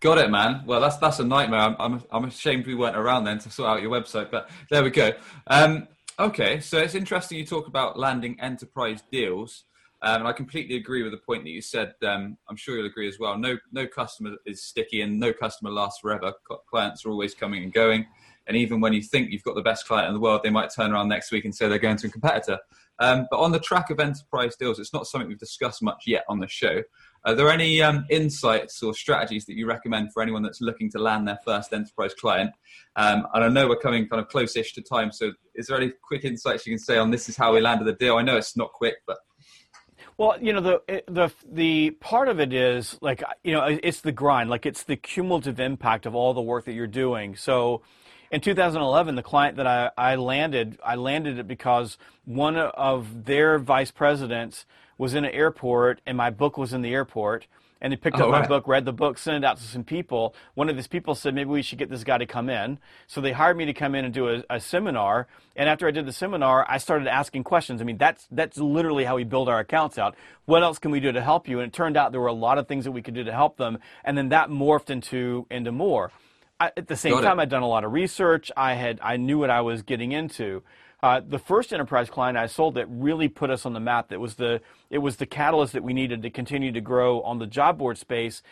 Got 0.00 0.18
it, 0.18 0.30
man. 0.30 0.62
Well, 0.66 0.80
that's 0.80 0.96
that's 0.96 1.20
a 1.20 1.24
nightmare. 1.24 1.60
I'm, 1.60 1.76
I'm 1.78 2.02
I'm 2.10 2.24
ashamed 2.24 2.66
we 2.66 2.74
weren't 2.74 2.96
around 2.96 3.22
then 3.24 3.38
to 3.38 3.50
sort 3.50 3.68
out 3.70 3.82
your 3.82 3.90
website, 3.90 4.32
but 4.32 4.50
there 4.68 4.82
we 4.82 4.90
go. 4.90 5.12
Um, 5.46 5.86
okay, 6.18 6.60
so 6.60 6.78
it's 6.78 6.94
interesting 6.94 7.38
you 7.38 7.46
talk 7.46 7.66
about 7.66 7.98
landing 7.98 8.38
enterprise 8.40 9.02
deals, 9.10 9.64
um, 10.02 10.20
and 10.20 10.28
I 10.28 10.32
completely 10.32 10.76
agree 10.76 11.02
with 11.02 11.12
the 11.12 11.18
point 11.18 11.44
that 11.44 11.50
you 11.50 11.60
said. 11.60 11.94
Um, 12.02 12.36
I'm 12.48 12.56
sure 12.56 12.76
you'll 12.76 12.86
agree 12.86 13.08
as 13.08 13.18
well. 13.18 13.38
No 13.38 13.56
no 13.72 13.86
customer 13.86 14.36
is 14.46 14.62
sticky, 14.62 15.02
and 15.02 15.18
no 15.18 15.32
customer 15.32 15.70
lasts 15.70 16.00
forever. 16.00 16.32
Clients 16.68 17.04
are 17.04 17.10
always 17.10 17.34
coming 17.34 17.62
and 17.62 17.72
going, 17.72 18.06
and 18.46 18.56
even 18.56 18.80
when 18.80 18.92
you 18.92 19.02
think 19.02 19.30
you've 19.30 19.44
got 19.44 19.54
the 19.54 19.62
best 19.62 19.86
client 19.86 20.08
in 20.08 20.14
the 20.14 20.20
world, 20.20 20.42
they 20.42 20.50
might 20.50 20.70
turn 20.74 20.92
around 20.92 21.08
next 21.08 21.30
week 21.30 21.44
and 21.44 21.54
say 21.54 21.68
they're 21.68 21.78
going 21.78 21.96
to 21.98 22.08
a 22.08 22.10
competitor. 22.10 22.58
Um, 22.98 23.26
but 23.30 23.38
on 23.38 23.52
the 23.52 23.60
track 23.60 23.90
of 23.90 24.00
enterprise 24.00 24.56
deals, 24.56 24.78
it's 24.78 24.92
not 24.92 25.06
something 25.06 25.28
we've 25.28 25.38
discussed 25.38 25.82
much 25.82 26.04
yet 26.06 26.24
on 26.28 26.38
the 26.38 26.48
show. 26.48 26.82
Are 27.24 27.34
there 27.34 27.50
any 27.50 27.80
um, 27.80 28.04
insights 28.10 28.82
or 28.82 28.94
strategies 28.94 29.44
that 29.46 29.54
you 29.54 29.66
recommend 29.66 30.12
for 30.12 30.22
anyone 30.22 30.42
that's 30.42 30.60
looking 30.60 30.90
to 30.90 30.98
land 30.98 31.28
their 31.28 31.38
first 31.44 31.72
enterprise 31.72 32.14
client? 32.14 32.50
Um, 32.96 33.26
and 33.32 33.44
I 33.44 33.48
know 33.48 33.68
we're 33.68 33.76
coming 33.76 34.08
kind 34.08 34.20
of 34.20 34.28
close-ish 34.28 34.72
to 34.74 34.82
time, 34.82 35.12
so 35.12 35.32
is 35.54 35.68
there 35.68 35.76
any 35.76 35.92
quick 36.02 36.24
insights 36.24 36.66
you 36.66 36.72
can 36.72 36.78
say 36.78 36.98
on 36.98 37.10
this 37.10 37.28
is 37.28 37.36
how 37.36 37.54
we 37.54 37.60
landed 37.60 37.84
the 37.84 37.92
deal? 37.92 38.16
I 38.16 38.22
know 38.22 38.36
it's 38.36 38.56
not 38.56 38.72
quick, 38.72 38.96
but 39.06 39.18
well, 40.18 40.36
you 40.40 40.52
know 40.52 40.60
the 40.60 41.02
the 41.08 41.30
the 41.50 41.90
part 41.92 42.28
of 42.28 42.38
it 42.38 42.52
is 42.52 42.98
like 43.00 43.22
you 43.42 43.52
know 43.52 43.64
it's 43.64 44.02
the 44.02 44.12
grind, 44.12 44.50
like 44.50 44.66
it's 44.66 44.82
the 44.82 44.96
cumulative 44.96 45.58
impact 45.58 46.06
of 46.06 46.14
all 46.14 46.34
the 46.34 46.42
work 46.42 46.66
that 46.66 46.72
you're 46.74 46.86
doing. 46.86 47.34
So 47.34 47.82
in 48.32 48.40
2011, 48.40 49.14
the 49.14 49.22
client 49.22 49.58
that 49.58 49.66
I, 49.66 49.90
I 49.96 50.14
landed, 50.16 50.78
I 50.82 50.94
landed 50.94 51.38
it 51.38 51.46
because 51.46 51.98
one 52.24 52.56
of 52.56 53.26
their 53.26 53.58
vice 53.58 53.90
presidents 53.90 54.64
was 54.96 55.14
in 55.14 55.26
an 55.26 55.32
airport 55.32 56.00
and 56.06 56.16
my 56.16 56.30
book 56.30 56.56
was 56.56 56.72
in 56.72 56.80
the 56.80 56.94
airport. 56.94 57.46
And 57.82 57.92
they 57.92 57.96
picked 57.96 58.20
oh, 58.20 58.26
up 58.26 58.32
right. 58.32 58.42
my 58.42 58.46
book, 58.46 58.68
read 58.68 58.84
the 58.84 58.92
book, 58.92 59.18
sent 59.18 59.36
it 59.36 59.46
out 59.46 59.56
to 59.56 59.64
some 59.64 59.82
people. 59.82 60.36
One 60.54 60.68
of 60.68 60.76
these 60.76 60.86
people 60.86 61.16
said, 61.16 61.34
maybe 61.34 61.50
we 61.50 61.62
should 61.62 61.78
get 61.78 61.90
this 61.90 62.04
guy 62.04 62.16
to 62.16 62.26
come 62.26 62.48
in. 62.48 62.78
So 63.08 63.20
they 63.20 63.32
hired 63.32 63.56
me 63.56 63.66
to 63.66 63.74
come 63.74 63.96
in 63.96 64.04
and 64.04 64.14
do 64.14 64.28
a, 64.28 64.44
a 64.48 64.60
seminar. 64.60 65.26
And 65.56 65.68
after 65.68 65.88
I 65.88 65.90
did 65.90 66.06
the 66.06 66.12
seminar, 66.12 66.64
I 66.70 66.78
started 66.78 67.08
asking 67.08 67.42
questions. 67.42 67.80
I 67.80 67.84
mean, 67.84 67.98
that's, 67.98 68.28
that's 68.30 68.56
literally 68.56 69.04
how 69.04 69.16
we 69.16 69.24
build 69.24 69.48
our 69.48 69.58
accounts 69.58 69.98
out. 69.98 70.14
What 70.44 70.62
else 70.62 70.78
can 70.78 70.92
we 70.92 71.00
do 71.00 71.10
to 71.10 71.20
help 71.20 71.48
you? 71.48 71.58
And 71.58 71.68
it 71.68 71.74
turned 71.74 71.96
out 71.96 72.12
there 72.12 72.20
were 72.20 72.28
a 72.28 72.32
lot 72.32 72.56
of 72.56 72.68
things 72.68 72.84
that 72.84 72.92
we 72.92 73.02
could 73.02 73.14
do 73.14 73.24
to 73.24 73.32
help 73.32 73.56
them. 73.56 73.78
And 74.04 74.16
then 74.16 74.28
that 74.28 74.48
morphed 74.48 74.88
into, 74.88 75.48
into 75.50 75.72
more. 75.72 76.12
I, 76.62 76.72
at 76.76 76.86
the 76.86 76.96
same 76.96 77.12
Got 77.12 77.22
time, 77.22 77.38
it. 77.40 77.42
I'd 77.42 77.48
done 77.48 77.62
a 77.62 77.68
lot 77.68 77.84
of 77.84 77.92
research. 77.92 78.52
I 78.56 78.74
had 78.74 79.00
I 79.02 79.16
knew 79.16 79.38
what 79.38 79.50
I 79.50 79.60
was 79.62 79.82
getting 79.82 80.12
into. 80.12 80.62
Uh, 81.02 81.20
the 81.26 81.38
first 81.38 81.72
enterprise 81.72 82.08
client 82.08 82.38
I 82.38 82.46
sold 82.46 82.76
that 82.76 82.86
really 82.88 83.26
put 83.28 83.50
us 83.50 83.66
on 83.66 83.72
the 83.72 83.80
map. 83.80 84.10
That 84.10 84.20
was 84.20 84.36
the 84.36 84.60
it 84.88 84.98
was 84.98 85.16
the 85.16 85.26
catalyst 85.26 85.72
that 85.72 85.82
we 85.82 85.92
needed 85.92 86.22
to 86.22 86.30
continue 86.30 86.70
to 86.70 86.80
grow 86.80 87.20
on 87.22 87.40
the 87.40 87.46
job 87.48 87.78
board 87.78 87.98
space. 87.98 88.42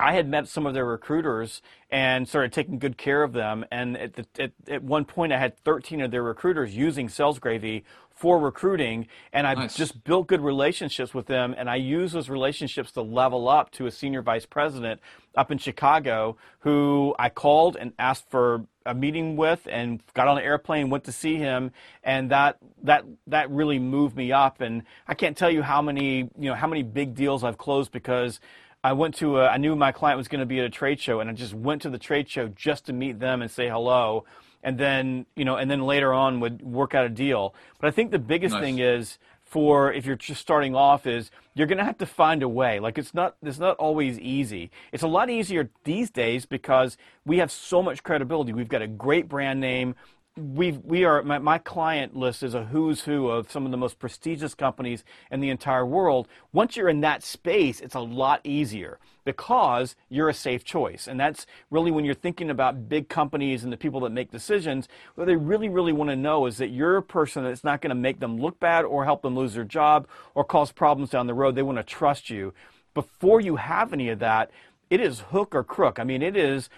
I 0.00 0.14
had 0.14 0.28
met 0.28 0.48
some 0.48 0.66
of 0.66 0.74
their 0.74 0.84
recruiters 0.84 1.62
and 1.88 2.28
started 2.28 2.52
taking 2.52 2.80
good 2.80 2.98
care 2.98 3.22
of 3.22 3.32
them. 3.32 3.64
And 3.70 3.96
at, 3.96 4.14
the, 4.14 4.26
at, 4.40 4.52
at 4.66 4.82
one 4.82 5.04
point, 5.04 5.32
I 5.32 5.38
had 5.38 5.56
13 5.58 6.00
of 6.00 6.10
their 6.10 6.24
recruiters 6.24 6.76
using 6.76 7.08
Sales 7.08 7.38
Gravy 7.38 7.84
for 8.22 8.38
recruiting, 8.38 9.08
and 9.32 9.48
I've 9.48 9.58
nice. 9.58 9.74
just 9.74 10.04
built 10.04 10.28
good 10.28 10.42
relationships 10.42 11.12
with 11.12 11.26
them, 11.26 11.56
and 11.58 11.68
I 11.68 11.74
use 11.74 12.12
those 12.12 12.28
relationships 12.28 12.92
to 12.92 13.02
level 13.02 13.48
up 13.48 13.72
to 13.72 13.86
a 13.86 13.90
senior 13.90 14.22
vice 14.22 14.46
president 14.46 15.00
up 15.34 15.50
in 15.50 15.58
Chicago 15.58 16.36
who 16.60 17.16
I 17.18 17.30
called 17.30 17.76
and 17.76 17.92
asked 17.98 18.30
for 18.30 18.64
a 18.86 18.94
meeting 18.94 19.34
with 19.36 19.66
and 19.68 20.00
got 20.14 20.28
on 20.28 20.38
an 20.38 20.44
airplane 20.44 20.88
went 20.88 21.02
to 21.04 21.12
see 21.12 21.34
him 21.36 21.72
and 22.04 22.30
that 22.30 22.58
that 22.82 23.04
that 23.28 23.50
really 23.50 23.78
moved 23.78 24.16
me 24.16 24.30
up 24.30 24.60
and 24.60 24.82
I 25.08 25.14
can't 25.14 25.36
tell 25.36 25.50
you 25.50 25.62
how 25.62 25.80
many 25.80 26.18
you 26.18 26.50
know 26.50 26.54
how 26.54 26.66
many 26.66 26.82
big 26.82 27.14
deals 27.14 27.42
I've 27.42 27.58
closed 27.58 27.92
because 27.92 28.40
I 28.84 28.92
went 28.92 29.14
to 29.16 29.38
a, 29.38 29.46
I 29.46 29.56
knew 29.56 29.74
my 29.74 29.90
client 29.90 30.18
was 30.18 30.28
going 30.28 30.40
to 30.40 30.46
be 30.46 30.58
at 30.58 30.66
a 30.66 30.70
trade 30.70 31.00
show 31.00 31.20
and 31.20 31.30
I 31.30 31.32
just 31.32 31.54
went 31.54 31.82
to 31.82 31.90
the 31.90 31.98
trade 31.98 32.28
show 32.28 32.48
just 32.48 32.86
to 32.86 32.92
meet 32.92 33.18
them 33.20 33.40
and 33.40 33.50
say 33.50 33.68
hello 33.68 34.24
and 34.62 34.78
then 34.78 35.26
you 35.36 35.44
know, 35.44 35.56
and 35.56 35.70
then 35.70 35.82
later 35.82 36.12
on 36.12 36.40
would 36.40 36.62
work 36.62 36.94
out 36.94 37.04
a 37.04 37.08
deal. 37.08 37.54
But 37.80 37.88
I 37.88 37.90
think 37.90 38.10
the 38.10 38.18
biggest 38.18 38.54
nice. 38.54 38.62
thing 38.62 38.78
is 38.78 39.18
for 39.44 39.92
if 39.92 40.06
you're 40.06 40.16
just 40.16 40.40
starting 40.40 40.74
off 40.74 41.06
is 41.06 41.30
you're 41.54 41.66
going 41.66 41.78
to 41.78 41.84
have 41.84 41.98
to 41.98 42.06
find 42.06 42.42
a 42.42 42.48
way. 42.48 42.80
Like 42.80 42.96
it's 42.96 43.12
not 43.12 43.36
it's 43.42 43.58
not 43.58 43.76
always 43.76 44.18
easy. 44.18 44.70
It's 44.92 45.02
a 45.02 45.08
lot 45.08 45.28
easier 45.28 45.68
these 45.84 46.10
days 46.10 46.46
because 46.46 46.96
we 47.26 47.38
have 47.38 47.52
so 47.52 47.82
much 47.82 48.02
credibility. 48.02 48.52
We've 48.52 48.68
got 48.68 48.80
a 48.82 48.86
great 48.86 49.28
brand 49.28 49.60
name 49.60 49.94
we 50.36 50.72
we 50.72 51.04
are 51.04 51.22
my, 51.22 51.38
my 51.38 51.58
client 51.58 52.16
list 52.16 52.42
is 52.42 52.54
a 52.54 52.64
who's 52.64 53.02
who 53.02 53.28
of 53.28 53.50
some 53.50 53.66
of 53.66 53.70
the 53.70 53.76
most 53.76 53.98
prestigious 53.98 54.54
companies 54.54 55.04
in 55.30 55.40
the 55.40 55.50
entire 55.50 55.84
world. 55.84 56.26
Once 56.52 56.74
you're 56.74 56.88
in 56.88 57.02
that 57.02 57.22
space, 57.22 57.80
it's 57.80 57.94
a 57.94 58.00
lot 58.00 58.40
easier 58.42 58.98
because 59.24 59.94
you're 60.08 60.30
a 60.30 60.34
safe 60.34 60.64
choice. 60.64 61.06
And 61.06 61.20
that's 61.20 61.46
really 61.70 61.90
when 61.90 62.06
you're 62.06 62.14
thinking 62.14 62.48
about 62.48 62.88
big 62.88 63.08
companies 63.10 63.62
and 63.62 63.72
the 63.72 63.76
people 63.76 64.00
that 64.00 64.10
make 64.10 64.30
decisions, 64.30 64.88
what 65.16 65.26
they 65.26 65.36
really, 65.36 65.68
really 65.68 65.92
want 65.92 66.08
to 66.08 66.16
know 66.16 66.46
is 66.46 66.56
that 66.56 66.68
you're 66.68 66.96
a 66.96 67.02
person 67.02 67.44
that's 67.44 67.62
not 67.62 67.82
going 67.82 67.90
to 67.90 67.94
make 67.94 68.18
them 68.18 68.38
look 68.38 68.58
bad 68.58 68.84
or 68.86 69.04
help 69.04 69.22
them 69.22 69.36
lose 69.36 69.54
their 69.54 69.64
job 69.64 70.08
or 70.34 70.44
cause 70.44 70.72
problems 70.72 71.10
down 71.10 71.26
the 71.26 71.34
road. 71.34 71.54
They 71.54 71.62
want 71.62 71.78
to 71.78 71.84
trust 71.84 72.30
you. 72.30 72.54
Before 72.94 73.40
you 73.40 73.56
have 73.56 73.92
any 73.92 74.08
of 74.08 74.18
that, 74.20 74.50
it 74.90 75.00
is 75.00 75.20
hook 75.20 75.54
or 75.54 75.64
crook. 75.64 75.98
I 75.98 76.04
mean, 76.04 76.22
it 76.22 76.36
is. 76.36 76.68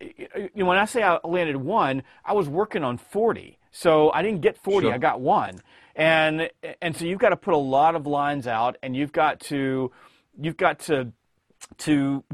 You 0.00 0.50
know, 0.54 0.66
when 0.66 0.78
I 0.78 0.84
say 0.84 1.02
I 1.02 1.18
landed 1.24 1.56
one, 1.56 2.02
I 2.24 2.32
was 2.32 2.48
working 2.48 2.84
on 2.84 2.98
40. 2.98 3.58
So 3.70 4.10
I 4.12 4.22
didn't 4.22 4.40
get 4.40 4.58
40, 4.58 4.86
sure. 4.86 4.94
I 4.94 4.98
got 4.98 5.20
one. 5.20 5.60
And 5.94 6.50
and 6.80 6.96
so 6.96 7.04
you've 7.04 7.18
got 7.18 7.30
to 7.30 7.36
put 7.36 7.54
a 7.54 7.58
lot 7.58 7.94
of 7.94 8.06
lines 8.06 8.46
out 8.46 8.76
and 8.82 8.96
you've 8.96 9.12
got 9.12 9.40
to 9.40 9.90
you've 10.40 10.56
got 10.56 10.78
to 10.80 11.12
to 11.78 12.24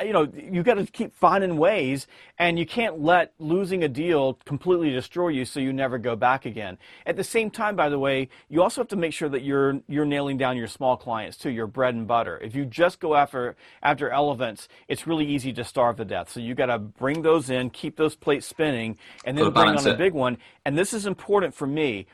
you 0.00 0.12
know, 0.12 0.28
you've 0.34 0.64
got 0.64 0.74
to 0.74 0.86
keep 0.86 1.14
finding 1.14 1.56
ways, 1.56 2.06
and 2.38 2.58
you 2.58 2.66
can't 2.66 3.00
let 3.00 3.32
losing 3.38 3.84
a 3.84 3.88
deal 3.88 4.34
completely 4.44 4.90
destroy 4.90 5.28
you 5.28 5.44
so 5.44 5.60
you 5.60 5.72
never 5.72 5.98
go 5.98 6.16
back 6.16 6.46
again. 6.46 6.78
At 7.06 7.16
the 7.16 7.24
same 7.24 7.50
time, 7.50 7.76
by 7.76 7.88
the 7.88 7.98
way, 7.98 8.28
you 8.48 8.62
also 8.62 8.80
have 8.80 8.88
to 8.88 8.96
make 8.96 9.12
sure 9.12 9.28
that 9.28 9.42
you're 9.42 9.80
you're 9.88 10.04
nailing 10.04 10.36
down 10.36 10.56
your 10.56 10.68
small 10.68 10.96
clients 10.96 11.36
too, 11.36 11.50
your 11.50 11.66
bread 11.66 11.94
and 11.94 12.06
butter. 12.06 12.38
If 12.42 12.54
you 12.54 12.64
just 12.64 13.00
go 13.00 13.14
after 13.14 13.56
after 13.82 14.10
elephants, 14.10 14.68
it's 14.88 15.06
really 15.06 15.26
easy 15.26 15.52
to 15.54 15.64
starve 15.64 15.96
to 15.96 16.04
death. 16.04 16.30
So 16.30 16.40
you 16.40 16.54
got 16.54 16.66
to 16.66 16.78
bring 16.78 17.22
those 17.22 17.50
in, 17.50 17.70
keep 17.70 17.96
those 17.96 18.14
plates 18.14 18.46
spinning, 18.46 18.98
and 19.24 19.36
then 19.36 19.50
bring 19.50 19.68
on 19.68 19.86
a 19.86 19.96
big 19.96 20.12
one. 20.12 20.38
And 20.64 20.76
this 20.76 20.92
is 20.92 21.06
important 21.06 21.54
for 21.54 21.66
me 21.66 22.06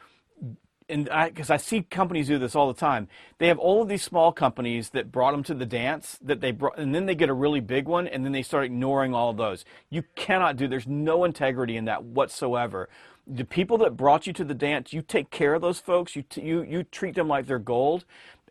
and 0.91 1.05
because 1.05 1.51
I, 1.51 1.55
I, 1.55 1.57
see 1.59 1.83
companies 1.83 2.27
do 2.27 2.39
this 2.39 2.55
all 2.55 2.69
the 2.69 2.79
time. 2.79 3.09
They 3.39 3.49
have 3.49 3.59
all 3.59 3.83
of 3.83 3.89
these 3.89 4.03
small 4.03 4.33
companies 4.33 4.91
that 4.91 5.13
brought 5.13 5.33
them 5.33 5.43
to 5.45 5.55
the 5.55 5.67
dance 5.67 6.19
that 6.23 6.41
they 6.41 6.51
brought, 6.51 6.79
and 6.79 6.95
then 6.95 7.07
they 7.07 7.15
get 7.15 7.29
a 7.29 7.35
really 7.35 7.61
big 7.61 7.87
one, 7.87 8.07
and 8.07 8.25
then 8.25 8.33
they 8.33 8.43
start 8.43 8.65
ignoring 8.65 9.15
all 9.15 9.33
those. 9.33 9.65
You 9.89 10.05
cannot 10.17 10.57
do. 10.57 10.69
There's 10.69 10.87
no 10.87 11.25
integrity 11.25 11.77
in 11.77 11.87
that 11.87 12.05
whatsoever. 12.05 12.89
The 13.27 13.45
people 13.45 13.79
that 13.79 13.97
brought 13.97 14.27
you 14.27 14.33
to 14.35 14.45
the 14.45 14.55
dance, 14.55 14.93
you 14.93 15.03
take 15.03 15.31
care 15.31 15.55
of 15.55 15.63
those 15.63 15.79
folks. 15.79 16.17
You 16.17 16.23
t- 16.23 16.43
you 16.43 16.63
you 16.63 16.83
treat 16.85 17.15
them 17.15 17.29
like 17.29 17.47
they're 17.47 17.59
gold. 17.59 18.05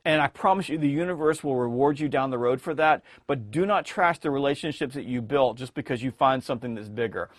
And 0.06 0.21
I 0.21 0.28
promise 0.28 0.69
you, 0.69 0.78
the 0.78 0.88
universe 0.88 1.43
will 1.43 1.58
reward 1.58 1.99
you 1.99 2.08
down 2.08 2.30
the 2.30 2.38
road 2.38 2.62
for 2.62 2.73
that. 2.75 3.04
But 3.28 3.52
do 3.52 3.65
not 3.65 3.86
trash 3.86 4.19
the 4.19 4.32
relationships 4.32 4.95
that 4.95 5.04
you 5.06 5.21
built 5.21 5.58
just 5.58 5.73
because 5.73 6.02
you 6.02 6.12
find 6.12 6.41
something 6.41 6.73
that's 6.73 6.88
bigger 6.88 7.30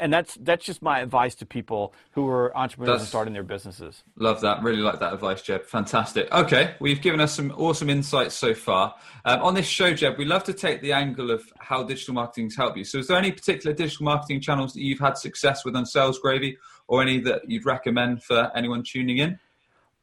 and 0.00 0.12
that's 0.12 0.36
that's 0.40 0.64
just 0.64 0.82
my 0.82 1.00
advice 1.00 1.34
to 1.36 1.46
people 1.46 1.94
who 2.10 2.26
are 2.26 2.56
entrepreneurs 2.56 2.94
that's, 2.94 3.02
and 3.04 3.08
starting 3.08 3.32
their 3.32 3.44
businesses. 3.44 4.02
Love 4.16 4.40
that. 4.40 4.62
Really 4.62 4.80
like 4.80 4.98
that 5.00 5.12
advice, 5.12 5.42
Jeb. 5.42 5.64
Fantastic. 5.64 6.30
Okay, 6.32 6.74
we've 6.80 7.00
given 7.00 7.20
us 7.20 7.34
some 7.34 7.52
awesome 7.56 7.88
insights 7.88 8.34
so 8.34 8.52
far. 8.52 8.94
Um, 9.24 9.42
on 9.42 9.54
this 9.54 9.66
show, 9.66 9.94
Jeb, 9.94 10.18
we 10.18 10.24
love 10.24 10.42
to 10.44 10.52
take 10.52 10.82
the 10.82 10.92
angle 10.92 11.30
of 11.30 11.44
how 11.58 11.84
digital 11.84 12.14
marketing's 12.14 12.56
helped 12.56 12.76
you. 12.76 12.84
So, 12.84 12.98
is 12.98 13.06
there 13.06 13.16
any 13.16 13.30
particular 13.30 13.74
digital 13.74 14.04
marketing 14.04 14.40
channels 14.40 14.72
that 14.74 14.82
you've 14.82 15.00
had 15.00 15.16
success 15.16 15.64
with 15.64 15.76
on 15.76 15.86
Sales 15.86 16.18
Gravy, 16.18 16.58
or 16.88 17.00
any 17.00 17.20
that 17.20 17.48
you'd 17.48 17.64
recommend 17.64 18.24
for 18.24 18.50
anyone 18.56 18.82
tuning 18.82 19.18
in? 19.18 19.38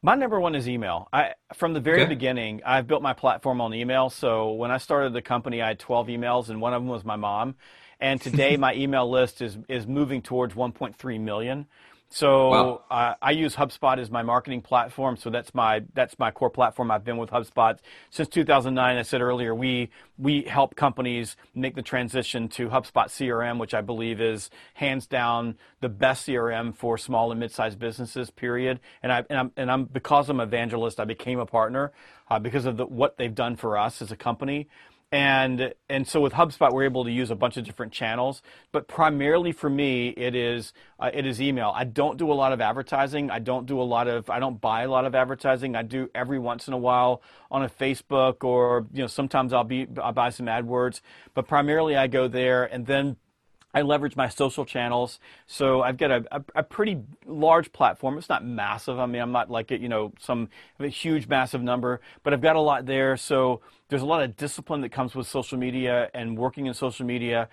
My 0.00 0.14
number 0.14 0.38
one 0.38 0.54
is 0.54 0.68
email. 0.68 1.08
I, 1.14 1.32
from 1.54 1.72
the 1.72 1.80
very 1.80 2.02
okay. 2.02 2.08
beginning, 2.10 2.60
I've 2.64 2.86
built 2.86 3.00
my 3.00 3.14
platform 3.14 3.62
on 3.62 3.72
email. 3.72 4.10
So 4.10 4.52
when 4.52 4.70
I 4.70 4.76
started 4.76 5.14
the 5.14 5.22
company, 5.22 5.62
I 5.62 5.68
had 5.68 5.78
12 5.78 6.08
emails, 6.08 6.50
and 6.50 6.60
one 6.60 6.74
of 6.74 6.82
them 6.82 6.90
was 6.90 7.06
my 7.06 7.16
mom. 7.16 7.54
And 8.00 8.20
today, 8.20 8.56
my 8.56 8.74
email 8.74 9.08
list 9.08 9.42
is 9.42 9.58
is 9.68 9.86
moving 9.86 10.22
towards 10.22 10.54
1.3 10.54 11.20
million. 11.20 11.66
So 12.14 12.48
wow. 12.50 12.82
uh, 12.92 13.14
I 13.20 13.32
use 13.32 13.56
HubSpot 13.56 13.98
as 13.98 14.08
my 14.08 14.22
marketing 14.22 14.60
platform. 14.60 15.16
So 15.16 15.30
that's 15.30 15.52
my 15.52 15.82
that's 15.94 16.16
my 16.16 16.30
core 16.30 16.48
platform. 16.48 16.92
I've 16.92 17.02
been 17.02 17.16
with 17.16 17.30
HubSpot 17.30 17.76
since 18.10 18.28
2009. 18.28 18.96
I 18.96 19.02
said 19.02 19.20
earlier, 19.20 19.52
we 19.52 19.90
we 20.16 20.42
help 20.42 20.76
companies 20.76 21.34
make 21.56 21.74
the 21.74 21.82
transition 21.82 22.48
to 22.50 22.68
HubSpot 22.68 23.06
CRM, 23.06 23.58
which 23.58 23.74
I 23.74 23.80
believe 23.80 24.20
is 24.20 24.48
hands 24.74 25.08
down 25.08 25.56
the 25.80 25.88
best 25.88 26.28
CRM 26.28 26.76
for 26.76 26.96
small 26.96 27.32
and 27.32 27.40
mid-sized 27.40 27.80
businesses. 27.80 28.30
Period. 28.30 28.78
And 29.02 29.10
I 29.10 29.24
and 29.28 29.38
I'm, 29.38 29.52
and 29.56 29.68
I'm 29.68 29.84
because 29.86 30.28
I'm 30.28 30.38
evangelist, 30.38 31.00
I 31.00 31.06
became 31.06 31.40
a 31.40 31.46
partner 31.46 31.90
uh, 32.30 32.38
because 32.38 32.64
of 32.64 32.76
the, 32.76 32.86
what 32.86 33.16
they've 33.16 33.34
done 33.34 33.56
for 33.56 33.76
us 33.76 34.00
as 34.00 34.12
a 34.12 34.16
company. 34.16 34.68
And 35.12 35.74
and 35.88 36.08
so 36.08 36.20
with 36.20 36.32
HubSpot, 36.32 36.72
we're 36.72 36.84
able 36.84 37.04
to 37.04 37.10
use 37.10 37.30
a 37.30 37.36
bunch 37.36 37.56
of 37.56 37.64
different 37.64 37.92
channels, 37.92 38.42
but 38.72 38.88
primarily 38.88 39.52
for 39.52 39.70
me, 39.70 40.08
it 40.08 40.34
is 40.34 40.72
uh, 40.98 41.10
it 41.14 41.24
is 41.24 41.40
email. 41.40 41.72
I 41.74 41.84
don't 41.84 42.18
do 42.18 42.32
a 42.32 42.34
lot 42.34 42.52
of 42.52 42.60
advertising. 42.60 43.30
I 43.30 43.38
don't 43.38 43.64
do 43.66 43.80
a 43.80 43.84
lot 43.84 44.08
of 44.08 44.28
I 44.28 44.40
don't 44.40 44.60
buy 44.60 44.82
a 44.82 44.90
lot 44.90 45.04
of 45.04 45.14
advertising. 45.14 45.76
I 45.76 45.82
do 45.82 46.10
every 46.16 46.40
once 46.40 46.66
in 46.66 46.74
a 46.74 46.78
while 46.78 47.22
on 47.48 47.62
a 47.62 47.68
Facebook 47.68 48.42
or 48.42 48.86
you 48.92 49.02
know 49.02 49.06
sometimes 49.06 49.52
I'll 49.52 49.62
be 49.62 49.86
I'll 50.02 50.12
buy 50.12 50.30
some 50.30 50.46
AdWords, 50.46 51.00
but 51.32 51.46
primarily 51.46 51.96
I 51.96 52.08
go 52.08 52.26
there 52.26 52.64
and 52.64 52.86
then 52.86 53.16
I 53.74 53.82
leverage 53.82 54.14
my 54.14 54.28
social 54.28 54.64
channels. 54.64 55.18
So 55.46 55.82
I've 55.82 55.96
got 55.96 56.10
a, 56.12 56.24
a, 56.30 56.44
a, 56.54 56.62
pretty 56.62 57.02
large 57.26 57.72
platform. 57.72 58.16
It's 58.16 58.28
not 58.28 58.44
massive. 58.44 59.00
I 59.00 59.06
mean, 59.06 59.20
I'm 59.20 59.32
not 59.32 59.50
like, 59.50 59.72
you 59.72 59.88
know, 59.88 60.12
some 60.20 60.48
huge, 60.78 61.26
massive 61.26 61.60
number, 61.60 62.00
but 62.22 62.32
I've 62.32 62.40
got 62.40 62.54
a 62.54 62.60
lot 62.60 62.86
there. 62.86 63.16
So 63.16 63.62
there's 63.88 64.00
a 64.00 64.06
lot 64.06 64.22
of 64.22 64.34
discipline 64.36 64.80
that 64.80 64.88
comes 64.88 65.14
with 65.14 65.26
social 65.26 65.58
media 65.58 66.08
and 66.14 66.38
working 66.38 66.66
in 66.66 66.72
social 66.72 67.04
media. 67.04 67.48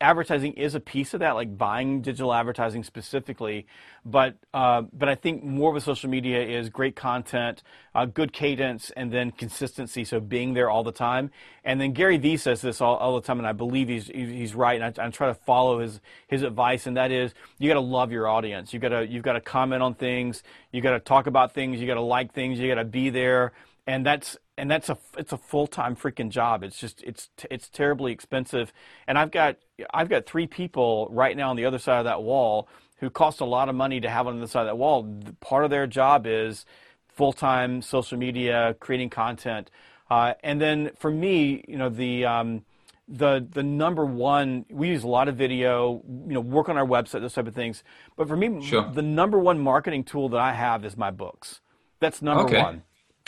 Advertising 0.00 0.52
is 0.52 0.76
a 0.76 0.80
piece 0.80 1.14
of 1.14 1.20
that, 1.20 1.32
like 1.32 1.58
buying 1.58 2.00
digital 2.00 2.32
advertising 2.32 2.84
specifically. 2.84 3.66
But 4.04 4.36
uh, 4.52 4.82
but 4.92 5.08
I 5.08 5.16
think 5.16 5.42
more 5.42 5.70
of 5.70 5.76
a 5.76 5.80
social 5.80 6.08
media 6.08 6.40
is 6.40 6.68
great 6.68 6.94
content, 6.94 7.64
uh, 7.92 8.06
good 8.06 8.32
cadence, 8.32 8.92
and 8.96 9.12
then 9.12 9.32
consistency. 9.32 10.04
So 10.04 10.20
being 10.20 10.54
there 10.54 10.70
all 10.70 10.84
the 10.84 10.92
time. 10.92 11.30
And 11.64 11.80
then 11.80 11.92
Gary 11.92 12.18
Vee 12.18 12.36
says 12.36 12.60
this 12.60 12.80
all, 12.80 12.96
all 12.96 13.16
the 13.16 13.26
time, 13.26 13.38
and 13.38 13.46
I 13.46 13.52
believe 13.52 13.88
he's 13.88 14.06
he's 14.06 14.54
right. 14.54 14.80
And 14.80 14.98
I, 14.98 15.06
I 15.06 15.10
try 15.10 15.26
to 15.26 15.34
follow 15.34 15.80
his 15.80 16.00
his 16.28 16.42
advice, 16.42 16.86
and 16.86 16.96
that 16.96 17.10
is 17.10 17.34
you 17.58 17.68
got 17.68 17.74
to 17.74 17.80
love 17.80 18.12
your 18.12 18.28
audience. 18.28 18.72
You 18.72 18.78
got 18.78 18.90
to 18.90 19.06
you've 19.06 19.24
got 19.24 19.32
to 19.32 19.40
comment 19.40 19.82
on 19.82 19.94
things. 19.94 20.44
You 20.70 20.82
got 20.82 20.92
to 20.92 21.00
talk 21.00 21.26
about 21.26 21.52
things. 21.52 21.80
You 21.80 21.88
got 21.88 21.94
to 21.94 22.00
like 22.00 22.32
things. 22.32 22.60
You 22.60 22.68
got 22.68 22.80
to 22.80 22.84
be 22.84 23.10
there 23.10 23.52
and 23.86 24.04
that's 24.04 24.36
and 24.56 24.70
that's 24.70 24.88
a 24.88 24.98
it's 25.18 25.32
a 25.32 25.38
full 25.38 25.66
time 25.66 25.96
freaking 25.96 26.30
job. 26.30 26.62
It's 26.62 26.78
just 26.78 27.02
it's 27.02 27.30
it's 27.50 27.68
terribly 27.68 28.12
expensive, 28.12 28.72
and 29.06 29.18
I've 29.18 29.30
got 29.30 29.56
I've 29.92 30.08
got 30.08 30.26
three 30.26 30.46
people 30.46 31.08
right 31.10 31.36
now 31.36 31.50
on 31.50 31.56
the 31.56 31.64
other 31.64 31.78
side 31.78 31.98
of 31.98 32.04
that 32.04 32.22
wall 32.22 32.68
who 32.98 33.10
cost 33.10 33.40
a 33.40 33.44
lot 33.44 33.68
of 33.68 33.74
money 33.74 34.00
to 34.00 34.08
have 34.08 34.26
on 34.26 34.40
the 34.40 34.48
side 34.48 34.62
of 34.62 34.66
that 34.66 34.78
wall. 34.78 35.20
Part 35.40 35.64
of 35.64 35.70
their 35.70 35.86
job 35.86 36.26
is 36.26 36.64
full 37.08 37.32
time 37.32 37.82
social 37.82 38.18
media, 38.18 38.76
creating 38.80 39.10
content, 39.10 39.70
uh, 40.10 40.34
and 40.42 40.60
then 40.60 40.90
for 40.98 41.10
me, 41.10 41.64
you 41.68 41.76
know 41.76 41.88
the. 41.88 42.24
Um, 42.24 42.64
the 43.06 43.46
the 43.50 43.62
number 43.62 44.06
one 44.06 44.64
we 44.70 44.88
use 44.88 45.02
a 45.02 45.08
lot 45.08 45.28
of 45.28 45.36
video 45.36 46.02
you 46.26 46.32
know 46.32 46.40
work 46.40 46.70
on 46.70 46.78
our 46.78 46.86
website 46.86 47.20
those 47.20 47.34
type 47.34 47.46
of 47.46 47.54
things 47.54 47.84
but 48.16 48.26
for 48.26 48.34
me 48.34 48.64
sure. 48.64 48.90
the 48.94 49.02
number 49.02 49.38
one 49.38 49.58
marketing 49.58 50.02
tool 50.02 50.30
that 50.30 50.40
i 50.40 50.54
have 50.54 50.86
is 50.86 50.96
my 50.96 51.10
books 51.10 51.60
that's 52.00 52.22
number 52.22 52.44
okay. 52.44 52.62
one 52.62 52.82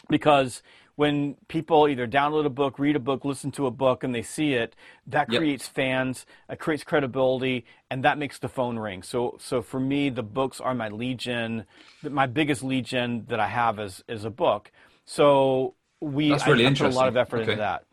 because 0.09 0.63
when 0.97 1.37
people 1.49 1.89
either 1.89 2.07
download 2.07 2.47
a 2.47 2.51
book, 2.51 2.79
read 2.79 2.97
a 2.97 3.01
book, 3.01 3.25
listen 3.25 3.51
to 3.53 3.67
a 3.67 3.71
book, 3.71 4.03
and 4.03 4.15
they 4.15 4.23
see 4.23 4.55
it, 4.55 4.75
that 5.07 5.31
yep. 5.31 5.41
creates 5.41 5.69
fans, 5.69 6.25
it 6.49 6.59
creates 6.59 6.83
credibility, 6.85 7.67
and 7.91 8.03
that 8.03 8.17
makes 8.17 8.39
the 8.39 8.49
phone 8.49 8.79
ring. 8.79 9.03
So, 9.03 9.37
so 9.39 9.61
for 9.61 9.79
me, 9.79 10.09
the 10.09 10.23
books 10.23 10.59
are 10.59 10.75
my 10.75 10.89
lead 10.89 11.19
gen. 11.19 11.67
My 12.03 12.27
biggest 12.27 12.65
lead 12.65 12.87
gen 12.87 13.27
that 13.29 13.39
I 13.39 13.49
have 13.49 13.79
is 13.79 14.03
is 14.09 14.25
a 14.25 14.31
book. 14.31 14.73
So 15.05 15.75
we 16.01 16.31
That's 16.31 16.47
really 16.47 16.67
I, 16.67 16.71
I 16.71 16.75
put 16.75 16.87
a 16.87 16.89
lot 16.89 17.09
of 17.09 17.17
effort 17.17 17.43
okay. 17.43 17.53
into 17.53 17.61
that. 17.61 17.85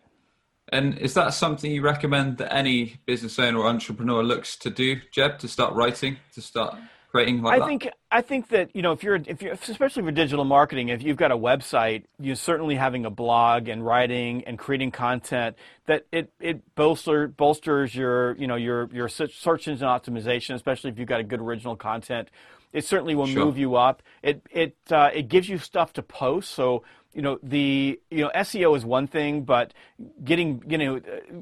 And 0.70 0.97
is 0.97 1.14
that 1.16 1.34
something 1.34 1.72
you 1.72 1.82
recommend 1.82 2.38
that 2.38 2.53
any 2.53 2.95
business 3.05 3.38
owner 3.38 3.59
or 3.59 3.68
entrepreneur 3.68 4.24
looks 4.24 4.55
to 4.57 4.70
do, 4.70 5.01
Jeb, 5.11 5.38
to 5.39 5.47
start 5.47 5.74
writing, 5.74 6.18
to 6.34 6.41
start 6.41 6.76
creating 7.14 7.41
like 7.41 7.55
I 7.55 7.59
that? 7.59 7.66
think 7.68 7.89
I 8.11 8.22
think 8.22 8.49
that 8.49 8.76
you 8.76 8.82
know 8.82 8.91
if 8.91 9.03
you're 9.03 9.16
if 9.16 9.41
you 9.41 9.51
especially 9.51 10.03
for 10.03 10.11
digital 10.11 10.45
marketing, 10.45 10.89
if 10.89 11.03
you've 11.03 11.18
got 11.18 11.32
a 11.32 11.38
website, 11.38 12.05
you're 12.20 12.36
certainly 12.36 12.76
having 12.76 13.05
a 13.05 13.09
blog 13.11 13.68
and 13.68 13.86
writing 13.86 14.43
and 14.45 14.57
creating 14.57 14.91
content 14.91 15.55
that 15.86 16.05
it 16.11 16.32
it 16.39 16.76
bolster 16.76 17.28
bolsters 17.28 17.93
your 17.93 18.36
you 18.38 18.47
know 18.47 18.55
your 18.55 18.89
your 18.91 19.07
search 19.07 19.68
engine 19.68 19.88
optimization, 19.88 20.55
especially 20.55 20.89
if 20.89 20.97
you've 20.97 21.07
got 21.07 21.20
a 21.20 21.24
good 21.24 21.39
original 21.39 21.76
content. 21.76 22.30
It 22.74 22.86
certainly 22.86 23.15
will 23.15 23.28
sure. 23.28 23.45
move 23.45 23.57
you 23.57 23.76
up. 23.76 24.03
It 24.21 24.45
it 24.51 24.76
uh, 24.91 25.11
it 25.13 25.30
gives 25.30 25.47
you 25.47 25.57
stuff 25.57 25.93
to 25.93 26.03
post. 26.03 26.51
So 26.51 26.84
you 27.13 27.21
know 27.21 27.39
the 27.43 27.99
you 28.09 28.24
know 28.24 28.32
SEO 28.36 28.76
is 28.76 28.84
one 28.84 29.07
thing, 29.07 29.43
but 29.43 29.74
getting 30.24 30.63
you 30.67 30.78
know 30.78 31.01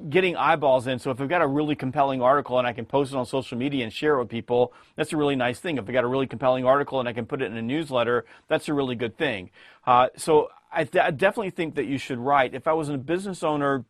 getting 0.10 0.36
eyeballs 0.36 0.88
in. 0.88 1.00
So 1.00 1.10
if 1.12 1.22
I've 1.22 1.30
got 1.30 1.42
a 1.42 1.48
really 1.48 1.76
compelling 1.76 2.22
article 2.22 2.60
and 2.60 2.68
I 2.68 2.74
can 2.74 2.86
post 2.86 3.14
it 3.14 3.18
on 3.18 3.26
social 3.26 3.58
media 3.58 3.84
and 3.84 3.94
share 3.94 4.16
it 4.16 4.20
with 4.20 4.30
people, 4.30 4.74
that's 4.96 5.14
a 5.14 5.18
really 5.18 5.38
nice 5.38 5.60
thing. 5.60 5.78
If 5.78 5.88
I 5.88 5.94
got 5.94 6.04
a 6.04 6.08
really 6.08 6.28
compelling 6.28 6.66
article 6.66 7.00
and 7.00 7.08
I 7.08 7.14
can 7.14 7.26
put 7.26 7.42
it 7.42 7.46
in 7.46 7.58
a 7.58 7.62
newsletter, 7.62 8.26
that's 8.50 8.68
a 8.68 8.74
really 8.74 8.96
good 8.96 9.18
thing. 9.18 9.50
Uh, 9.88 10.08
so 10.18 10.50
I, 10.72 10.84
th- 10.86 11.04
I 11.04 11.12
definitely 11.12 11.50
think 11.50 11.76
that 11.76 11.86
you 11.86 11.98
should 11.98 12.20
write. 12.20 12.54
If 12.54 12.68
I 12.68 12.74
was 12.74 12.90
a 12.90 12.98
business 12.98 13.44
owner 13.44 13.86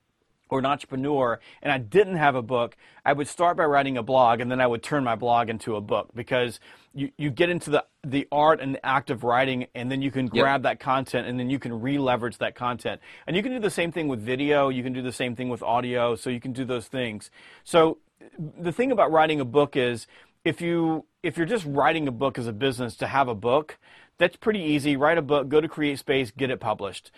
or 0.52 0.60
an 0.60 0.66
entrepreneur 0.66 1.40
and 1.64 1.72
I 1.72 1.78
didn't 1.80 2.18
have 2.18 2.36
a 2.36 2.42
book, 2.42 2.76
I 3.04 3.14
would 3.14 3.28
start 3.28 3.58
by 3.58 3.64
writing 3.64 3.98
a 3.98 4.04
blog 4.04 4.42
and 4.42 4.52
then 4.52 4.62
I 4.62 4.68
would 4.68 4.84
turn 4.84 5.04
my 5.04 5.16
blog 5.16 5.50
into 5.50 5.78
a 5.78 5.82
book 5.82 6.10
because 6.14 6.60
you, 6.94 7.10
you 7.18 7.32
get 7.32 7.50
into 7.50 7.70
the, 7.72 7.86
the 8.04 8.28
art 8.32 8.60
and 8.60 8.76
the 8.76 8.86
act 8.86 9.10
of 9.10 9.24
writing 9.24 9.68
and 9.74 9.90
then 9.90 10.02
you 10.02 10.12
can 10.12 10.28
grab 10.28 10.64
yep. 10.64 10.64
that 10.64 10.80
content 10.82 11.26
and 11.26 11.40
then 11.40 11.50
you 11.50 11.58
can 11.58 11.82
re-leverage 11.82 12.38
that 12.40 12.54
content. 12.54 13.00
And 13.26 13.36
you 13.36 13.42
can 13.42 13.54
do 13.54 13.60
the 13.60 13.72
same 13.72 13.94
thing 13.94 14.10
with 14.10 14.20
video, 14.20 14.68
you 14.68 14.84
can 14.84 14.94
do 14.94 15.02
the 15.02 15.14
same 15.14 15.36
thing 15.36 15.48
with 15.48 15.64
audio, 15.64 16.16
so 16.16 16.30
you 16.30 16.42
can 16.42 16.52
do 16.52 16.66
those 16.66 16.88
things. 16.88 17.32
So 17.64 17.98
the 18.38 18.74
thing 18.74 18.92
about 18.92 19.12
writing 19.12 19.40
a 19.40 19.46
book 19.46 19.76
is 19.78 20.06
if 20.44 20.60
you 20.60 21.06
if 21.24 21.38
you're 21.38 21.46
just 21.46 21.66
writing 21.66 22.08
a 22.08 22.12
book 22.12 22.38
as 22.38 22.48
a 22.48 22.54
business 22.54 22.96
to 22.98 23.08
have 23.08 23.28
a 23.28 23.36
book, 23.36 23.78
that's 24.18 24.36
pretty 24.36 24.60
easy. 24.60 24.98
Write 24.98 25.20
a 25.20 25.22
book, 25.22 25.50
go 25.50 25.62
to 25.62 25.68
CreateSpace, 25.68 26.36
get 26.36 26.50
it 26.50 26.60
published 26.60 27.12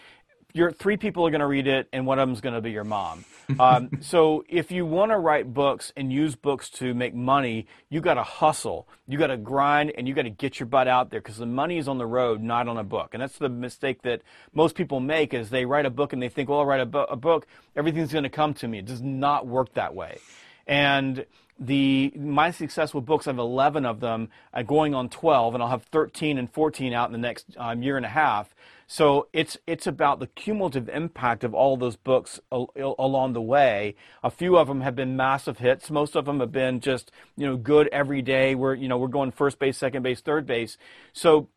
your 0.53 0.71
three 0.71 0.97
people 0.97 1.25
are 1.25 1.31
going 1.31 1.41
to 1.41 1.47
read 1.47 1.67
it, 1.67 1.87
and 1.91 2.05
one 2.05 2.19
of 2.19 2.27
them 2.27 2.33
is 2.33 2.41
going 2.41 2.53
to 2.53 2.61
be 2.61 2.71
your 2.71 2.83
mom. 2.83 3.25
Um, 3.59 3.89
so 4.01 4.43
if 4.47 4.71
you 4.71 4.85
want 4.85 5.11
to 5.11 5.17
write 5.17 5.51
books 5.51 5.91
and 5.97 6.13
use 6.13 6.35
books 6.35 6.69
to 6.71 6.93
make 6.93 7.15
money, 7.15 7.67
you 7.89 8.01
got 8.01 8.13
to 8.15 8.23
hustle, 8.23 8.87
you 9.07 9.17
got 9.17 9.27
to 9.27 9.37
grind, 9.37 9.91
and 9.97 10.07
you 10.07 10.13
got 10.13 10.23
to 10.23 10.29
get 10.29 10.59
your 10.59 10.67
butt 10.67 10.87
out 10.87 11.09
there 11.09 11.19
because 11.19 11.37
the 11.37 11.45
money 11.47 11.79
is 11.79 11.87
on 11.87 11.97
the 11.97 12.05
road, 12.05 12.41
not 12.41 12.67
on 12.67 12.77
a 12.77 12.83
book. 12.83 13.09
And 13.13 13.21
that's 13.21 13.37
the 13.39 13.49
mistake 13.49 14.03
that 14.03 14.21
most 14.53 14.75
people 14.75 14.99
make 14.99 15.33
is 15.33 15.49
they 15.49 15.65
write 15.65 15.87
a 15.87 15.89
book 15.89 16.13
and 16.13 16.21
they 16.21 16.29
think, 16.29 16.49
well, 16.49 16.59
I'll 16.59 16.65
write 16.65 16.81
a, 16.81 16.97
a 17.11 17.15
book, 17.15 17.47
everything's 17.75 18.11
going 18.11 18.23
to 18.23 18.29
come 18.29 18.53
to 18.55 18.67
me. 18.67 18.79
It 18.79 18.85
does 18.85 19.01
not 19.01 19.47
work 19.47 19.73
that 19.73 19.95
way. 19.95 20.19
And 20.67 21.25
the 21.59 22.11
my 22.15 22.51
successful 22.51 23.01
books, 23.01 23.27
I 23.27 23.31
have 23.31 23.37
11 23.37 23.85
of 23.85 23.99
them, 23.99 24.29
uh, 24.53 24.63
going 24.63 24.93
on 24.93 25.09
12, 25.09 25.53
and 25.53 25.63
I'll 25.63 25.69
have 25.69 25.83
13 25.83 26.37
and 26.37 26.51
14 26.51 26.93
out 26.93 27.07
in 27.07 27.13
the 27.13 27.17
next 27.17 27.45
um, 27.57 27.83
year 27.83 27.97
and 27.97 28.05
a 28.05 28.09
half. 28.09 28.55
So 28.87 29.27
it's 29.33 29.57
it's 29.65 29.87
about 29.87 30.19
the 30.19 30.27
cumulative 30.27 30.89
impact 30.89 31.43
of 31.43 31.53
all 31.53 31.77
those 31.77 31.95
books 31.95 32.39
al- 32.51 32.71
along 32.99 33.33
the 33.33 33.41
way. 33.41 33.95
A 34.23 34.29
few 34.29 34.57
of 34.57 34.67
them 34.67 34.81
have 34.81 34.95
been 34.95 35.15
massive 35.15 35.59
hits. 35.59 35.89
Most 35.89 36.15
of 36.15 36.25
them 36.25 36.39
have 36.39 36.51
been 36.51 36.79
just 36.79 37.11
you 37.37 37.47
know 37.47 37.55
good 37.55 37.87
every 37.91 38.21
day. 38.21 38.55
We're 38.55 38.75
you 38.75 38.87
know 38.87 38.97
we're 38.97 39.07
going 39.07 39.31
first 39.31 39.57
base, 39.57 39.77
second 39.77 40.03
base, 40.03 40.21
third 40.21 40.45
base. 40.45 40.77
So 41.13 41.47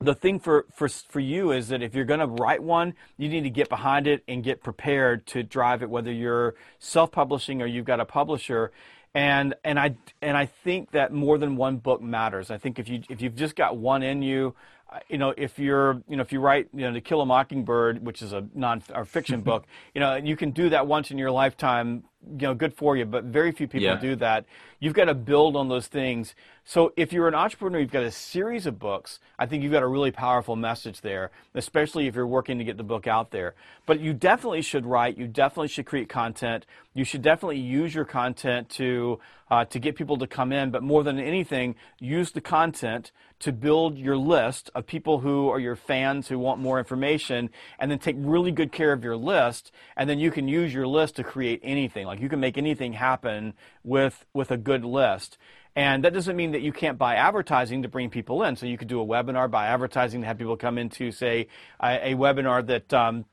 the 0.00 0.14
thing 0.14 0.38
for, 0.38 0.66
for, 0.72 0.88
for 0.88 1.20
you 1.20 1.52
is 1.52 1.68
that 1.68 1.82
if 1.82 1.94
you're 1.94 2.04
going 2.04 2.20
to 2.20 2.26
write 2.26 2.62
one, 2.62 2.94
you 3.16 3.28
need 3.28 3.42
to 3.42 3.50
get 3.50 3.68
behind 3.68 4.06
it 4.06 4.22
and 4.28 4.44
get 4.44 4.62
prepared 4.62 5.26
to 5.28 5.42
drive 5.42 5.82
it, 5.82 5.88
whether 5.88 6.12
you're 6.12 6.54
self-publishing 6.78 7.62
or 7.62 7.66
you've 7.66 7.86
got 7.86 8.00
a 8.00 8.04
publisher 8.04 8.72
and 9.14 9.54
and 9.64 9.80
I 9.80 9.96
and 10.20 10.36
I 10.36 10.44
think 10.44 10.90
that 10.90 11.10
more 11.10 11.38
than 11.38 11.56
one 11.56 11.78
book 11.78 12.02
matters. 12.02 12.50
I 12.50 12.58
think 12.58 12.78
if 12.78 12.86
you 12.86 13.02
if 13.08 13.22
you've 13.22 13.34
just 13.34 13.56
got 13.56 13.78
one 13.78 14.02
in 14.02 14.20
you, 14.20 14.54
uh, 14.92 15.00
you 15.08 15.18
know, 15.18 15.34
if 15.36 15.58
you're, 15.58 16.02
you 16.08 16.16
know, 16.16 16.22
if 16.22 16.32
you 16.32 16.38
write, 16.38 16.68
you 16.72 16.82
know, 16.82 16.92
To 16.92 17.00
Kill 17.00 17.20
a 17.20 17.26
Mockingbird, 17.26 18.04
which 18.04 18.22
is 18.22 18.32
a 18.32 18.46
non 18.54 18.82
or 18.94 19.04
fiction 19.04 19.40
book, 19.50 19.64
you 19.94 20.00
know, 20.00 20.16
you 20.16 20.36
can 20.36 20.50
do 20.52 20.68
that 20.68 20.86
once 20.86 21.10
in 21.10 21.18
your 21.18 21.30
lifetime 21.30 22.04
you 22.26 22.46
know, 22.46 22.54
good 22.54 22.74
for 22.74 22.96
you, 22.96 23.04
but 23.04 23.24
very 23.24 23.52
few 23.52 23.68
people 23.68 23.88
yeah. 23.88 23.96
do 23.96 24.16
that. 24.16 24.44
You've 24.78 24.94
got 24.94 25.06
to 25.06 25.14
build 25.14 25.56
on 25.56 25.68
those 25.68 25.86
things. 25.86 26.34
So 26.64 26.92
if 26.96 27.12
you're 27.12 27.28
an 27.28 27.34
entrepreneur, 27.34 27.78
you've 27.78 27.92
got 27.92 28.02
a 28.02 28.10
series 28.10 28.66
of 28.66 28.78
books. 28.78 29.20
I 29.38 29.46
think 29.46 29.62
you've 29.62 29.72
got 29.72 29.82
a 29.82 29.86
really 29.86 30.10
powerful 30.10 30.56
message 30.56 31.00
there, 31.00 31.30
especially 31.54 32.08
if 32.08 32.14
you're 32.14 32.26
working 32.26 32.58
to 32.58 32.64
get 32.64 32.76
the 32.76 32.82
book 32.82 33.06
out 33.06 33.30
there. 33.30 33.54
But 33.86 34.00
you 34.00 34.12
definitely 34.12 34.62
should 34.62 34.84
write. 34.84 35.16
You 35.16 35.28
definitely 35.28 35.68
should 35.68 35.86
create 35.86 36.08
content. 36.08 36.66
You 36.92 37.04
should 37.04 37.22
definitely 37.22 37.60
use 37.60 37.94
your 37.94 38.04
content 38.04 38.68
to 38.70 39.20
uh, 39.48 39.64
to 39.66 39.78
get 39.78 39.94
people 39.94 40.18
to 40.18 40.26
come 40.26 40.52
in. 40.52 40.70
But 40.70 40.82
more 40.82 41.04
than 41.04 41.20
anything, 41.20 41.76
use 42.00 42.32
the 42.32 42.40
content 42.40 43.12
to 43.38 43.52
build 43.52 43.96
your 43.96 44.16
list 44.16 44.70
of 44.74 44.86
people 44.86 45.20
who 45.20 45.48
are 45.48 45.60
your 45.60 45.76
fans 45.76 46.26
who 46.26 46.38
want 46.38 46.58
more 46.58 46.78
information, 46.78 47.50
and 47.78 47.90
then 47.90 47.98
take 47.98 48.16
really 48.18 48.50
good 48.50 48.72
care 48.72 48.92
of 48.92 49.04
your 49.04 49.16
list. 49.16 49.70
And 49.96 50.10
then 50.10 50.18
you 50.18 50.30
can 50.30 50.48
use 50.48 50.74
your 50.74 50.86
list 50.86 51.16
to 51.16 51.22
create 51.22 51.60
anything. 51.62 52.06
Like 52.06 52.15
like 52.16 52.22
you 52.22 52.28
can 52.28 52.40
make 52.40 52.56
anything 52.56 52.94
happen 52.94 53.54
with 53.84 54.24
with 54.32 54.50
a 54.50 54.56
good 54.56 54.84
list. 54.84 55.38
And 55.74 56.04
that 56.04 56.14
doesn't 56.14 56.36
mean 56.36 56.52
that 56.52 56.62
you 56.62 56.72
can't 56.72 56.96
buy 56.96 57.16
advertising 57.16 57.82
to 57.82 57.88
bring 57.88 58.08
people 58.08 58.42
in. 58.44 58.56
So 58.56 58.64
you 58.64 58.78
could 58.78 58.88
do 58.88 59.00
a 59.02 59.04
webinar, 59.04 59.50
buy 59.50 59.66
advertising 59.66 60.22
to 60.22 60.26
have 60.26 60.38
people 60.38 60.56
come 60.56 60.78
into, 60.78 61.12
say, 61.12 61.48
a, 61.82 62.12
a 62.12 62.14
webinar 62.14 62.66
that 62.66 62.94
um, 62.94 63.26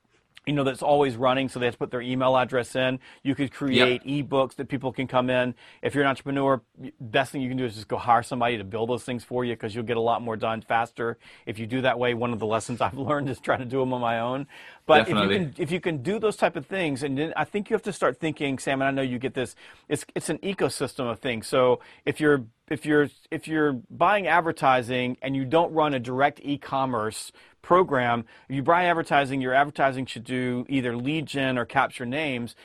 you 0.46 0.54
know, 0.54 0.64
that's 0.64 0.82
always 0.82 1.16
running, 1.16 1.48
so 1.48 1.60
they 1.60 1.66
have 1.66 1.76
to 1.76 1.80
put 1.80 1.92
their 1.92 2.02
email 2.02 2.36
address 2.36 2.76
in. 2.76 3.00
You 3.24 3.34
could 3.34 3.54
create 3.54 4.06
yep. 4.06 4.28
ebooks 4.28 4.56
that 4.56 4.68
people 4.68 4.92
can 4.92 5.08
come 5.08 5.30
in. 5.30 5.56
If 5.82 5.96
you're 5.96 6.04
an 6.04 6.10
entrepreneur, 6.10 6.62
best 7.00 7.32
thing 7.32 7.42
you 7.42 7.48
can 7.48 7.58
do 7.58 7.66
is 7.66 7.76
just 7.76 7.88
go 7.88 7.98
hire 7.98 8.24
somebody 8.24 8.58
to 8.58 8.64
build 8.64 8.90
those 8.90 9.04
things 9.04 9.24
for 9.24 9.46
you 9.46 9.54
because 9.54 9.74
you'll 9.74 9.86
get 9.86 9.98
a 9.98 10.02
lot 10.02 10.22
more 10.22 10.36
done 10.36 10.62
faster 10.62 11.18
if 11.46 11.60
you 11.60 11.68
do 11.68 11.82
that 11.82 11.98
way. 11.98 12.14
One 12.14 12.34
of 12.34 12.40
the 12.40 12.46
lessons 12.54 12.82
I've 12.82 12.98
learned 12.98 13.30
is 13.30 13.40
trying 13.40 13.60
to 13.60 13.66
do 13.66 13.80
them 13.80 13.94
on 13.94 14.02
my 14.02 14.20
own. 14.20 14.48
But 14.86 15.06
Definitely. 15.08 15.36
if 15.36 15.42
you 15.42 15.48
can, 15.48 15.64
if 15.64 15.72
you 15.72 15.80
can 15.80 16.04
do 16.04 16.20
those 16.20 16.36
type 16.36 16.56
of 16.58 16.66
things, 16.66 17.04
and 17.04 17.18
then 17.18 17.34
I 17.38 17.46
think 17.46 17.70
you 17.70 17.76
have 17.76 17.84
to 17.84 17.94
start 17.94 18.20
thinking, 18.20 18.60
Sam, 18.60 18.82
and 18.82 18.88
I 18.88 18.92
know 18.92 19.02
you 19.02 19.20
get 19.20 19.34
this. 19.34 19.56
It's 19.88 20.06
it's 20.14 20.30
an 20.30 20.40
ecosystem 20.40 21.10
of 21.10 21.20
things. 21.20 21.48
So 21.48 21.80
if 22.06 22.20
you're 22.20 22.44
if 22.70 22.86
you're 22.86 23.10
if 23.32 23.48
you're 23.48 23.74
buying 23.90 24.28
advertising 24.28 25.18
and 25.22 25.36
you 25.36 25.46
don't 25.46 25.72
run 25.74 25.94
a 25.94 26.00
direct 26.00 26.42
e-commerce 26.44 27.32
program, 27.64 28.26
if 28.48 28.56
you 28.56 28.62
buy 28.62 28.86
advertising, 28.86 29.42
your 29.42 29.56
advertising 29.56 30.06
should 30.06 30.24
do 30.24 30.66
either 30.70 30.96
lead 30.96 31.26
gen 31.26 31.58
or 31.58 31.66
capture 31.66 32.06
names. 32.06 32.56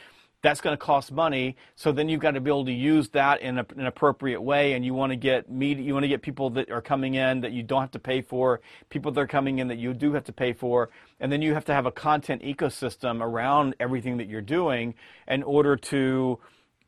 that's 0.43 0.61
going 0.61 0.73
to 0.73 0.79
cost 0.79 1.11
money. 1.11 1.57
So 1.75 1.91
then 1.93 2.09
you've 2.09 2.21
got 2.21 2.33
to 2.33 2.41
be 2.41 2.51
able 2.51 2.65
to 2.67 2.73
use 2.73 3.09
that 3.11 3.41
in, 3.41 3.59
a, 3.59 3.67
an 3.77 3.87
appropriate 3.87 4.41
way, 4.41 4.75
and 4.75 4.85
you 4.85 4.95
want 4.95 5.11
to 5.11 5.17
get 5.17 5.51
media, 5.51 5.85
you 5.85 5.95
want 5.95 6.05
to 6.05 6.09
get 6.09 6.23
people 6.23 6.51
that 6.51 6.71
are 6.71 6.81
coming 6.81 7.15
in 7.15 7.41
that 7.41 7.53
you 7.53 7.63
don't 7.63 7.81
have 7.81 7.91
to 7.93 7.99
pay 7.99 8.23
for, 8.23 8.61
people 8.89 9.11
that 9.13 9.21
are 9.21 9.27
coming 9.27 9.59
in 9.59 9.69
that 9.69 9.79
you 9.79 9.93
do 9.93 10.13
have 10.13 10.25
to 10.25 10.33
pay 10.33 10.53
for, 10.53 10.91
and 11.21 11.33
then 11.33 11.43
you 11.43 11.55
have 11.55 11.65
to 11.65 11.75
have 11.75 11.87
a 11.87 11.93
content 11.93 12.43
ecosystem 12.43 13.21
around 13.21 13.75
everything 13.81 14.19
that 14.19 14.29
you're 14.29 14.41
doing 14.41 14.95
in 15.27 15.43
order 15.43 15.77
to 15.77 16.39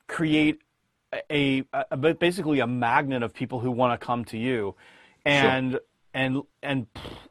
create 0.06 0.60
a, 1.12 1.64
a, 1.72 1.86
a 1.90 1.96
basically 2.14 2.60
a 2.60 2.66
magnet 2.66 3.22
of 3.22 3.34
people 3.34 3.58
who 3.58 3.70
want 3.70 3.98
to 3.98 4.04
come 4.04 4.24
to 4.26 4.38
you, 4.38 4.74
and. 5.24 5.72
Sure 5.72 5.80
and 6.12 6.42
and 6.62 6.86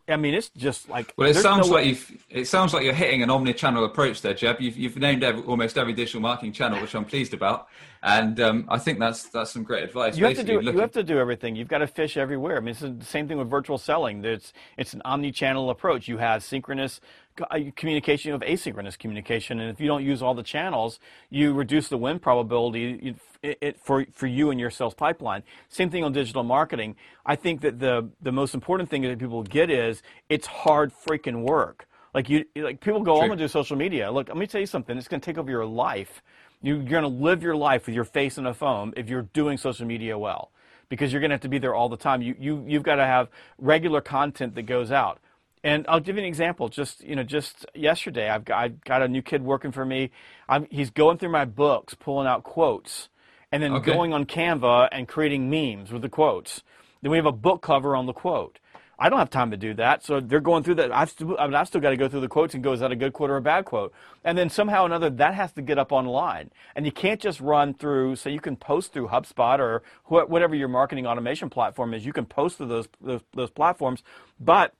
I 0.07 0.15
mean 0.15 0.33
it's 0.33 0.49
just 0.49 0.89
like 0.89 1.13
well, 1.17 1.29
it 1.29 1.35
sounds 1.35 1.67
no 1.67 1.75
like 1.75 1.85
you 1.85 1.97
it 2.29 2.45
sounds 2.45 2.73
like 2.73 2.83
you're 2.83 2.93
hitting 2.93 3.21
an 3.21 3.29
omni-channel 3.29 3.83
approach 3.83 4.21
there, 4.21 4.33
Jeb. 4.33 4.61
You've 4.61 4.77
you've 4.77 4.97
named 4.97 5.23
every, 5.23 5.43
almost 5.43 5.77
every 5.77 5.93
digital 5.93 6.21
marketing 6.21 6.53
channel, 6.53 6.81
which 6.81 6.95
I'm 6.95 7.05
pleased 7.05 7.33
about, 7.33 7.67
and 8.03 8.39
um, 8.39 8.65
I 8.69 8.77
think 8.77 8.99
that's 8.99 9.29
that's 9.29 9.51
some 9.51 9.63
great 9.63 9.83
advice. 9.83 10.17
You 10.17 10.25
have 10.25 10.35
to 10.35 10.43
do 10.43 10.59
looking... 10.61 10.73
you 10.73 10.79
have 10.79 10.91
to 10.93 11.03
do 11.03 11.19
everything. 11.19 11.55
You've 11.55 11.67
got 11.67 11.79
to 11.79 11.87
fish 11.87 12.15
everywhere. 12.15 12.57
I 12.57 12.59
mean, 12.61 12.69
it's 12.69 12.79
the 12.79 12.97
same 13.01 13.27
thing 13.27 13.37
with 13.37 13.49
virtual 13.49 13.77
selling. 13.77 14.23
It's 14.23 14.53
it's 14.77 14.93
an 14.93 15.01
omni-channel 15.03 15.69
approach. 15.69 16.07
You 16.07 16.17
have 16.17 16.43
synchronous 16.43 17.01
uh, 17.41 17.59
communication 17.75 18.33
of 18.33 18.41
asynchronous 18.41 18.97
communication, 18.97 19.59
and 19.59 19.69
if 19.69 19.79
you 19.79 19.87
don't 19.87 20.03
use 20.03 20.21
all 20.21 20.33
the 20.33 20.43
channels, 20.43 20.99
you 21.29 21.53
reduce 21.53 21.87
the 21.89 21.97
win 21.97 22.19
probability 22.19 23.15
it, 23.41 23.57
it, 23.61 23.79
for 23.79 24.05
for 24.13 24.27
you 24.27 24.51
and 24.51 24.59
your 24.59 24.69
sales 24.69 24.93
pipeline. 24.93 25.43
Same 25.69 25.89
thing 25.89 26.03
on 26.03 26.11
digital 26.11 26.43
marketing. 26.43 26.95
I 27.25 27.35
think 27.35 27.61
that 27.61 27.79
the 27.79 28.09
the 28.21 28.31
most 28.31 28.53
important 28.53 28.89
thing 28.89 29.01
that 29.03 29.19
people 29.19 29.43
get 29.43 29.69
is 29.69 30.01
it's 30.29 30.47
hard 30.47 30.91
freaking 30.93 31.43
work. 31.43 31.87
Like 32.13 32.29
you, 32.29 32.45
like 32.55 32.81
people 32.81 33.01
go, 33.01 33.15
True. 33.15 33.23
I'm 33.23 33.29
gonna 33.29 33.39
do 33.39 33.47
social 33.47 33.77
media. 33.77 34.11
Look, 34.11 34.27
let 34.27 34.37
me 34.37 34.47
tell 34.47 34.61
you 34.61 34.67
something. 34.67 34.97
It's 34.97 35.07
gonna 35.07 35.21
take 35.21 35.37
over 35.37 35.51
your 35.51 35.65
life. 35.65 36.21
You, 36.61 36.75
you're 36.75 36.83
gonna 36.85 37.07
live 37.07 37.43
your 37.43 37.55
life 37.55 37.85
with 37.85 37.95
your 37.95 38.03
face 38.03 38.37
in 38.37 38.45
a 38.45 38.53
phone 38.53 38.93
if 38.97 39.09
you're 39.09 39.21
doing 39.33 39.57
social 39.57 39.85
media 39.85 40.17
well, 40.17 40.51
because 40.89 41.13
you're 41.13 41.21
gonna 41.21 41.35
have 41.35 41.41
to 41.41 41.49
be 41.49 41.59
there 41.59 41.75
all 41.75 41.87
the 41.87 41.97
time. 41.97 42.21
You 42.21 42.35
you 42.39 42.65
you've 42.67 42.83
got 42.83 42.95
to 42.95 43.05
have 43.05 43.29
regular 43.57 44.01
content 44.01 44.55
that 44.55 44.63
goes 44.63 44.91
out. 44.91 45.19
And 45.63 45.85
I'll 45.89 45.99
give 45.99 46.15
you 46.15 46.21
an 46.21 46.27
example. 46.27 46.69
Just 46.69 47.03
you 47.03 47.15
know, 47.15 47.23
just 47.23 47.65
yesterday, 47.75 48.29
I've 48.29 48.45
got, 48.45 48.57
I've 48.57 48.81
got 48.81 49.01
a 49.01 49.07
new 49.07 49.21
kid 49.21 49.43
working 49.43 49.71
for 49.71 49.85
me. 49.85 50.11
I'm, 50.47 50.67
he's 50.69 50.89
going 50.89 51.17
through 51.17 51.29
my 51.29 51.45
books, 51.45 51.93
pulling 51.93 52.27
out 52.27 52.43
quotes, 52.43 53.09
and 53.51 53.61
then 53.61 53.73
okay. 53.73 53.91
going 53.91 54.13
on 54.13 54.25
Canva 54.25 54.89
and 54.91 55.07
creating 55.07 55.49
memes 55.49 55.91
with 55.91 56.01
the 56.01 56.09
quotes. 56.09 56.63
Then 57.01 57.11
we 57.11 57.17
have 57.17 57.25
a 57.25 57.31
book 57.31 57.61
cover 57.61 57.95
on 57.95 58.05
the 58.05 58.13
quote. 58.13 58.59
I 59.01 59.07
don't 59.07 59.19
have 59.19 59.29
time 59.29 59.51
to 59.51 59.57
do 59.57 59.73
that, 59.75 60.03
so 60.03 60.19
they're 60.19 60.41
going 60.41 60.63
through 60.63 60.75
that. 60.75 60.91
I've 60.91 61.09
still, 61.09 61.37
I 61.39 61.45
mean, 61.45 61.55
I've 61.55 61.69
still 61.69 61.79
got 61.79 61.91
to 61.91 61.97
go 61.97 62.09
through 62.09 62.19
the 62.19 62.27
quotes 62.27 62.53
and 62.53 62.61
go, 62.61 62.73
is 62.73 62.81
that 62.81 62.91
a 62.91 62.97
good 62.97 63.13
quote 63.13 63.29
or 63.29 63.37
a 63.37 63.41
bad 63.41 63.63
quote? 63.63 63.93
And 64.25 64.37
then 64.37 64.49
somehow 64.49 64.83
or 64.83 64.87
another, 64.87 65.09
that 65.09 65.33
has 65.35 65.53
to 65.53 65.61
get 65.61 65.77
up 65.79 65.93
online. 65.93 66.51
And 66.75 66.85
you 66.85 66.91
can't 66.91 67.21
just 67.21 67.39
run 67.39 67.73
through, 67.73 68.17
so 68.17 68.29
you 68.29 68.41
can 68.41 68.57
post 68.57 68.91
through 68.91 69.07
HubSpot 69.07 69.59
or 69.59 69.83
wh- 70.03 70.29
whatever 70.29 70.53
your 70.53 70.67
marketing 70.67 71.07
automation 71.07 71.49
platform 71.49 71.93
is, 71.93 72.05
you 72.05 72.11
can 72.11 72.25
post 72.25 72.57
through 72.57 72.67
those, 72.67 72.89
those, 72.99 73.21
those 73.33 73.49
platforms, 73.49 74.03
but 74.37 74.73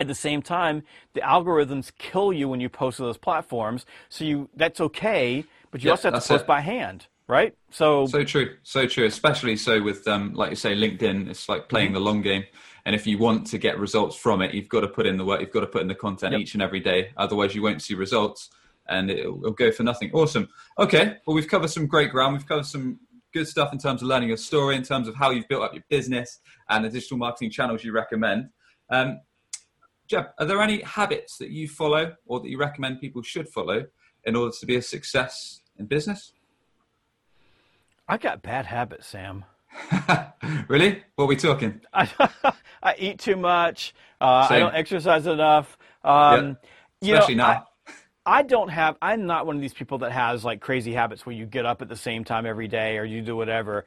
at 0.00 0.06
the 0.06 0.14
same 0.14 0.42
time, 0.42 0.82
the 1.14 1.20
algorithms 1.20 1.92
kill 1.98 2.32
you 2.32 2.48
when 2.48 2.60
you 2.60 2.68
post 2.68 2.98
to 2.98 3.02
those 3.02 3.18
platforms. 3.18 3.86
So 4.08 4.24
you 4.24 4.48
that's 4.56 4.80
okay, 4.80 5.44
but 5.70 5.82
you 5.82 5.88
yeah, 5.88 5.92
also 5.92 6.10
have 6.10 6.22
to 6.22 6.28
post 6.28 6.42
it. 6.42 6.46
by 6.46 6.60
hand, 6.60 7.06
right? 7.26 7.54
So 7.70 8.06
so 8.06 8.24
true, 8.24 8.56
so 8.62 8.86
true. 8.86 9.06
Especially 9.06 9.56
so 9.56 9.82
with 9.82 10.06
um, 10.08 10.34
like 10.34 10.50
you 10.50 10.56
say, 10.56 10.74
LinkedIn. 10.74 11.28
It's 11.28 11.48
like 11.48 11.68
playing 11.68 11.88
mm-hmm. 11.88 11.94
the 11.94 12.00
long 12.00 12.22
game. 12.22 12.44
And 12.84 12.94
if 12.94 13.06
you 13.06 13.18
want 13.18 13.46
to 13.48 13.58
get 13.58 13.78
results 13.78 14.16
from 14.16 14.40
it, 14.40 14.54
you've 14.54 14.68
got 14.70 14.80
to 14.80 14.88
put 14.88 15.06
in 15.06 15.18
the 15.18 15.24
work. 15.24 15.42
You've 15.42 15.52
got 15.52 15.60
to 15.60 15.66
put 15.66 15.82
in 15.82 15.88
the 15.88 15.94
content 15.94 16.32
yep. 16.32 16.40
each 16.40 16.54
and 16.54 16.62
every 16.62 16.80
day. 16.80 17.10
Otherwise, 17.18 17.54
you 17.54 17.60
won't 17.60 17.82
see 17.82 17.94
results, 17.94 18.48
and 18.88 19.10
it'll, 19.10 19.38
it'll 19.40 19.52
go 19.52 19.70
for 19.70 19.82
nothing. 19.82 20.10
Awesome. 20.14 20.48
Okay. 20.78 21.16
Well, 21.26 21.34
we've 21.34 21.48
covered 21.48 21.68
some 21.68 21.86
great 21.86 22.10
ground. 22.10 22.32
We've 22.34 22.48
covered 22.48 22.64
some 22.64 22.98
good 23.34 23.46
stuff 23.46 23.74
in 23.74 23.78
terms 23.78 24.00
of 24.00 24.08
learning 24.08 24.28
your 24.28 24.38
story, 24.38 24.74
in 24.74 24.82
terms 24.82 25.06
of 25.06 25.14
how 25.14 25.30
you've 25.30 25.48
built 25.48 25.62
up 25.62 25.74
your 25.74 25.84
business 25.90 26.40
and 26.70 26.82
the 26.82 26.88
digital 26.88 27.18
marketing 27.18 27.50
channels 27.50 27.84
you 27.84 27.92
recommend. 27.92 28.48
Um, 28.88 29.20
Jeb, 30.08 30.28
are 30.38 30.46
there 30.46 30.60
any 30.62 30.80
habits 30.80 31.36
that 31.36 31.50
you 31.50 31.68
follow 31.68 32.14
or 32.26 32.40
that 32.40 32.48
you 32.48 32.58
recommend 32.58 33.00
people 33.00 33.22
should 33.22 33.48
follow 33.48 33.86
in 34.24 34.36
order 34.36 34.54
to 34.58 34.66
be 34.66 34.76
a 34.76 34.82
success 34.82 35.60
in 35.78 35.84
business? 35.84 36.32
I 38.08 38.16
got 38.16 38.40
bad 38.40 38.64
habits, 38.64 39.06
Sam. 39.06 39.44
really? 40.68 41.02
What 41.14 41.24
are 41.24 41.28
we 41.28 41.36
talking? 41.36 41.82
I, 41.92 42.08
I 42.82 42.94
eat 42.98 43.18
too 43.18 43.36
much. 43.36 43.94
Uh, 44.18 44.46
I 44.48 44.58
don't 44.58 44.74
exercise 44.74 45.26
enough. 45.26 45.76
Um, 46.02 46.56
yeah. 47.02 47.16
Especially 47.16 47.34
you 47.34 47.38
know, 47.38 47.46
now. 47.46 47.66
I, 48.26 48.38
I 48.38 48.42
don't 48.42 48.68
have. 48.68 48.96
I'm 49.02 49.26
not 49.26 49.46
one 49.46 49.56
of 49.56 49.62
these 49.62 49.74
people 49.74 49.98
that 49.98 50.12
has 50.12 50.42
like 50.42 50.60
crazy 50.60 50.94
habits 50.94 51.26
where 51.26 51.34
you 51.34 51.44
get 51.44 51.66
up 51.66 51.82
at 51.82 51.88
the 51.88 51.96
same 51.96 52.24
time 52.24 52.46
every 52.46 52.68
day 52.68 52.96
or 52.96 53.04
you 53.04 53.20
do 53.20 53.36
whatever. 53.36 53.84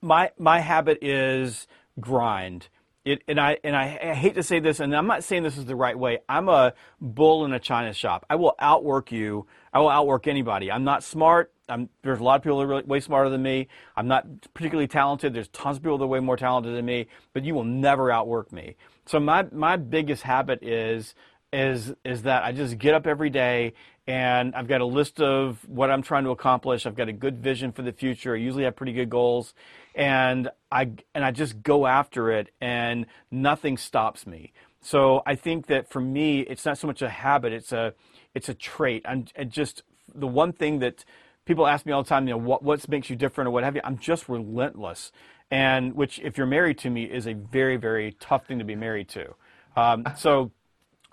My 0.00 0.30
my 0.38 0.60
habit 0.60 0.98
is 1.02 1.66
grind. 2.00 2.68
It, 3.04 3.22
and 3.28 3.38
I 3.38 3.58
and 3.62 3.76
I, 3.76 3.98
I, 4.02 4.14
hate 4.14 4.34
to 4.36 4.42
say 4.42 4.60
this, 4.60 4.80
and 4.80 4.96
I'm 4.96 5.06
not 5.06 5.24
saying 5.24 5.42
this 5.42 5.58
is 5.58 5.66
the 5.66 5.76
right 5.76 5.98
way. 5.98 6.20
I'm 6.26 6.48
a 6.48 6.72
bull 7.02 7.44
in 7.44 7.52
a 7.52 7.60
china 7.60 7.92
shop. 7.92 8.24
I 8.30 8.36
will 8.36 8.54
outwork 8.58 9.12
you. 9.12 9.46
I 9.74 9.80
will 9.80 9.90
outwork 9.90 10.26
anybody. 10.26 10.72
I'm 10.72 10.84
not 10.84 11.02
smart. 11.02 11.52
I'm, 11.68 11.90
there's 12.02 12.20
a 12.20 12.22
lot 12.22 12.36
of 12.36 12.42
people 12.42 12.58
that 12.58 12.64
are 12.64 12.68
really, 12.68 12.82
way 12.84 13.00
smarter 13.00 13.28
than 13.28 13.42
me. 13.42 13.68
I'm 13.94 14.08
not 14.08 14.26
particularly 14.54 14.88
talented. 14.88 15.34
There's 15.34 15.48
tons 15.48 15.76
of 15.76 15.82
people 15.82 15.98
that 15.98 16.04
are 16.04 16.08
way 16.08 16.20
more 16.20 16.38
talented 16.38 16.74
than 16.74 16.86
me, 16.86 17.08
but 17.34 17.44
you 17.44 17.54
will 17.54 17.64
never 17.64 18.10
outwork 18.10 18.52
me. 18.52 18.76
So 19.04 19.20
my 19.20 19.46
my 19.52 19.76
biggest 19.76 20.22
habit 20.22 20.62
is 20.62 21.14
is 21.54 21.94
is 22.04 22.22
that 22.22 22.42
I 22.42 22.52
just 22.52 22.78
get 22.78 22.94
up 22.94 23.06
every 23.06 23.30
day 23.30 23.74
and 24.06 24.54
I've 24.54 24.68
got 24.68 24.80
a 24.80 24.84
list 24.84 25.20
of 25.20 25.66
what 25.66 25.90
I'm 25.90 26.02
trying 26.02 26.24
to 26.24 26.30
accomplish. 26.30 26.84
I've 26.84 26.96
got 26.96 27.08
a 27.08 27.12
good 27.12 27.38
vision 27.38 27.72
for 27.72 27.82
the 27.82 27.92
future. 27.92 28.34
I 28.34 28.38
usually 28.38 28.64
have 28.64 28.76
pretty 28.76 28.92
good 28.92 29.08
goals, 29.08 29.54
and 29.94 30.50
I 30.70 30.90
and 31.14 31.24
I 31.24 31.30
just 31.30 31.62
go 31.62 31.86
after 31.86 32.30
it, 32.30 32.50
and 32.60 33.06
nothing 33.30 33.78
stops 33.78 34.26
me. 34.26 34.52
So 34.82 35.22
I 35.24 35.36
think 35.36 35.68
that 35.68 35.88
for 35.88 36.00
me, 36.00 36.40
it's 36.40 36.66
not 36.66 36.76
so 36.76 36.86
much 36.86 37.00
a 37.00 37.08
habit; 37.08 37.52
it's 37.52 37.72
a 37.72 37.94
it's 38.34 38.48
a 38.48 38.54
trait. 38.54 39.04
I'm 39.06 39.26
just 39.48 39.82
the 40.14 40.26
one 40.26 40.52
thing 40.52 40.80
that 40.80 41.04
people 41.46 41.66
ask 41.66 41.86
me 41.86 41.92
all 41.92 42.02
the 42.02 42.08
time. 42.08 42.26
You 42.28 42.34
know, 42.34 42.38
what 42.38 42.62
what 42.62 42.86
makes 42.88 43.08
you 43.08 43.16
different 43.16 43.48
or 43.48 43.52
what 43.52 43.64
have 43.64 43.74
you? 43.74 43.80
I'm 43.84 43.98
just 43.98 44.28
relentless, 44.28 45.12
and 45.50 45.94
which, 45.94 46.18
if 46.18 46.36
you're 46.36 46.46
married 46.46 46.76
to 46.78 46.90
me, 46.90 47.04
is 47.04 47.26
a 47.26 47.32
very 47.32 47.78
very 47.78 48.12
tough 48.20 48.46
thing 48.46 48.58
to 48.58 48.64
be 48.66 48.76
married 48.76 49.08
to. 49.10 49.34
Um, 49.76 50.04
so, 50.16 50.52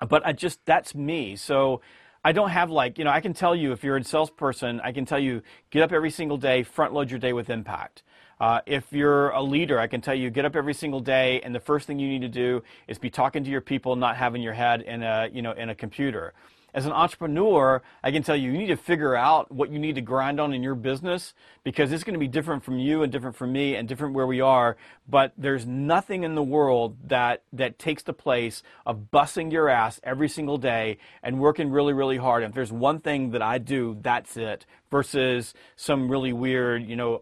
but 0.06 0.26
I 0.26 0.34
just 0.34 0.66
that's 0.66 0.95
me. 0.95 1.36
So 1.36 1.82
I 2.24 2.32
don't 2.32 2.49
have 2.49 2.70
like, 2.70 2.97
you 2.97 3.04
know, 3.04 3.12
I 3.12 3.22
can 3.22 3.34
tell 3.34 3.56
you 3.56 3.72
if 3.72 3.84
you're 3.84 3.97
a 3.97 4.04
salesperson, 4.04 4.80
I 4.84 4.91
can 4.91 5.06
tell 5.06 5.20
you 5.20 5.41
get 5.70 5.82
up 5.82 5.91
every 5.91 6.12
single 6.12 6.38
day, 6.38 6.64
front 6.64 6.93
load 6.93 7.10
your 7.10 7.20
day 7.20 7.34
with 7.34 7.49
impact. 7.49 8.04
Uh, 8.39 8.60
if 8.66 8.91
you're 8.91 9.30
a 9.30 9.41
leader, 9.41 9.80
I 9.80 9.86
can 9.86 10.02
tell 10.02 10.16
you 10.16 10.32
get 10.32 10.45
up 10.45 10.56
every 10.56 10.74
single 10.74 10.99
day, 10.99 11.41
and 11.41 11.54
the 11.54 11.60
first 11.60 11.86
thing 11.86 11.99
you 11.99 12.08
need 12.08 12.22
to 12.22 12.28
do 12.28 12.64
is 12.88 12.97
be 12.97 13.10
talking 13.10 13.43
to 13.43 13.49
your 13.52 13.62
people, 13.62 13.95
not 13.95 14.18
having 14.18 14.41
your 14.41 14.54
head 14.54 14.82
in 14.82 15.04
a 15.04 15.30
you 15.32 15.41
know 15.41 15.52
in 15.52 15.70
a 15.70 15.76
computer 15.76 16.34
as 16.74 16.86
an 16.86 16.91
entrepreneur, 16.91 17.82
I 18.03 18.11
can 18.11 18.24
tell 18.24 18.36
you, 18.36 18.51
you 18.51 18.57
need 18.57 18.67
to 18.67 18.78
figure 18.78 19.15
out 19.15 19.51
what 19.51 19.72
you 19.72 19.80
need 19.80 19.95
to 19.95 20.01
grind 20.01 20.39
on 20.39 20.53
in 20.53 20.63
your 20.63 20.76
business 20.76 21.34
because 21.63 21.91
it's 21.91 22.03
going 22.03 22.13
to 22.13 22.19
be 22.19 22.28
different 22.28 22.63
from 22.63 22.80
you 22.80 23.03
and 23.03 23.11
different 23.11 23.36
from 23.36 23.51
me 23.51 23.76
and 23.76 23.88
different 23.88 24.13
where 24.13 24.28
we 24.28 24.41
are. 24.41 24.78
But 25.07 25.34
there's 25.38 25.65
nothing 25.65 26.24
in 26.24 26.36
the 26.36 26.43
world 26.43 26.97
that, 27.09 27.43
that 27.53 27.78
takes 27.78 28.03
the 28.03 28.13
place 28.13 28.63
of 28.86 29.11
busting 29.11 29.51
your 29.51 29.67
ass 29.67 29.99
every 30.03 30.30
single 30.30 30.57
day 30.57 30.97
and 31.22 31.39
working 31.39 31.72
really, 31.72 31.93
really 31.93 32.17
hard. 32.17 32.43
And 32.43 32.51
if 32.51 32.55
there's 32.55 32.72
one 32.72 32.99
thing 32.99 33.32
that 33.32 33.41
I 33.41 33.57
do, 33.57 33.97
that's 34.01 34.38
it 34.38 34.65
versus 34.92 35.54
some 35.78 36.12
really 36.12 36.34
weird, 36.34 36.88
you 36.88 36.96
know, 36.96 37.22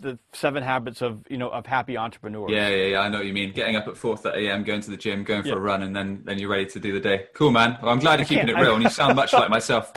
the 0.00 0.18
seven 0.32 0.62
habits 0.62 1.02
of, 1.02 1.24
you 1.28 1.36
know, 1.36 1.50
of 1.50 1.66
happy 1.66 1.96
entrepreneurs. 1.96 2.50
Yeah, 2.50 2.68
yeah, 2.68 2.86
yeah. 2.86 3.00
I 3.00 3.08
know 3.08 3.18
what 3.18 3.26
you 3.26 3.34
mean. 3.34 3.52
Getting 3.52 3.76
up 3.76 3.86
at 3.86 3.94
4.30 3.94 4.48
a.m., 4.48 4.64
going 4.64 4.80
to 4.80 4.90
the 4.90 4.96
gym, 4.96 5.22
going 5.22 5.42
for 5.42 5.48
yeah. 5.48 5.54
a 5.54 5.60
run, 5.60 5.82
and 5.82 5.94
then, 5.94 6.22
then 6.24 6.38
you're 6.38 6.48
ready 6.48 6.66
to 6.66 6.80
do 6.80 6.92
the 6.92 7.00
day. 7.00 7.26
Cool, 7.34 7.50
man. 7.50 7.78
Well, 7.82 7.92
I'm 7.92 7.98
glad 7.98 8.18
you're 8.18 8.26
keeping 8.26 8.48
it 8.48 8.56
real, 8.56 8.74
and 8.74 8.82
you 8.82 8.90
sound 8.90 9.14
much 9.16 9.32
like 9.32 9.50
myself. 9.50 9.92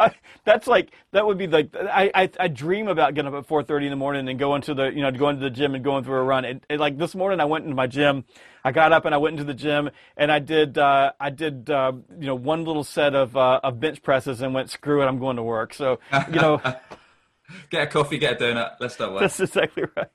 I, 0.00 0.14
that's 0.44 0.66
like 0.66 0.92
that 1.12 1.26
would 1.26 1.38
be 1.38 1.46
like 1.46 1.74
I, 1.76 2.10
I, 2.14 2.30
I 2.40 2.48
dream 2.48 2.88
about 2.88 3.14
getting 3.14 3.32
up 3.32 3.44
at 3.44 3.48
4:30 3.48 3.84
in 3.84 3.90
the 3.90 3.96
morning 3.96 4.28
and 4.28 4.38
going 4.38 4.62
to 4.62 4.74
the 4.74 4.86
you 4.86 5.02
know 5.02 5.10
going 5.10 5.36
to 5.36 5.42
the 5.42 5.50
gym 5.50 5.74
and 5.74 5.84
going 5.84 6.04
through 6.04 6.16
a 6.16 6.22
run. 6.22 6.44
And, 6.44 6.64
and 6.70 6.80
like 6.80 6.98
this 6.98 7.14
morning, 7.14 7.40
I 7.40 7.44
went 7.44 7.64
into 7.64 7.76
my 7.76 7.86
gym. 7.86 8.24
I 8.64 8.72
got 8.72 8.92
up 8.92 9.04
and 9.04 9.14
I 9.14 9.18
went 9.18 9.34
into 9.34 9.44
the 9.44 9.54
gym 9.54 9.90
and 10.16 10.32
I 10.32 10.38
did 10.38 10.78
uh, 10.78 11.12
I 11.20 11.30
did 11.30 11.70
uh, 11.70 11.92
you 12.18 12.26
know 12.26 12.34
one 12.34 12.64
little 12.64 12.84
set 12.84 13.14
of 13.14 13.36
uh, 13.36 13.60
of 13.62 13.78
bench 13.78 14.02
presses 14.02 14.40
and 14.40 14.54
went 14.54 14.70
screw 14.70 15.02
it, 15.02 15.06
I'm 15.06 15.18
going 15.18 15.36
to 15.36 15.42
work. 15.42 15.74
So 15.74 16.00
you 16.28 16.40
know, 16.40 16.62
get 17.70 17.82
a 17.82 17.86
coffee, 17.86 18.18
get 18.18 18.40
a 18.40 18.44
donut. 18.44 18.76
Let's 18.80 18.94
start 18.94 19.12
work. 19.12 19.20
That's 19.20 19.40
exactly 19.40 19.84
right. 19.96 20.08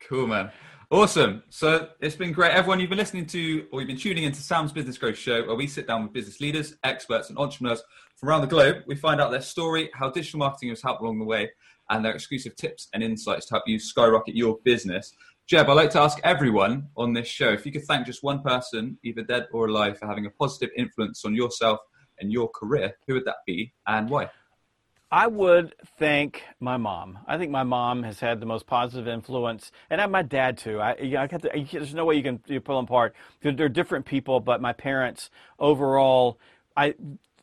Cool, 0.00 0.26
man. 0.26 0.50
Awesome. 0.94 1.42
So 1.50 1.88
it's 1.98 2.14
been 2.14 2.30
great. 2.30 2.52
Everyone, 2.52 2.78
you've 2.78 2.88
been 2.88 3.00
listening 3.00 3.26
to, 3.26 3.66
or 3.72 3.80
you've 3.80 3.88
been 3.88 3.98
tuning 3.98 4.22
into 4.22 4.40
Sam's 4.40 4.70
Business 4.70 4.96
Growth 4.96 5.18
Show, 5.18 5.44
where 5.44 5.56
we 5.56 5.66
sit 5.66 5.88
down 5.88 6.04
with 6.04 6.12
business 6.12 6.40
leaders, 6.40 6.76
experts, 6.84 7.30
and 7.30 7.36
entrepreneurs 7.36 7.82
from 8.14 8.28
around 8.28 8.42
the 8.42 8.46
globe. 8.46 8.84
We 8.86 8.94
find 8.94 9.20
out 9.20 9.32
their 9.32 9.40
story, 9.40 9.90
how 9.92 10.10
digital 10.10 10.38
marketing 10.38 10.68
has 10.68 10.80
helped 10.80 11.02
along 11.02 11.18
the 11.18 11.24
way, 11.24 11.50
and 11.90 12.04
their 12.04 12.12
exclusive 12.12 12.54
tips 12.54 12.86
and 12.94 13.02
insights 13.02 13.46
to 13.46 13.54
help 13.54 13.64
you 13.66 13.80
skyrocket 13.80 14.36
your 14.36 14.58
business. 14.62 15.12
Jeb, 15.48 15.68
I'd 15.68 15.72
like 15.72 15.90
to 15.90 16.00
ask 16.00 16.20
everyone 16.22 16.86
on 16.96 17.12
this 17.12 17.26
show 17.26 17.48
if 17.48 17.66
you 17.66 17.72
could 17.72 17.86
thank 17.86 18.06
just 18.06 18.22
one 18.22 18.40
person, 18.42 18.96
either 19.02 19.24
dead 19.24 19.48
or 19.52 19.66
alive, 19.66 19.98
for 19.98 20.06
having 20.06 20.26
a 20.26 20.30
positive 20.30 20.70
influence 20.76 21.24
on 21.24 21.34
yourself 21.34 21.80
and 22.20 22.30
your 22.30 22.48
career, 22.50 22.92
who 23.08 23.14
would 23.14 23.24
that 23.24 23.38
be 23.48 23.74
and 23.88 24.08
why? 24.08 24.30
I 25.10 25.26
would 25.26 25.74
thank 25.98 26.42
my 26.58 26.76
mom. 26.76 27.20
I 27.26 27.38
think 27.38 27.50
my 27.50 27.62
mom 27.62 28.02
has 28.02 28.20
had 28.20 28.40
the 28.40 28.46
most 28.46 28.66
positive 28.66 29.06
influence, 29.06 29.70
and 29.88 30.10
my 30.10 30.22
dad 30.22 30.58
too. 30.58 30.80
I, 30.80 30.90
I 31.16 31.26
to, 31.42 31.66
there's 31.70 31.94
no 31.94 32.04
way 32.04 32.16
you 32.16 32.22
can 32.22 32.40
you 32.46 32.60
pull 32.60 32.76
them 32.76 32.86
apart. 32.86 33.14
They're, 33.40 33.52
they're, 33.52 33.68
different 33.68 34.06
people, 34.06 34.40
but 34.40 34.60
my 34.60 34.72
parents 34.72 35.30
overall, 35.58 36.38
I 36.76 36.94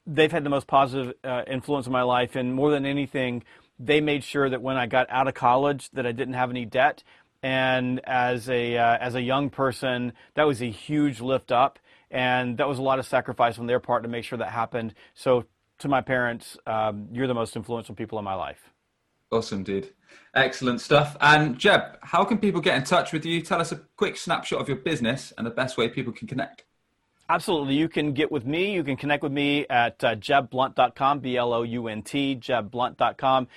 they've 0.05 0.31
had 0.31 0.43
the 0.43 0.49
most 0.49 0.67
positive 0.67 1.13
uh, 1.23 1.43
influence 1.47 1.85
in 1.85 1.93
my 1.93 2.01
life, 2.01 2.35
and 2.35 2.53
more 2.53 2.71
than 2.71 2.85
anything, 2.85 3.43
they 3.79 4.01
made 4.01 4.23
sure 4.23 4.49
that 4.49 4.61
when 4.61 4.75
I 4.75 4.87
got 4.87 5.09
out 5.09 5.27
of 5.27 5.33
college, 5.33 5.89
that 5.91 6.05
I 6.05 6.11
didn't 6.11 6.33
have 6.33 6.49
any 6.49 6.65
debt. 6.65 7.03
And 7.43 8.01
as 8.05 8.49
a 8.49 8.77
uh, 8.77 8.97
as 8.99 9.15
a 9.15 9.21
young 9.21 9.49
person, 9.49 10.13
that 10.33 10.43
was 10.43 10.61
a 10.61 10.69
huge 10.69 11.21
lift 11.21 11.51
up, 11.51 11.79
and 12.09 12.57
that 12.57 12.67
was 12.67 12.79
a 12.79 12.83
lot 12.83 12.99
of 12.99 13.05
sacrifice 13.05 13.57
on 13.57 13.67
their 13.67 13.79
part 13.79 14.03
to 14.03 14.09
make 14.09 14.25
sure 14.25 14.37
that 14.37 14.49
happened. 14.49 14.93
So 15.13 15.45
to 15.81 15.87
my 15.87 16.01
parents, 16.01 16.57
um, 16.65 17.07
you're 17.11 17.27
the 17.27 17.33
most 17.33 17.55
influential 17.55 17.95
people 17.95 18.17
in 18.19 18.25
my 18.25 18.35
life. 18.35 18.71
Awesome, 19.31 19.63
dude. 19.63 19.89
Excellent 20.35 20.81
stuff. 20.81 21.15
And 21.21 21.57
Jeb, 21.57 21.97
how 22.01 22.25
can 22.25 22.37
people 22.37 22.59
get 22.59 22.75
in 22.75 22.83
touch 22.83 23.13
with 23.13 23.25
you? 23.25 23.41
Tell 23.41 23.61
us 23.61 23.71
a 23.71 23.77
quick 23.95 24.17
snapshot 24.17 24.59
of 24.59 24.67
your 24.67 24.77
business 24.77 25.31
and 25.37 25.45
the 25.45 25.51
best 25.51 25.77
way 25.77 25.87
people 25.87 26.11
can 26.11 26.27
connect. 26.27 26.65
Absolutely. 27.31 27.75
You 27.75 27.87
can 27.87 28.11
get 28.11 28.29
with 28.29 28.45
me. 28.45 28.73
You 28.73 28.83
can 28.83 28.97
connect 28.97 29.23
with 29.23 29.31
me 29.31 29.65
at 29.69 30.03
uh, 30.03 30.15
jebblount.com, 30.15 31.19
B-L-O-U-N-T, 31.21 32.35
jebblount.com. 32.35 33.47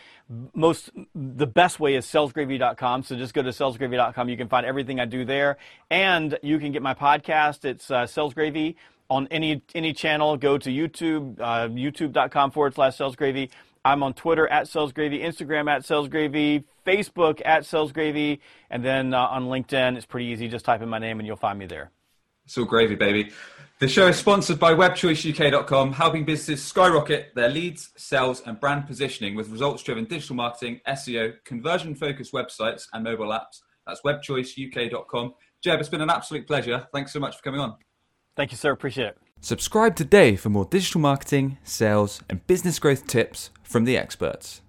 Most, 0.55 0.91
the 1.12 1.47
best 1.49 1.81
way 1.81 1.97
is 1.97 2.07
salesgravy.com. 2.07 3.03
So 3.03 3.16
just 3.16 3.35
go 3.35 3.43
to 3.43 3.51
salesgravy.com. 3.51 4.29
You 4.29 4.37
can 4.37 4.49
find 4.49 4.64
everything 4.64 5.01
I 5.01 5.07
do 5.07 5.25
there. 5.25 5.57
And 5.91 6.39
you 6.41 6.61
can 6.61 6.70
get 6.70 6.83
my 6.83 6.95
podcast. 6.95 7.64
It's 7.64 7.91
uh, 7.91 8.07
Sales 8.07 8.33
Gravy 8.33 8.77
on 9.15 9.29
any 9.31 9.62
any 9.75 9.93
channel. 9.93 10.37
Go 10.37 10.59
to 10.59 10.71
YouTube, 10.71 11.41
uh, 11.41 11.69
youtube.com 11.69 12.51
forward 12.51 12.75
slash 12.75 12.97
Sales 12.97 13.17
Gravy. 13.17 13.51
I'm 13.87 14.03
on 14.03 14.15
Twitter 14.15 14.49
at 14.49 14.65
salesgravy, 14.67 15.23
Instagram 15.23 15.71
at 15.71 15.83
salesgravy, 15.83 16.65
Facebook 16.87 17.43
at 17.45 17.65
salesgravy, 17.65 18.39
and 18.71 18.83
then 18.83 19.12
uh, 19.12 19.27
on 19.27 19.45
LinkedIn, 19.45 19.97
it's 19.97 20.07
pretty 20.07 20.27
easy. 20.27 20.49
Just 20.49 20.65
type 20.65 20.81
in 20.81 20.89
my 20.89 20.99
name 20.99 21.19
and 21.21 21.27
you'll 21.27 21.37
find 21.37 21.59
me 21.59 21.67
there. 21.67 21.91
It's 22.47 22.57
all 22.57 22.65
gravy, 22.65 22.95
baby. 22.95 23.31
The 23.81 23.89
show 23.89 24.07
is 24.07 24.17
sponsored 24.17 24.59
by 24.59 24.73
WebChoiceUK.com, 24.73 25.93
helping 25.93 26.25
businesses 26.25 26.65
skyrocket 26.65 27.35
their 27.35 27.51
leads, 27.51 27.91
sales, 27.97 28.43
and 28.47 28.59
brand 28.59 28.87
positioning 28.87 29.35
with 29.35 29.49
results 29.51 29.83
driven 29.83 30.05
digital 30.05 30.37
marketing, 30.37 30.81
SEO, 30.89 31.35
conversion 31.45 31.95
focused 31.95 32.33
websites, 32.33 32.87
and 32.93 33.05
mobile 33.05 33.29
apps. 33.29 33.61
That's 33.87 34.01
WebChoiceUK.com. 34.03 35.35
Jeb, 35.62 35.81
it's 35.81 35.89
been 35.89 36.01
an 36.01 36.11
absolute 36.11 36.47
pleasure. 36.47 36.87
Thanks 36.93 37.12
so 37.12 37.21
much 37.21 37.37
for 37.37 37.43
coming 37.43 37.61
on. 37.61 37.77
Thank 38.37 38.51
you, 38.51 38.57
sir. 38.57 38.72
Appreciate 38.72 39.09
it. 39.09 39.18
Subscribe 39.41 39.95
today 39.95 40.37
for 40.37 40.49
more 40.49 40.64
digital 40.64 41.01
marketing, 41.01 41.59
sales, 41.64 42.22
and 42.28 42.47
business 42.47 42.78
growth 42.78 43.07
tips 43.07 43.51
from 43.62 43.85
the 43.85 43.97
experts. 43.97 44.62